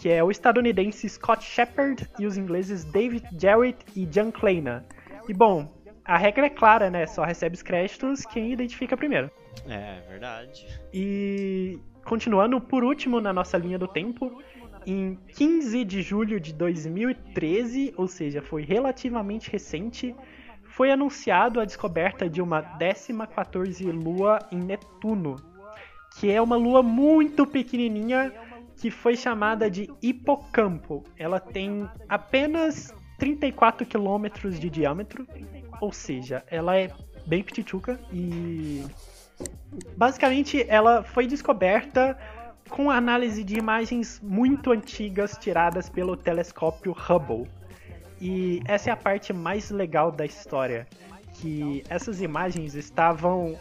que 0.00 0.10
é 0.10 0.24
o 0.24 0.32
estadunidense 0.32 1.08
Scott 1.08 1.44
Shepard 1.44 2.10
e 2.18 2.26
os 2.26 2.36
ingleses 2.36 2.82
David 2.82 3.24
Jarrett 3.40 3.78
e 3.94 4.04
Jan 4.10 4.32
Kleina. 4.32 4.84
E, 5.28 5.32
bom, 5.32 5.72
a 6.04 6.18
regra 6.18 6.46
é 6.46 6.50
clara, 6.50 6.90
né? 6.90 7.06
Só 7.06 7.22
recebe 7.22 7.54
os 7.54 7.62
créditos 7.62 8.26
quem 8.26 8.52
identifica 8.52 8.96
primeiro. 8.96 9.30
É, 9.68 10.00
verdade. 10.08 10.66
E 10.92 11.78
continuando 12.04 12.60
por 12.60 12.84
último 12.84 13.20
na 13.20 13.32
nossa 13.32 13.56
linha 13.56 13.78
do 13.78 13.88
tempo, 13.88 14.42
em 14.86 15.18
15 15.34 15.84
de 15.84 16.02
julho 16.02 16.38
de 16.38 16.52
2013, 16.52 17.94
ou 17.96 18.06
seja, 18.06 18.42
foi 18.42 18.62
relativamente 18.62 19.50
recente, 19.50 20.14
foi 20.62 20.90
anunciado 20.90 21.60
a 21.60 21.64
descoberta 21.64 22.28
de 22.28 22.42
uma 22.42 22.62
14 23.26 23.84
lua 23.90 24.38
em 24.52 24.58
Netuno, 24.58 25.36
que 26.18 26.30
é 26.30 26.40
uma 26.40 26.56
lua 26.56 26.82
muito 26.82 27.46
pequenininha 27.46 28.32
que 28.76 28.90
foi 28.90 29.16
chamada 29.16 29.70
de 29.70 29.88
Hipocampo. 30.02 31.04
Ela 31.16 31.40
tem 31.40 31.88
apenas 32.08 32.92
34 33.18 33.86
quilômetros 33.86 34.58
de 34.58 34.68
diâmetro, 34.68 35.26
ou 35.80 35.92
seja, 35.92 36.44
ela 36.50 36.76
é 36.76 36.90
bem 37.26 37.42
petituca 37.42 37.98
e 38.12 38.84
basicamente 39.96 40.64
ela 40.68 41.02
foi 41.02 41.26
descoberta 41.26 42.16
com 42.68 42.90
análise 42.90 43.44
de 43.44 43.58
imagens 43.58 44.20
muito 44.22 44.72
antigas 44.72 45.36
tiradas 45.38 45.88
pelo 45.88 46.16
telescópio 46.16 46.92
Hubble. 46.92 47.48
E 48.20 48.62
essa 48.66 48.90
é 48.90 48.92
a 48.92 48.96
parte 48.96 49.32
mais 49.32 49.70
legal 49.70 50.10
da 50.10 50.24
história, 50.24 50.86
que 51.34 51.82
essas 51.88 52.22
imagens 52.22 52.74
estavam 52.74 53.58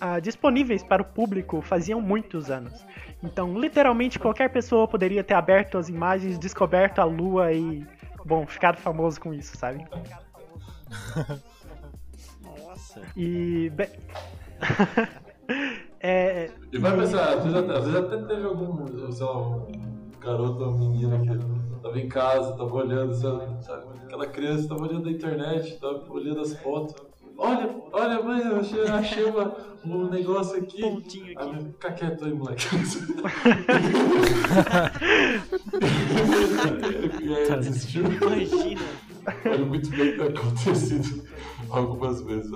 ah, 0.00 0.20
disponíveis 0.20 0.82
para 0.82 1.02
o 1.02 1.04
público 1.04 1.62
faziam 1.62 2.00
muitos 2.00 2.50
anos. 2.50 2.84
Então, 3.22 3.58
literalmente 3.58 4.18
qualquer 4.18 4.50
pessoa 4.50 4.88
poderia 4.88 5.22
ter 5.22 5.34
aberto 5.34 5.78
as 5.78 5.88
imagens, 5.88 6.38
descoberto 6.38 6.98
a 6.98 7.04
Lua 7.04 7.52
e, 7.52 7.86
bom, 8.24 8.44
ficado 8.46 8.76
famoso 8.78 9.20
com 9.20 9.32
isso, 9.32 9.56
sabe? 9.56 9.86
Nossa. 12.72 13.02
E 13.14 13.68
bem... 13.70 13.88
é, 16.00 16.50
E 16.72 16.78
vai 16.78 16.96
pensar, 16.96 17.34
às 17.36 17.44
vezes, 17.44 17.58
até- 17.58 17.76
às 17.76 17.84
vezes 17.84 18.00
até 18.00 18.16
teve 18.34 18.46
algum, 18.46 19.12
sei 19.12 19.26
lá, 19.26 19.38
um 19.40 19.70
garoto 20.18 20.64
ou 20.64 20.78
menina 20.78 21.20
que 21.20 21.28
tava 21.82 21.98
em 22.00 22.08
casa, 22.08 22.52
tava 22.56 22.72
olhando, 22.74 23.12
sabe? 23.14 23.44
Aquela 24.04 24.26
criança 24.26 24.68
tava 24.68 24.82
olhando 24.84 25.06
a 25.08 25.12
internet, 25.12 25.78
tava 25.78 26.02
olhando 26.10 26.40
as 26.40 26.54
fotos. 26.60 26.94
Olha, 27.36 27.68
olha, 27.92 28.22
mãe, 28.22 28.40
eu 28.42 28.60
achei, 28.60 28.86
achei 28.86 29.24
uma- 29.24 29.54
um 29.84 30.08
negócio 30.08 30.56
aqui. 30.58 30.80
Pontinho 30.80 31.34
Ah, 31.36 31.42
aqui. 31.44 31.52
mas 31.54 31.64
Fica 31.72 31.92
quieto 31.92 32.24
aí, 32.24 32.32
moleque. 32.32 32.66
e 37.22 37.34
aí 37.34 37.58
desistiu. 37.60 38.04
Imagina. 38.04 38.80
Olha 39.46 39.64
muito 39.64 39.88
bem 39.90 40.16
ter 40.16 40.22
acontecido 40.22 41.22
algumas 41.70 42.20
vezes. 42.22 42.52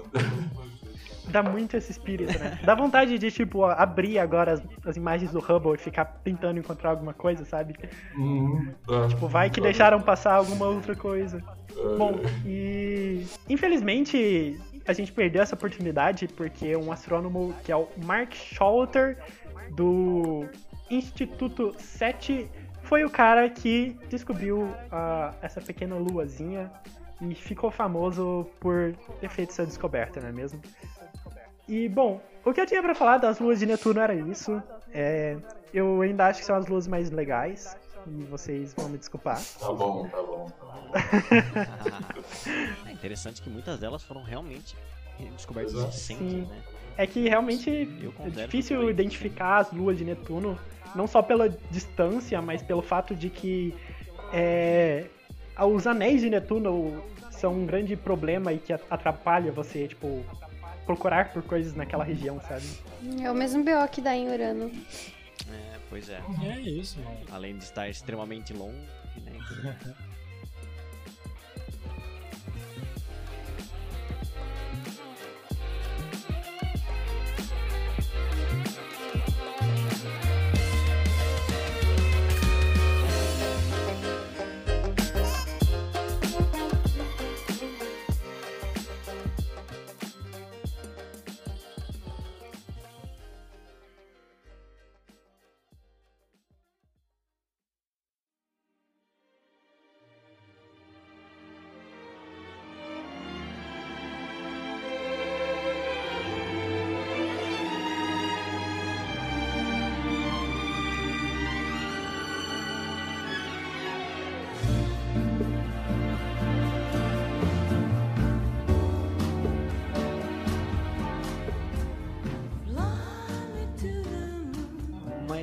dá 1.29 1.43
muito 1.43 1.77
esse 1.77 1.91
espírito, 1.91 2.39
né? 2.39 2.59
Dá 2.65 2.75
vontade 2.75 3.19
de, 3.19 3.31
tipo, 3.31 3.65
abrir 3.65 4.19
agora 4.19 4.53
as, 4.53 4.63
as 4.85 4.97
imagens 4.97 5.33
do 5.33 5.41
Hubble 5.41 5.75
e 5.75 5.79
ficar 5.79 6.05
tentando 6.25 6.59
encontrar 6.59 6.91
alguma 6.91 7.13
coisa, 7.13 7.45
sabe? 7.45 7.75
Uhum, 8.17 8.73
tá. 8.87 9.09
Tipo, 9.09 9.29
vai 9.29 9.51
que 9.51 9.61
deixaram 9.61 10.01
passar 10.01 10.35
alguma 10.35 10.67
outra 10.67 10.95
coisa. 10.95 11.43
É, 11.77 11.97
Bom, 11.97 12.21
e 12.45 13.27
infelizmente 13.49 14.59
a 14.87 14.93
gente 14.93 15.13
perdeu 15.13 15.43
essa 15.43 15.55
oportunidade 15.55 16.29
porque 16.29 16.77
um 16.77 16.93
astrônomo 16.93 17.55
que 17.65 17.73
é 17.73 17.77
o 17.77 17.89
Mark 18.05 18.33
Schauter 18.35 19.19
do 19.73 20.47
Instituto 20.91 21.75
7 21.79 22.49
foi 22.83 23.05
o 23.05 23.11
cara 23.11 23.51
que 23.51 23.97
descobriu 24.09 24.73
ah, 24.93 25.35
essa 25.43 25.61
pequena 25.61 25.97
luazinha 25.97 26.71
e 27.21 27.35
ficou 27.35 27.71
famoso 27.71 28.47
por 28.61 28.95
ter 29.21 29.29
feito 29.29 29.51
essa 29.51 29.65
descoberta, 29.65 30.21
não 30.21 30.29
é 30.29 30.33
mesmo? 30.33 30.61
E 31.69 31.89
bom, 31.89 32.21
o 32.45 32.53
que 32.53 32.61
eu 32.61 32.67
tinha 32.67 32.83
pra 32.83 32.95
falar 32.95 33.19
das 33.19 33.39
luas 33.39 33.59
de 33.59 33.67
Netuno 33.67 34.01
era 34.01 34.15
isso. 34.15 34.63
É, 34.93 35.37
eu 35.73 36.01
ainda 36.01 36.27
acho 36.27 36.41
que 36.41 36.47
são 36.47 36.57
as 36.57 36.67
luas 36.67 36.87
mais 36.87 37.11
legais 37.11 37.77
e 38.07 38.23
vocês 38.25 38.73
vão 38.75 38.89
me 38.89 38.99
desculpar. 38.99 39.43
Tá 39.59 39.73
bom, 39.73 40.09
tá 40.09 40.23
bom. 40.23 40.53
é 42.87 42.93
interessante 42.93 43.43
que 43.43 43.51
muitas 43.51 43.81
delas 43.81 44.03
foram 44.05 44.23
realmente 44.23 44.77
descobertas 45.35 45.75
Exato. 45.75 45.93
recentes, 45.93 46.31
Sim. 46.31 46.41
né? 46.43 46.63
É 46.99 47.07
que 47.07 47.29
realmente 47.29 47.89
é 48.21 48.31
difícil 48.31 48.89
identificar 48.89 49.59
as 49.59 49.73
luas 49.73 49.99
de 49.99 50.05
Netuno, 50.05 50.59
não 50.95 51.07
só 51.07 51.21
pela 51.21 51.49
distância, 51.71 52.41
mas 52.41 52.63
pelo 52.63 52.81
fato 52.81 53.15
de 53.15 53.29
que 53.29 53.75
é, 54.33 55.07
os 55.65 55.87
anéis 55.87 56.21
de 56.21 56.29
Netuno 56.31 57.03
são 57.31 57.55
um 57.55 57.67
grande 57.67 57.97
problema 57.97 58.53
e 58.53 58.59
que 58.59 58.73
atrapalha 58.73 59.53
você, 59.53 59.89
tipo, 59.89 60.25
procurar 60.85 61.33
por 61.33 61.43
coisas 61.43 61.75
naquela 61.75 62.05
região, 62.05 62.41
sabe? 62.41 62.67
É 63.23 63.31
o 63.31 63.35
mesmo 63.35 63.65
BO 63.65 63.89
que 63.91 64.01
dá 64.01 64.15
em 64.15 64.29
Urano. 64.29 64.71
É, 65.51 65.77
pois 65.89 66.09
é. 66.09 66.21
É 66.45 66.61
isso, 66.61 66.99
mano. 67.01 67.19
Além 67.31 67.57
de 67.57 67.65
estar 67.65 67.89
extremamente 67.89 68.53
longe, 68.53 68.77
né? 69.25 69.33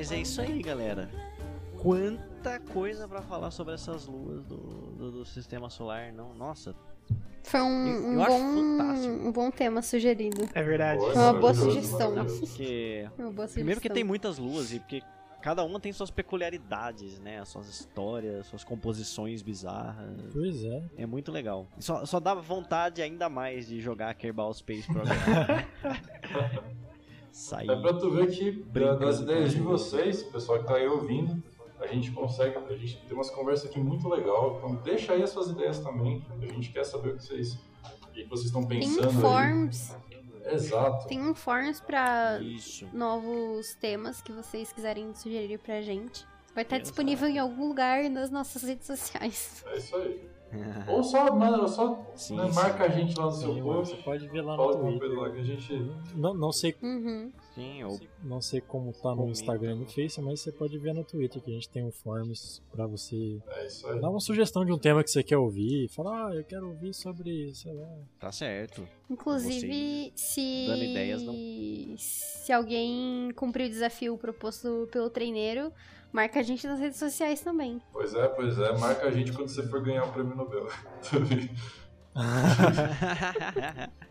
Mas 0.04 0.12
é 0.12 0.18
isso 0.20 0.38
aí, 0.42 0.60
galera. 0.60 1.08
Quanta 1.78 2.60
coisa 2.60 3.08
pra 3.08 3.22
falar 3.22 3.50
sobre 3.50 3.72
essas 3.72 4.06
luas 4.06 4.44
do, 4.44 4.56
do, 4.58 5.10
do 5.12 5.24
sistema 5.24 5.70
solar, 5.70 6.12
não? 6.12 6.34
Nossa, 6.34 6.74
Foi 7.42 7.62
um, 7.62 7.86
Eu- 7.88 8.02
um 8.08 8.12
eu 8.12 8.20
acho 8.22 8.30
bom, 8.38 8.54
fantástico. 8.78 9.14
um 9.14 9.32
bom 9.32 9.50
tema 9.50 9.80
sugerido. 9.80 10.46
É 10.52 10.62
verdade. 10.62 11.00
Foi 11.00 11.14
uma 11.14 11.32
boa 11.32 11.54
sugestão. 11.54 12.10
maravilhoso. 12.10 12.40
porque 12.46 13.08
Uma 13.18 13.30
boa 13.30 13.48
primeiro 13.48 13.80
que 13.80 13.84
sugestão. 13.88 13.94
tem 13.94 14.04
muitas 14.04 14.36
luas 14.36 14.74
e 14.74 14.78
porque 14.78 15.00
cada 15.40 15.64
uma 15.64 15.80
tem 15.80 15.90
suas 15.90 16.10
peculiaridades, 16.10 17.18
né? 17.20 17.40
As 17.40 17.48
suas 17.48 17.66
histórias, 17.66 18.44
suas 18.46 18.62
composições 18.62 19.40
bizarras. 19.40 20.20
Pois 20.34 20.62
é. 20.66 20.82
É 20.98 21.06
muito 21.06 21.32
legal. 21.32 21.66
Só, 21.78 22.04
só 22.04 22.20
dá 22.20 22.34
vontade 22.34 23.00
ainda 23.00 23.30
mais 23.30 23.66
de 23.68 23.80
jogar 23.80 24.12
Kerbal 24.16 24.52
Space 24.52 24.86
Program. 24.86 25.14
Sair. 27.34 27.68
É 27.68 27.74
pra 27.74 27.92
tu 27.94 28.12
ver 28.12 28.30
que 28.30 28.52
das 29.00 29.18
ideias 29.18 29.50
de 29.50 29.60
vocês, 29.60 30.22
o 30.22 30.30
pessoal 30.30 30.60
que 30.60 30.66
tá 30.68 30.76
aí 30.76 30.86
ouvindo, 30.86 31.42
a 31.80 31.86
gente 31.88 32.12
consegue, 32.12 32.56
a 32.56 32.76
gente 32.76 32.96
tem 33.04 33.12
umas 33.12 33.28
conversas 33.28 33.68
aqui 33.68 33.80
muito 33.80 34.08
legal. 34.08 34.54
Então 34.56 34.76
deixa 34.76 35.14
aí 35.14 35.22
as 35.22 35.30
suas 35.30 35.48
ideias 35.50 35.80
também. 35.80 36.24
A 36.40 36.46
gente 36.46 36.70
quer 36.70 36.84
saber 36.84 37.10
o 37.10 37.16
que 37.16 37.24
vocês, 37.24 37.54
o 38.04 38.08
que 38.12 38.24
vocês 38.26 38.46
estão 38.46 38.62
Tem 38.64 38.78
pensando 38.78 39.08
um 39.08 39.20
forms, 39.20 39.96
aí. 40.44 40.54
Exato. 40.54 41.08
tem 41.08 41.20
um 41.20 41.34
forms 41.34 41.80
pra 41.80 42.38
Isso. 42.40 42.86
novos 42.92 43.74
temas 43.80 44.22
que 44.22 44.30
vocês 44.30 44.72
quiserem 44.72 45.12
sugerir 45.12 45.58
pra 45.58 45.82
gente. 45.82 46.24
Vai 46.54 46.62
estar 46.62 46.76
Exato. 46.76 46.90
disponível 46.90 47.28
em 47.28 47.38
algum 47.40 47.66
lugar 47.66 48.08
nas 48.08 48.30
nossas 48.30 48.62
redes 48.62 48.86
sociais. 48.86 49.64
É 49.66 49.76
isso 49.76 49.96
aí. 49.96 50.33
Ou 50.88 51.02
só, 51.02 51.34
mano, 51.34 51.66
só 51.66 52.06
Sim, 52.14 52.36
né, 52.36 52.48
sim. 52.48 52.54
marca 52.54 52.84
a 52.84 52.88
gente 52.88 53.16
lá 53.18 53.24
no 53.26 53.32
seu 53.32 53.54
post. 53.62 53.96
você 53.96 54.02
pode 54.02 54.28
ver 54.28 54.42
lá 54.42 54.56
no 54.56 54.70
Twitter. 54.72 55.10
lá 55.18 55.30
que 55.30 55.40
a 55.40 55.42
gente. 55.42 55.90
Não, 56.14 56.32
não 56.32 56.52
sei 56.52 56.74
Uhum. 56.80 57.32
Sim, 57.54 57.84
ou 57.84 58.00
Não 58.22 58.40
sei 58.40 58.60
como 58.60 58.92
tá 58.92 59.10
no 59.10 59.16
Comenta. 59.16 59.32
Instagram 59.32 59.72
e 59.72 59.78
no 59.80 59.86
Face, 59.86 60.20
mas 60.20 60.40
você 60.40 60.50
pode 60.52 60.76
ver 60.78 60.92
no 60.94 61.04
Twitter 61.04 61.40
que 61.42 61.50
a 61.50 61.54
gente 61.54 61.68
tem 61.68 61.84
um 61.84 61.90
forms 61.90 62.62
pra 62.70 62.86
você 62.86 63.40
É 63.48 63.66
isso 63.66 63.86
aí. 63.88 64.00
dar 64.00 64.10
uma 64.10 64.20
sugestão 64.20 64.64
de 64.64 64.72
um 64.72 64.78
tema 64.78 65.02
que 65.04 65.10
você 65.10 65.22
quer 65.22 65.36
ouvir. 65.38 65.88
Falar, 65.88 66.28
ah, 66.28 66.34
eu 66.34 66.44
quero 66.44 66.68
ouvir 66.68 66.92
sobre, 66.94 67.52
sei 67.54 67.72
lá. 67.72 67.88
tá 68.20 68.30
certo. 68.32 68.86
Inclusive, 69.10 70.12
se. 70.14 70.66
dando 70.68 70.84
ideias, 70.84 71.22
não. 71.22 71.34
Se 71.98 72.52
alguém 72.52 73.30
cumprir 73.34 73.66
o 73.66 73.70
desafio 73.70 74.16
proposto 74.18 74.88
pelo 74.92 75.10
treineiro, 75.10 75.72
marca 76.14 76.40
a 76.40 76.42
gente 76.42 76.66
nas 76.66 76.80
redes 76.80 76.98
sociais 76.98 77.42
também. 77.42 77.80
Pois 77.92 78.14
é, 78.14 78.26
pois 78.28 78.58
é. 78.58 78.72
Marca 78.78 79.06
a 79.06 79.10
gente 79.10 79.32
quando 79.32 79.48
você 79.48 79.62
for 79.68 79.82
ganhar 79.82 80.04
o 80.04 80.12
prêmio 80.12 80.34
Nobel. 80.34 80.66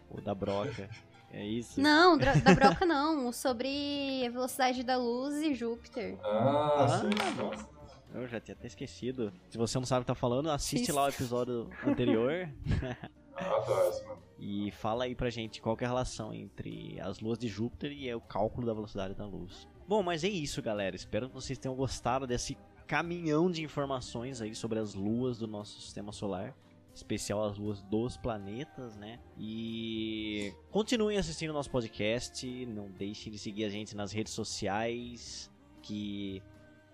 o 0.10 0.22
da 0.22 0.36
broca. 0.36 0.90
É 1.32 1.44
isso? 1.46 1.80
Não, 1.82 2.18
da 2.18 2.34
broca 2.54 2.86
não. 2.86 3.32
Sobre 3.32 4.24
a 4.26 4.30
velocidade 4.30 4.84
da 4.84 4.98
luz 4.98 5.36
e 5.42 5.54
Júpiter. 5.54 6.18
Ah, 6.24 6.84
Ah, 6.84 6.88
sim. 7.00 7.10
nossa. 7.42 7.70
Eu 8.14 8.28
já 8.28 8.40
tinha 8.40 8.54
até 8.54 8.68
esquecido. 8.68 9.34
Se 9.50 9.58
você 9.58 9.80
não 9.80 9.86
sabe 9.88 10.02
o 10.02 10.04
que 10.04 10.08
tá 10.08 10.16
falando, 10.16 10.52
assiste 10.52 10.90
Isso. 10.90 10.96
lá 10.96 11.06
o 11.06 11.10
episódio 11.10 11.70
anterior 11.86 12.48
Ah, 13.36 13.60
tá, 13.62 13.76
mesmo. 13.86 14.12
e 14.38 14.70
fala 14.70 15.06
aí 15.06 15.16
pra 15.16 15.28
gente 15.32 15.60
qual 15.60 15.76
que 15.76 15.84
é 15.84 15.88
a 15.88 15.90
relação 15.90 16.32
entre 16.32 17.00
as 17.02 17.20
luas 17.20 17.40
de 17.40 17.48
Júpiter 17.48 17.92
e 17.92 18.08
é 18.08 18.16
o 18.16 18.22
cálculo 18.22 18.68
da 18.68 18.76
velocidade 18.76 19.16
da 19.16 19.26
luz. 19.26 19.68
Bom, 19.94 20.02
mas 20.02 20.24
é 20.24 20.28
isso, 20.28 20.60
galera. 20.60 20.96
Espero 20.96 21.30
que 21.30 21.36
vocês 21.36 21.56
tenham 21.60 21.76
gostado 21.76 22.26
desse 22.26 22.58
caminhão 22.88 23.52
de 23.52 23.62
informações 23.62 24.42
aí 24.42 24.56
sobre 24.56 24.80
as 24.80 24.96
luas 24.96 25.38
do 25.38 25.48
nosso 25.48 25.80
sistema 25.80 26.12
solar. 26.12 26.58
Especial 26.96 27.44
as 27.44 27.60
luas 27.60 27.84
dos 27.84 28.18
planetas, 28.18 28.96
né? 28.96 29.20
E 29.38 30.52
continuem 30.72 31.20
assistindo 31.20 31.52
o 31.52 31.54
nosso 31.54 31.70
podcast. 31.70 32.44
Não 32.66 32.90
deixem 32.90 33.32
de 33.32 33.38
seguir 33.38 33.66
a 33.66 33.70
gente 33.70 33.96
nas 33.96 34.12
redes 34.12 34.34
sociais. 34.34 35.52
Que. 35.84 36.42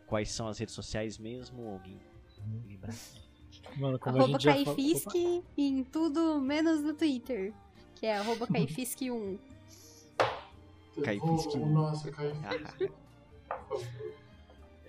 Quais 0.06 0.30
são 0.32 0.50
as 0.50 0.60
redes 0.60 0.76
sociais 0.76 1.18
mesmo? 1.18 1.70
Alguém 1.70 1.98
lembra? 2.68 2.94
Mano, 3.78 3.98
como 3.98 4.18
a 4.18 4.20
Arroba 4.20 4.34
gente 4.34 4.44
já 4.44 4.52
falou. 4.52 4.76
Caifisk 4.76 5.16
em 5.58 5.86
tudo 5.86 6.42
menos 6.42 6.82
no 6.82 6.94
Twitter. 6.94 7.54
Que 7.96 8.08
é 8.08 8.18
arroba 8.18 8.46
Caifisk1. 8.52 9.40
Caipisque. 11.02 11.58
Oh, 11.58 11.66
nossa, 11.66 12.12
Caipisque. 12.12 12.92
Ah, 13.50 13.76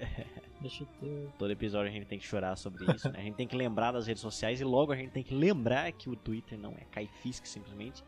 Deixa 0.60 0.82
eu 0.82 0.88
ter. 1.00 1.28
todo 1.38 1.50
episódio 1.50 1.88
a 1.88 1.92
gente 1.92 2.04
tem 2.06 2.18
que 2.18 2.26
chorar 2.26 2.54
sobre 2.54 2.84
isso, 2.94 3.10
né? 3.10 3.18
A 3.18 3.22
gente 3.22 3.34
tem 3.36 3.46
que 3.46 3.56
lembrar 3.56 3.92
das 3.92 4.06
redes 4.06 4.20
sociais 4.20 4.60
e 4.60 4.64
logo 4.64 4.92
a 4.92 4.96
gente 4.96 5.10
tem 5.10 5.22
que 5.22 5.34
lembrar 5.34 5.90
que 5.92 6.10
o 6.10 6.16
Twitter 6.16 6.58
não 6.58 6.72
é 6.72 6.84
Caifisk 6.90 7.46
simplesmente. 7.46 8.04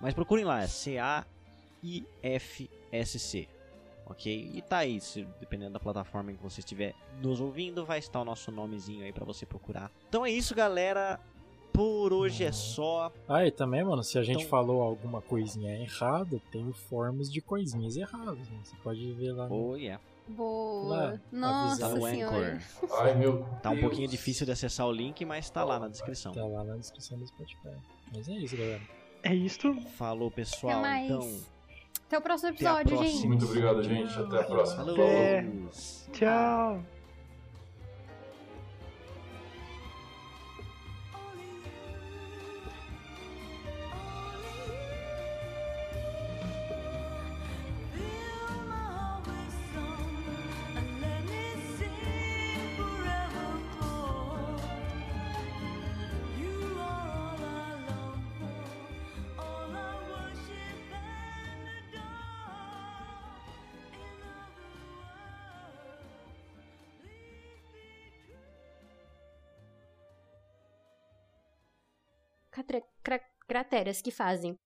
Mas 0.00 0.14
procurem 0.14 0.44
lá, 0.44 0.62
é 0.62 0.66
C-A-I-F-S-C. 2.22 3.48
Ok? 4.06 4.50
E 4.54 4.62
tá 4.62 4.78
aí, 4.78 5.00
se, 5.00 5.26
dependendo 5.38 5.74
da 5.74 5.80
plataforma 5.80 6.32
em 6.32 6.36
que 6.36 6.42
você 6.42 6.60
estiver 6.60 6.94
nos 7.20 7.40
ouvindo, 7.40 7.84
vai 7.84 7.98
estar 7.98 8.20
o 8.20 8.24
nosso 8.24 8.50
nomezinho 8.50 9.04
aí 9.04 9.12
pra 9.12 9.24
você 9.24 9.44
procurar. 9.46 9.90
Então 10.08 10.24
é 10.26 10.30
isso, 10.30 10.54
galera. 10.54 11.20
Por 11.72 12.12
hoje 12.12 12.44
é 12.44 12.52
só. 12.52 13.10
Ah, 13.28 13.46
e 13.46 13.50
também, 13.50 13.82
mano, 13.82 14.02
se 14.02 14.18
a 14.18 14.22
gente 14.22 14.38
Então- 14.40 14.50
falou 14.50 14.82
alguma 14.82 15.22
coisinha 15.22 15.74
errada, 15.80 16.40
tem 16.50 16.68
o 16.68 16.72
forms 16.72 17.32
de 17.32 17.40
coisinhas 17.40 17.96
erradas. 17.96 18.38
Né? 18.50 18.58
Você 18.62 18.76
pode 18.82 19.12
ver 19.12 19.32
lá. 19.32 19.48
no- 19.48 19.70
Oh, 19.70 19.76
yeah. 19.76 20.00
Boa. 20.28 20.88
Lá, 20.88 21.20
Nossa 21.32 21.88
no 21.88 22.06
senhora. 22.08 22.54
Anchor. 22.82 22.98
Ai, 23.00 23.14
meu 23.14 23.44
Tá 23.62 23.70
um 23.70 23.80
pouquinho 23.80 24.06
difícil 24.06 24.46
de 24.46 24.52
acessar 24.52 24.86
o 24.86 24.92
link, 24.92 25.24
mas 25.24 25.50
tá 25.50 25.64
lá 25.64 25.78
na 25.80 25.88
descrição. 25.88 26.32
Tá 26.32 26.44
lá 26.46 26.62
na 26.62 26.76
descrição 26.76 27.18
do 27.18 27.26
Spotify. 27.26 27.76
Mas 28.14 28.28
é 28.28 28.32
isso, 28.32 28.56
galera. 28.56 28.80
É 29.22 29.34
isto. 29.34 29.74
Falou, 29.96 30.30
pessoal. 30.30 30.72
Até 30.74 30.82
mais. 30.82 31.10
Então, 31.10 31.40
Até 32.06 32.18
o 32.18 32.22
próximo 32.22 32.50
Até 32.50 32.66
a 32.66 32.72
episódio, 32.82 32.96
próxima. 32.96 33.10
gente. 33.16 33.26
Muito 33.28 33.44
obrigado, 33.46 33.82
gente. 33.82 34.12
Até 34.18 34.40
a 34.40 34.44
próxima. 34.44 34.84
falou. 34.84 34.98
É. 35.06 35.46
Tchau. 36.12 36.82
Crateras 73.52 74.00
que 74.00 74.10
fazem 74.10 74.58